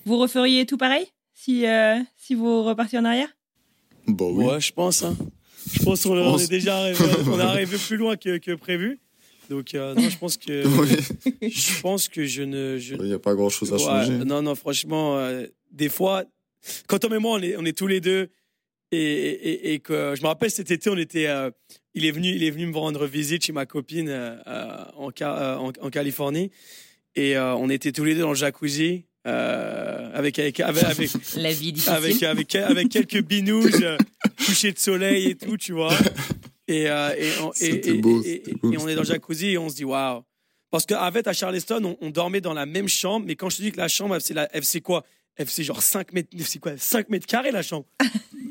Vous 0.05 0.17
referiez 0.17 0.65
tout 0.65 0.77
pareil 0.77 1.05
si, 1.33 1.65
euh, 1.65 1.99
si 2.17 2.35
vous 2.35 2.63
repartiez 2.63 2.99
en 2.99 3.05
arrière? 3.05 3.29
Bah 4.07 4.25
oui. 4.29 4.45
Ouais, 4.45 4.61
je 4.61 4.71
pense. 4.71 5.03
Hein. 5.03 5.15
Je 5.71 5.83
pense 5.83 6.03
qu'on 6.03 6.17
on 6.17 6.37
est 6.37 6.47
déjà 6.49 6.77
arrivé, 6.77 7.03
on 7.29 7.39
est 7.39 7.43
arrivé 7.43 7.77
plus 7.77 7.97
loin 7.97 8.15
que, 8.15 8.37
que 8.37 8.53
prévu. 8.55 8.99
Donc 9.49 9.73
euh, 9.75 9.95
non, 9.95 10.09
je 10.09 10.17
pense 10.17 10.37
que 10.37 10.65
Oui. 11.41 11.49
je 11.51 11.81
pense 11.81 12.07
que 12.09 12.25
je 12.25 12.43
ne. 12.43 12.77
je- 12.77 12.95
Il 12.95 13.03
n'y 13.03 13.13
a 13.13 13.19
pas 13.19 13.33
grand 13.35 13.49
chose 13.49 13.71
à 13.73 13.75
Ouais, 13.75 13.81
changer. 13.81 14.17
non, 14.25 14.41
non, 14.41 14.55
franchement, 14.55 15.17
euh, 15.17 15.45
des 15.71 15.89
fois, 15.89 16.23
quand 16.87 16.99
Tom 16.99 17.13
et 17.13 17.19
moi, 17.19 17.37
on 17.37 17.41
est, 17.41 17.55
on 17.57 17.65
est 17.65 17.77
tous 17.77 17.87
les 17.87 17.99
deux, 18.01 18.29
et, 18.91 18.97
et, 18.97 19.73
et 19.73 19.79
que 19.79 20.13
je 20.15 20.21
me 20.21 20.27
rappelle 20.27 20.51
cet 20.51 20.71
été, 20.71 20.89
on 20.89 20.97
était, 20.97 21.27
euh, 21.27 21.49
il 21.93 22.05
est 22.05 22.11
venu, 22.11 22.29
il 22.29 22.43
est 22.43 22.51
venu 22.51 22.67
me 22.67 22.77
rendre 22.77 23.05
visite 23.05 23.43
chez 23.45 23.51
ma 23.53 23.65
copine 23.65 24.09
euh, 24.09 24.35
euh, 24.47 24.83
en, 24.95 25.09
en, 25.21 25.71
en 25.81 25.89
Californie, 25.89 26.51
et 27.15 27.35
euh, 27.37 27.55
on 27.55 27.69
était 27.69 27.91
tous 27.91 28.03
les 28.03 28.13
deux 28.15 28.21
dans 28.21 28.29
le 28.29 28.35
jacuzzi. 28.35 29.05
euh, 29.27 30.09
avec, 30.13 30.39
avec, 30.39 30.59
avec, 30.61 30.83
avec, 30.83 31.09
La 31.35 31.51
vie 31.51 31.73
difficile. 31.73 31.93
avec, 31.93 32.23
avec, 32.23 32.55
avec 32.55 32.89
quelques 32.89 33.21
binouges, 33.23 33.85
coucher 34.45 34.71
de 34.71 34.79
soleil 34.79 35.31
et 35.31 35.35
tout, 35.35 35.57
tu 35.57 35.73
vois. 35.73 35.93
Et, 36.69 36.89
euh, 36.89 37.13
et, 37.17 37.31
on- 37.41 37.99
beau, 38.01 38.19
beau. 38.19 38.23
et 38.23 38.43
on 38.77 38.87
est 38.87 38.95
dans 38.95 39.01
le 39.01 39.07
jacuzzi 39.07 39.47
et 39.51 39.57
on 39.57 39.69
se 39.69 39.75
dit 39.75 39.83
waouh. 39.85 40.21
Parce 40.69 40.85
qu'avec 40.85 41.25
à 41.27 41.33
Charleston, 41.33 41.81
on, 41.83 41.97
on 42.01 42.09
dormait 42.09 42.41
dans 42.41 42.53
la 42.53 42.65
même 42.65 42.87
chambre, 42.89 43.25
mais 43.25 43.35
quand 43.35 43.49
je 43.49 43.57
te 43.57 43.61
dis 43.61 43.71
que 43.71 43.77
la 43.77 43.87
chambre, 43.87 44.15
elle 44.15 44.21
faisait, 44.21 44.33
la, 44.33 44.49
elle 44.53 44.63
faisait 44.63 44.81
quoi? 44.81 45.05
Elle 45.37 45.45
faisait 45.45 45.63
genre 45.63 45.81
5 45.81 46.13
mètres, 46.13 46.29
c'est 46.45 46.59
quoi? 46.59 46.73
5 46.77 47.09
mètres 47.09 47.25
carrés 47.27 47.51
la 47.51 47.61
chambre 47.63 47.85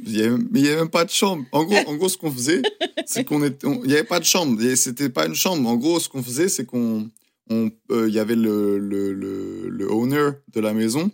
Il 0.07 0.17
y 0.17 0.23
avait- 0.23 0.37
mais 0.51 0.61
il 0.61 0.63
n'y 0.63 0.69
avait 0.69 0.79
même 0.81 0.89
pas 0.91 1.05
de 1.05 1.11
chambre. 1.11 1.45
En 1.53 1.65
gros, 1.65 1.77
en 1.87 1.95
gros 1.97 2.09
ce 2.09 2.17
qu'on 2.17 2.31
faisait, 2.31 2.63
c'est 3.07 3.25
qu'on 3.25 3.43
était, 3.43 3.67
on- 3.67 3.83
il 3.83 3.89
n'y 3.89 3.95
avait 3.95 4.05
pas 4.05 4.21
de 4.21 4.25
chambre. 4.25 4.61
C'était 4.77 5.09
pas 5.11 5.27
une 5.27 5.35
chambre. 5.35 5.69
En 5.69 5.77
gros, 5.77 5.99
ce 6.01 6.09
qu'on 6.09 6.23
faisait, 6.23 6.49
c'est 6.49 6.65
qu'on, 6.65 7.11
on, 7.51 7.71
euh, 7.91 8.09
il 8.09 8.15
y 8.15 8.19
avait 8.19 8.37
le, 8.37 8.79
le, 8.79 9.13
le, 9.13 9.69
le 9.69 9.91
owner 9.93 10.31
de 10.53 10.61
la 10.61 10.73
maison 10.75 11.11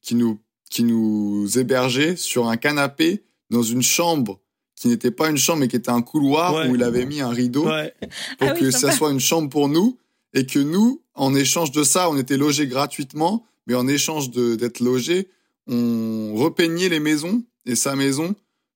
qui 0.00 0.14
nous, 0.16 0.38
qui 0.70 0.82
nous 0.84 1.46
hébergeait 1.56 2.16
sur 2.16 2.48
un 2.48 2.56
canapé 2.56 3.22
dans 3.50 3.62
une 3.62 3.82
chambre 3.82 4.40
qui 4.74 4.88
n'était 4.88 5.10
pas 5.12 5.30
une 5.30 5.36
chambre, 5.36 5.60
mais 5.60 5.68
qui 5.68 5.76
était 5.76 5.90
un 5.90 6.02
couloir 6.02 6.54
Ouais. 6.54 6.68
où 6.68 6.74
il 6.74 6.82
avait 6.82 7.06
mis 7.06 7.20
un 7.20 7.28
rideau 7.28 7.66
Ouais. 7.68 7.94
pour 8.38 8.48
Ah 8.48 8.52
oui, 8.54 8.60
que 8.60 8.70
sympa. 8.72 8.90
ça 8.90 8.96
soit 8.96 9.12
une 9.12 9.20
chambre 9.20 9.48
pour 9.48 9.68
nous 9.68 9.98
et 10.34 10.46
que 10.46 10.58
nous, 10.58 11.02
en 11.14 11.34
échange 11.36 11.70
de 11.70 11.84
ça, 11.84 12.10
on 12.10 12.16
était 12.16 12.36
logés 12.38 12.66
gratuitement, 12.66 13.44
mais 13.68 13.74
en 13.74 13.86
échange 13.86 14.30
de- 14.30 14.56
d'être 14.56 14.80
logés, 14.80 15.28
on 15.68 16.34
repeignait 16.34 16.88
les 16.88 16.98
maisons 17.00 17.44
et 17.66 17.74
sa 17.76 17.94
maison 17.96 18.34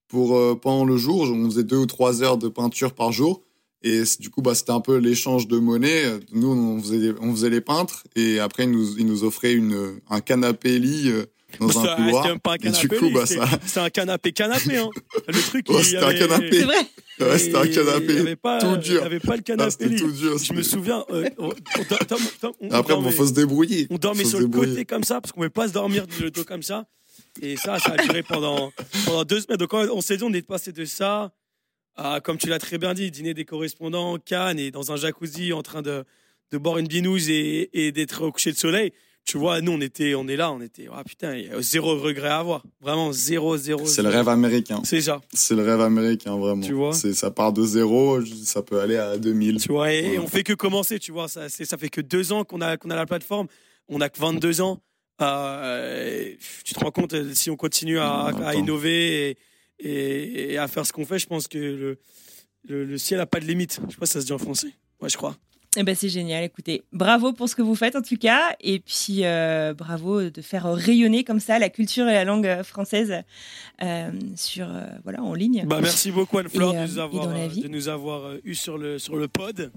pour 0.09 0.37
euh, 0.37 0.55
pendant 0.55 0.85
le 0.85 0.97
jour. 0.97 1.23
On 1.31 1.45
faisait 1.51 1.65
deux 1.65 1.77
ou 1.79 1.87
trois 1.87 2.23
heures 2.23 2.39
de 2.39 2.49
peinture 2.49 2.95
par 2.95 3.13
jour. 3.13 3.43
Et 3.83 4.03
du 4.19 4.31
coup, 4.31 4.43
bah, 4.43 4.55
c'était 4.55 4.73
un 4.73 4.81
peu 4.81 4.97
l'échange 4.97 5.47
de 5.49 5.59
monnaie. 5.59 6.05
Nous, 6.33 6.49
on 6.49 6.81
faisait, 6.81 6.99
les- 6.99 7.15
on 7.21 7.31
faisait 7.33 7.51
les 7.51 7.61
peintres 7.61 8.05
et 8.17 8.41
après, 8.41 8.65
ils 8.65 8.71
nous, 8.71 8.99
ils 8.99 9.07
nous 9.07 9.23
offraient 9.23 9.53
une, 9.53 10.01
un 10.11 10.21
canapé 10.21 10.79
lit 10.79 11.09
euh, 11.11 11.27
dans 11.61 11.67
Bah, 11.67 11.93
un 11.93 11.97
couloir. 11.97 12.23
C'était 12.23 12.29
même 12.35 12.41
pas 12.41 12.53
un 12.53 12.55
Et 12.55 12.59
canapé. 12.59 12.81
du 12.81 12.89
coup, 12.89 13.11
bah, 13.11 13.27
c'était- 13.27 13.41
ça, 13.41 13.59
C'était 13.67 13.81
un 13.81 13.91
canapé 13.91 14.33
canapé. 14.33 14.77
Hein. 14.79 14.91
Le 15.29 15.41
truc, 15.41 15.69
Ouais, 15.69 15.77
il 15.81 15.85
c'était 15.85 15.99
un 16.05 16.15
canapé. 16.15 16.49
C'est 16.53 16.65
vrai. 16.65 16.77
ouais, 17.21 17.39
c'était 17.39 17.57
un 17.57 17.65
et 17.65 17.69
Il 17.69 17.75
canapé. 17.75 18.19
avait 18.19 18.37
pas, 18.37 18.59
tout 18.61 18.67
Il 18.75 18.79
dur. 18.81 19.05
avait 19.05 19.21
pas 19.21 19.35
le 19.37 19.41
Ah, 19.41 19.43
canapé. 19.43 19.95
tout 19.97 20.11
dur. 20.11 20.39
Je 20.39 20.53
me 20.55 20.63
souviens. 20.63 21.05
euh, 21.11 21.29
on, 21.39 21.51
Après, 22.71 22.95
bon, 22.95 23.01
dormait- 23.03 23.13
faut 23.13 23.27
se 23.27 23.33
débrouiller. 23.33 23.87
On 23.91 23.99
dormait 23.99 24.25
sur 24.25 24.41
le 24.41 24.49
côté 24.49 24.85
comme 24.85 25.05
ça 25.05 25.21
parce 25.21 25.33
qu'on 25.33 25.41
ne 25.43 25.49
pouvait 25.49 25.63
pas 25.65 25.69
se 25.69 25.73
dormir 25.75 26.07
le 26.21 26.31
dos 26.31 26.45
comme 26.45 26.63
ça. 26.63 26.87
Et 27.43 27.57
ça, 27.57 27.79
ça 27.79 27.93
a 27.93 27.97
duré 27.97 28.23
pendant, 28.23 28.73
pendant 29.05 29.25
deux 29.25 29.41
semaines. 29.41 29.59
Donc, 29.59 29.73
on 29.75 30.01
s'est 30.01 30.17
dit, 30.17 30.25
on 30.25 30.33
est 30.33 30.43
passé 30.47 30.73
de 30.73 30.85
ça 30.85 31.33
à, 31.97 32.21
comme 32.21 32.37
tu 32.39 32.49
l'as 32.49 32.59
très 32.59 32.79
bien 32.79 32.95
dit, 32.95 33.11
dîner 33.11 33.35
des 33.35 33.45
correspondants, 33.45 34.19
Cannes 34.19 34.59
et 34.59 34.71
dans 34.71 34.93
un 34.93 34.97
jacuzzi 34.97 35.53
en 35.53 35.63
train 35.63 35.83
de, 35.83 36.05
de 36.53 36.59
boire 36.59 36.79
une 36.79 36.87
binouze 36.89 37.31
et, 37.31 37.71
et 37.73 37.93
d'être 37.93 38.23
au 38.25 38.33
coucher 38.33 38.53
de 38.53 38.57
soleil. 38.59 38.93
Tu 39.25 39.39
vois, 39.39 39.61
nous, 39.61 39.73
on 39.73 39.81
était, 39.81 40.15
on 40.15 40.29
est 40.29 40.37
là, 40.37 40.53
on 40.53 40.61
était, 40.61 40.87
ah 40.93 41.03
putain, 41.03 41.35
il 41.35 41.47
y 41.47 41.51
a 41.51 41.61
zéro 41.61 41.99
regret 41.99 42.29
à 42.29 42.39
avoir. 42.39 42.63
Vraiment, 42.81 43.11
zéro, 43.13 43.57
zéro. 43.57 43.85
C'est 43.85 44.03
le 44.03 44.09
rêve 44.09 44.29
américain. 44.29 44.81
C'est 44.85 45.01
ça. 45.01 45.21
C'est 45.33 45.57
le 45.57 45.65
rêve 45.65 45.81
américain, 45.81 46.37
vraiment. 46.37 46.63
Tu 46.65 46.75
vois 46.75 46.93
ça 46.93 47.31
part 47.33 47.53
de 47.53 47.65
zéro, 47.67 48.25
ça 48.45 48.63
peut 48.63 48.79
aller 48.79 48.97
à 48.97 49.19
2000. 49.19 49.61
Tu 49.61 49.69
vois, 49.73 49.93
et, 49.93 50.11
Ouais. 50.11 50.19
on 50.19 50.29
fait 50.29 50.45
que 50.45 50.53
commencer, 50.53 51.01
tu 51.01 51.11
vois. 51.11 51.27
Ça, 51.27 51.49
ça 51.49 51.77
fait 51.77 51.89
que 51.89 52.01
deux 52.01 52.33
ans 52.33 52.45
qu'on 52.45 52.61
a, 52.61 52.77
qu'on 52.77 52.91
a 52.91 52.95
la 52.95 53.05
plateforme. 53.07 53.49
On 53.89 54.01
a 54.01 54.09
que 54.09 54.21
22 54.21 54.61
ans. 54.61 54.81
Euh, 55.23 56.33
tu 56.65 56.75
te 56.75 56.81
rends 56.81 56.91
compte, 56.91 57.15
euh, 57.15 57.33
si 57.35 57.51
on 57.51 57.57
continue 57.57 57.99
à, 57.99 58.31
innover 58.55 59.31
et, 59.31 59.39
et- 59.79 60.53
et 60.53 60.59
à 60.59 60.69
faire 60.69 60.85
ce 60.87 60.93
qu'on 60.93 61.07
fait, 61.07 61.19
je 61.19 61.27
pense 61.27 61.49
que 61.49 61.59
le, 61.59 61.99
le, 62.69 62.85
le 62.85 62.99
ciel 62.99 63.19
n'a 63.19 63.27
pas 63.27 63.41
de 63.41 63.47
limite. 63.47 63.81
Je 63.87 63.93
sais 63.93 63.99
pas 63.99 64.07
si 64.07 64.13
ça 64.13 64.21
se 64.21 64.27
dit 64.27 64.33
en 64.33 64.39
français. 64.39 64.73
Ouais, 65.01 65.09
je 65.09 65.17
crois. 65.17 65.37
Eh 65.79 65.83
ben, 65.83 65.95
c'est 65.95 66.09
génial. 66.09 66.43
Écoutez, 66.43 66.85
bravo 66.93 67.35
pour 67.35 67.51
ce 67.51 67.55
que 67.57 67.61
vous 67.61 67.75
faites 67.75 67.97
en 67.97 68.01
tout 68.03 68.17
cas. 68.17 68.57
Et 68.61 68.79
puis, 68.81 69.25
euh, 69.27 69.75
bravo 69.75 70.31
de 70.31 70.41
faire 70.41 70.65
rayonner 70.73 71.23
comme 71.23 71.39
ça 71.41 71.59
la 71.59 71.69
culture 71.69 72.09
et 72.09 72.15
la 72.15 72.25
langue 72.25 72.63
française 72.63 73.15
euh, 73.83 74.11
sur, 74.37 74.69
euh, 74.71 74.87
voilà, 75.05 75.23
en 75.23 75.35
ligne. 75.35 75.65
Bah, 75.67 75.81
merci 75.83 76.11
beaucoup, 76.11 76.39
euh, 76.39 76.45
de, 76.45 76.49
nous 76.59 76.99
et 76.99 76.99
avoir, 77.01 77.27
dans 77.27 77.33
la 77.33 77.41
euh, 77.45 77.49
vie 77.49 77.61
de 77.61 77.69
nous 77.69 77.89
avoir 77.89 78.37
eu 78.45 78.55
sur 78.55 78.79
le, 78.79 78.99
sur 78.99 79.17
le 79.17 79.29
pod. 79.29 79.71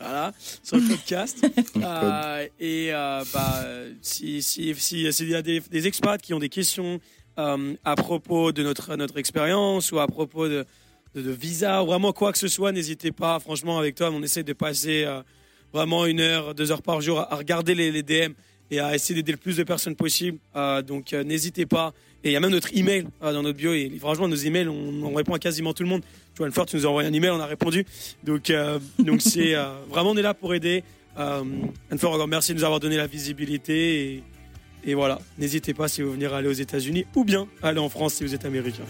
Voilà, 0.00 0.32
sur 0.62 0.76
le 0.76 0.88
podcast. 0.88 1.46
Euh, 1.76 2.46
et 2.60 2.88
euh, 2.92 3.24
bah, 3.32 3.64
si 4.00 4.42
si 4.42 4.74
si 4.76 5.12
s'il 5.12 5.28
y 5.28 5.34
a 5.34 5.42
des, 5.42 5.60
des 5.60 5.86
expats 5.86 6.20
qui 6.20 6.32
ont 6.32 6.38
des 6.38 6.48
questions 6.48 7.00
euh, 7.38 7.74
à 7.84 7.96
propos 7.96 8.52
de 8.52 8.62
notre 8.62 8.96
notre 8.96 9.18
expérience 9.18 9.92
ou 9.92 9.98
à 9.98 10.06
propos 10.06 10.48
de, 10.48 10.64
de, 11.14 11.22
de 11.22 11.30
visa 11.30 11.82
ou 11.82 11.86
vraiment 11.86 12.12
quoi 12.12 12.32
que 12.32 12.38
ce 12.38 12.48
soit, 12.48 12.72
n'hésitez 12.72 13.12
pas. 13.12 13.38
Franchement, 13.40 13.78
avec 13.78 13.96
toi, 13.96 14.10
on 14.12 14.22
essaie 14.22 14.44
de 14.44 14.52
passer 14.52 15.04
vraiment 15.72 16.06
une 16.06 16.20
heure, 16.20 16.54
deux 16.54 16.70
heures 16.70 16.82
par 16.82 17.00
jour 17.00 17.18
à, 17.20 17.32
à 17.32 17.36
regarder 17.36 17.74
les, 17.74 17.90
les 17.90 18.02
DM 18.02 18.32
et 18.70 18.80
à 18.80 18.94
essayer 18.94 19.16
d'aider 19.16 19.32
le 19.32 19.38
plus 19.38 19.56
de 19.56 19.64
personnes 19.64 19.96
possible. 19.96 20.38
Donc 20.86 21.12
n'hésitez 21.12 21.66
pas. 21.66 21.92
Et 22.22 22.30
il 22.30 22.32
y 22.32 22.36
a 22.36 22.40
même 22.40 22.52
notre 22.52 22.74
email 22.74 23.06
dans 23.20 23.42
notre 23.42 23.58
bio. 23.58 23.74
Et 23.74 23.90
franchement, 23.98 24.28
nos 24.28 24.36
emails, 24.36 24.68
on, 24.68 25.02
on 25.04 25.14
répond 25.14 25.34
à 25.34 25.38
quasiment 25.38 25.74
tout 25.74 25.82
le 25.82 25.88
monde. 25.90 26.02
Vois, 26.36 26.46
Anne-Fleur, 26.46 26.66
tu 26.66 26.76
nous 26.76 26.86
as 26.86 26.88
envoyé 26.88 27.08
un 27.08 27.12
email, 27.12 27.30
on 27.30 27.40
a 27.40 27.46
répondu. 27.46 27.84
Donc, 28.22 28.50
euh, 28.50 28.78
donc 28.98 29.20
c'est 29.22 29.54
euh, 29.54 29.66
vraiment, 29.88 30.10
on 30.10 30.16
est 30.16 30.22
là 30.22 30.34
pour 30.34 30.54
aider. 30.54 30.82
Euh, 31.18 31.42
Anne-Fleur, 31.90 32.12
encore 32.12 32.28
merci 32.28 32.52
de 32.52 32.58
nous 32.58 32.64
avoir 32.64 32.80
donné 32.80 32.96
la 32.96 33.06
visibilité. 33.06 34.14
Et, 34.14 34.22
et 34.84 34.94
voilà, 34.94 35.18
n'hésitez 35.38 35.74
pas 35.74 35.88
si 35.88 36.02
vous 36.02 36.12
venez 36.12 36.26
aller 36.26 36.48
aux 36.48 36.52
États-Unis 36.52 37.06
ou 37.14 37.24
bien 37.24 37.46
aller 37.62 37.78
en 37.78 37.88
France 37.88 38.14
si 38.14 38.24
vous 38.24 38.34
êtes 38.34 38.44
américain. 38.44 38.84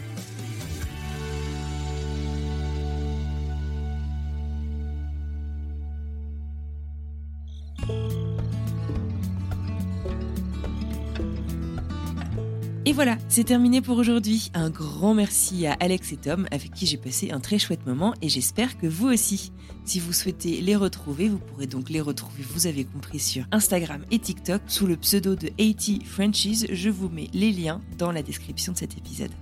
Voilà, 12.95 13.18
c'est 13.28 13.42
terminé 13.42 13.80
pour 13.80 13.99
aujourd'hui. 13.99 14.53
Un 14.55 14.70
grand 14.70 15.14
merci 15.14 15.66
à 15.66 15.72
Alex 15.80 16.12
et 16.12 16.16
Tom 16.16 16.47
avec 16.53 16.72
qui 16.72 16.86
j'ai 16.86 16.97
passé 16.97 17.32
un 17.32 17.40
très 17.40 17.59
chouette 17.59 17.84
moment 17.86 18.14
et 18.22 18.28
j'espère 18.28 18.78
que 18.78 18.86
vous 18.86 19.09
aussi. 19.09 19.51
Si 19.84 19.99
vous 19.99 20.12
souhaitez 20.12 20.61
les 20.61 20.76
retrouver, 20.76 21.28
vous 21.28 21.38
pourrez 21.38 21.66
donc 21.66 21.90
les 21.90 22.01
retrouver, 22.01 22.45
vous 22.49 22.68
avez 22.68 22.84
compris, 22.84 23.18
sur 23.18 23.47
Instagram 23.51 24.05
et 24.12 24.20
TikTok 24.20 24.62
sous 24.68 24.86
le 24.86 24.97
pseudo 24.97 25.34
de 25.34 25.49
80 25.49 26.05
Frenchies. 26.05 26.66
Je 26.70 26.88
vous 26.88 27.09
mets 27.09 27.28
les 27.32 27.51
liens 27.51 27.80
dans 27.99 28.12
la 28.12 28.22
description 28.22 28.72
de 28.72 28.78
cet 28.78 28.97
épisode. 28.97 29.32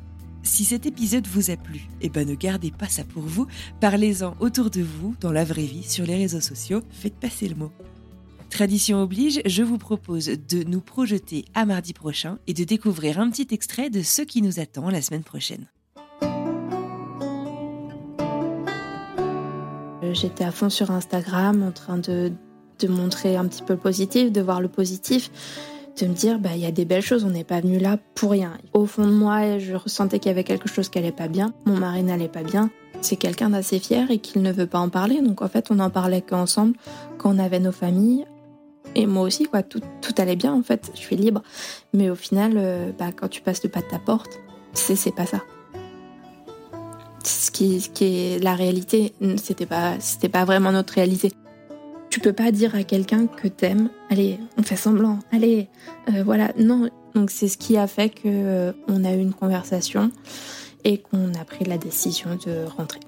Si 0.42 0.64
cet 0.64 0.86
épisode 0.86 1.26
vous 1.26 1.50
a 1.50 1.56
plu, 1.56 1.88
eh 2.00 2.08
ben 2.08 2.26
ne 2.26 2.34
gardez 2.34 2.70
pas 2.70 2.88
ça 2.88 3.04
pour 3.04 3.22
vous, 3.22 3.46
parlez-en 3.80 4.34
autour 4.40 4.70
de 4.70 4.80
vous, 4.80 5.14
dans 5.20 5.30
la 5.30 5.44
vraie 5.44 5.66
vie, 5.66 5.84
sur 5.84 6.06
les 6.06 6.16
réseaux 6.16 6.40
sociaux, 6.40 6.80
faites 6.90 7.16
passer 7.16 7.48
le 7.48 7.56
mot. 7.56 7.72
Tradition 8.52 9.02
oblige, 9.02 9.40
je 9.46 9.62
vous 9.62 9.78
propose 9.78 10.26
de 10.26 10.62
nous 10.62 10.82
projeter 10.82 11.46
à 11.54 11.64
mardi 11.64 11.94
prochain 11.94 12.36
et 12.46 12.52
de 12.52 12.64
découvrir 12.64 13.18
un 13.18 13.30
petit 13.30 13.46
extrait 13.50 13.88
de 13.88 14.02
ce 14.02 14.20
qui 14.20 14.42
nous 14.42 14.60
attend 14.60 14.90
la 14.90 15.00
semaine 15.00 15.22
prochaine. 15.22 15.68
Euh, 20.02 20.12
J'étais 20.12 20.44
à 20.44 20.50
fond 20.50 20.68
sur 20.68 20.90
Instagram 20.90 21.62
en 21.62 21.72
train 21.72 21.96
de, 21.96 22.30
de 22.78 22.88
montrer 22.88 23.36
un 23.36 23.46
petit 23.46 23.62
peu 23.62 23.72
le 23.72 23.78
positif, 23.78 24.30
de 24.30 24.42
voir 24.42 24.60
le 24.60 24.68
positif, 24.68 25.30
de 25.98 26.06
me 26.06 26.12
dire 26.12 26.38
bah 26.38 26.50
il 26.54 26.60
y 26.60 26.66
a 26.66 26.72
des 26.72 26.84
belles 26.84 27.00
choses, 27.00 27.24
on 27.24 27.30
n'est 27.30 27.44
pas 27.44 27.62
venu 27.62 27.78
là 27.78 27.96
pour 28.14 28.32
rien. 28.32 28.58
Au 28.74 28.84
fond 28.84 29.06
de 29.06 29.12
moi, 29.12 29.60
je 29.60 29.72
ressentais 29.74 30.18
qu'il 30.18 30.28
y 30.28 30.32
avait 30.32 30.44
quelque 30.44 30.68
chose 30.68 30.90
qui 30.90 30.98
allait 30.98 31.10
pas 31.10 31.28
bien, 31.28 31.54
mon 31.64 31.78
mari 31.78 32.02
n'allait 32.02 32.28
pas 32.28 32.42
bien. 32.42 32.70
C'est 33.00 33.16
quelqu'un 33.16 33.48
d'assez 33.48 33.78
fier 33.78 34.10
et 34.10 34.18
qu'il 34.18 34.42
ne 34.42 34.52
veut 34.52 34.66
pas 34.66 34.78
en 34.78 34.90
parler, 34.90 35.22
donc 35.22 35.40
en 35.40 35.48
fait 35.48 35.70
on 35.70 35.78
en 35.78 35.88
parlait 35.88 36.20
qu'ensemble 36.20 36.76
quand 37.16 37.34
on 37.34 37.38
avait 37.38 37.58
nos 37.58 37.72
familles. 37.72 38.26
Et 38.94 39.06
moi 39.06 39.22
aussi, 39.22 39.44
quoi. 39.44 39.62
Tout, 39.62 39.80
tout 40.00 40.14
allait 40.18 40.36
bien, 40.36 40.52
en 40.52 40.62
fait. 40.62 40.90
Je 40.94 41.00
suis 41.00 41.16
libre. 41.16 41.42
Mais 41.92 42.10
au 42.10 42.14
final, 42.14 42.54
euh, 42.56 42.92
bah, 42.98 43.12
quand 43.12 43.28
tu 43.28 43.40
passes 43.40 43.62
le 43.62 43.70
pas 43.70 43.80
de 43.80 43.88
ta 43.88 43.98
porte, 43.98 44.40
c'est, 44.74 44.96
c'est 44.96 45.14
pas 45.14 45.26
ça. 45.26 45.42
Ce 47.24 47.50
qui, 47.50 47.80
ce 47.80 47.88
qui 47.88 48.04
est 48.04 48.42
la 48.42 48.54
réalité, 48.54 49.14
c'était 49.36 49.66
pas, 49.66 49.96
pas 50.32 50.44
vraiment 50.44 50.72
notre 50.72 50.94
réalité. 50.94 51.32
Tu 52.10 52.20
peux 52.20 52.32
pas 52.32 52.50
dire 52.50 52.74
à 52.74 52.82
quelqu'un 52.82 53.26
que 53.26 53.48
t'aimes, 53.48 53.88
allez, 54.10 54.38
on 54.58 54.62
fait 54.62 54.76
semblant, 54.76 55.20
allez, 55.30 55.68
euh, 56.08 56.22
voilà. 56.24 56.52
Non, 56.58 56.90
donc 57.14 57.30
c'est 57.30 57.48
ce 57.48 57.56
qui 57.56 57.78
a 57.78 57.86
fait 57.86 58.10
que 58.10 58.22
euh, 58.26 58.72
on 58.88 59.04
a 59.04 59.12
eu 59.12 59.20
une 59.20 59.32
conversation 59.32 60.10
et 60.84 60.98
qu'on 60.98 61.32
a 61.34 61.44
pris 61.44 61.64
la 61.64 61.78
décision 61.78 62.36
de 62.44 62.66
rentrer. 62.76 63.00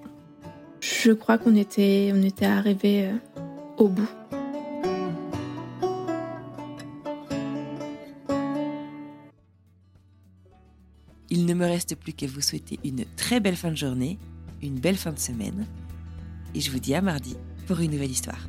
Je 0.80 1.12
crois 1.12 1.36
qu'on 1.36 1.56
était, 1.56 2.12
on 2.14 2.22
était 2.22 2.46
arrivé 2.46 3.10
au 3.78 3.88
bout. 3.88 4.08
Il 11.36 11.46
ne 11.46 11.54
me 11.54 11.66
reste 11.66 11.96
plus 11.96 12.12
qu'à 12.12 12.28
vous 12.28 12.40
souhaiter 12.40 12.78
une 12.84 13.04
très 13.16 13.40
belle 13.40 13.56
fin 13.56 13.72
de 13.72 13.76
journée, 13.76 14.20
une 14.62 14.78
belle 14.78 14.96
fin 14.96 15.10
de 15.10 15.18
semaine, 15.18 15.66
et 16.54 16.60
je 16.60 16.70
vous 16.70 16.78
dis 16.78 16.94
à 16.94 17.02
mardi 17.02 17.34
pour 17.66 17.80
une 17.80 17.90
nouvelle 17.90 18.12
histoire. 18.12 18.48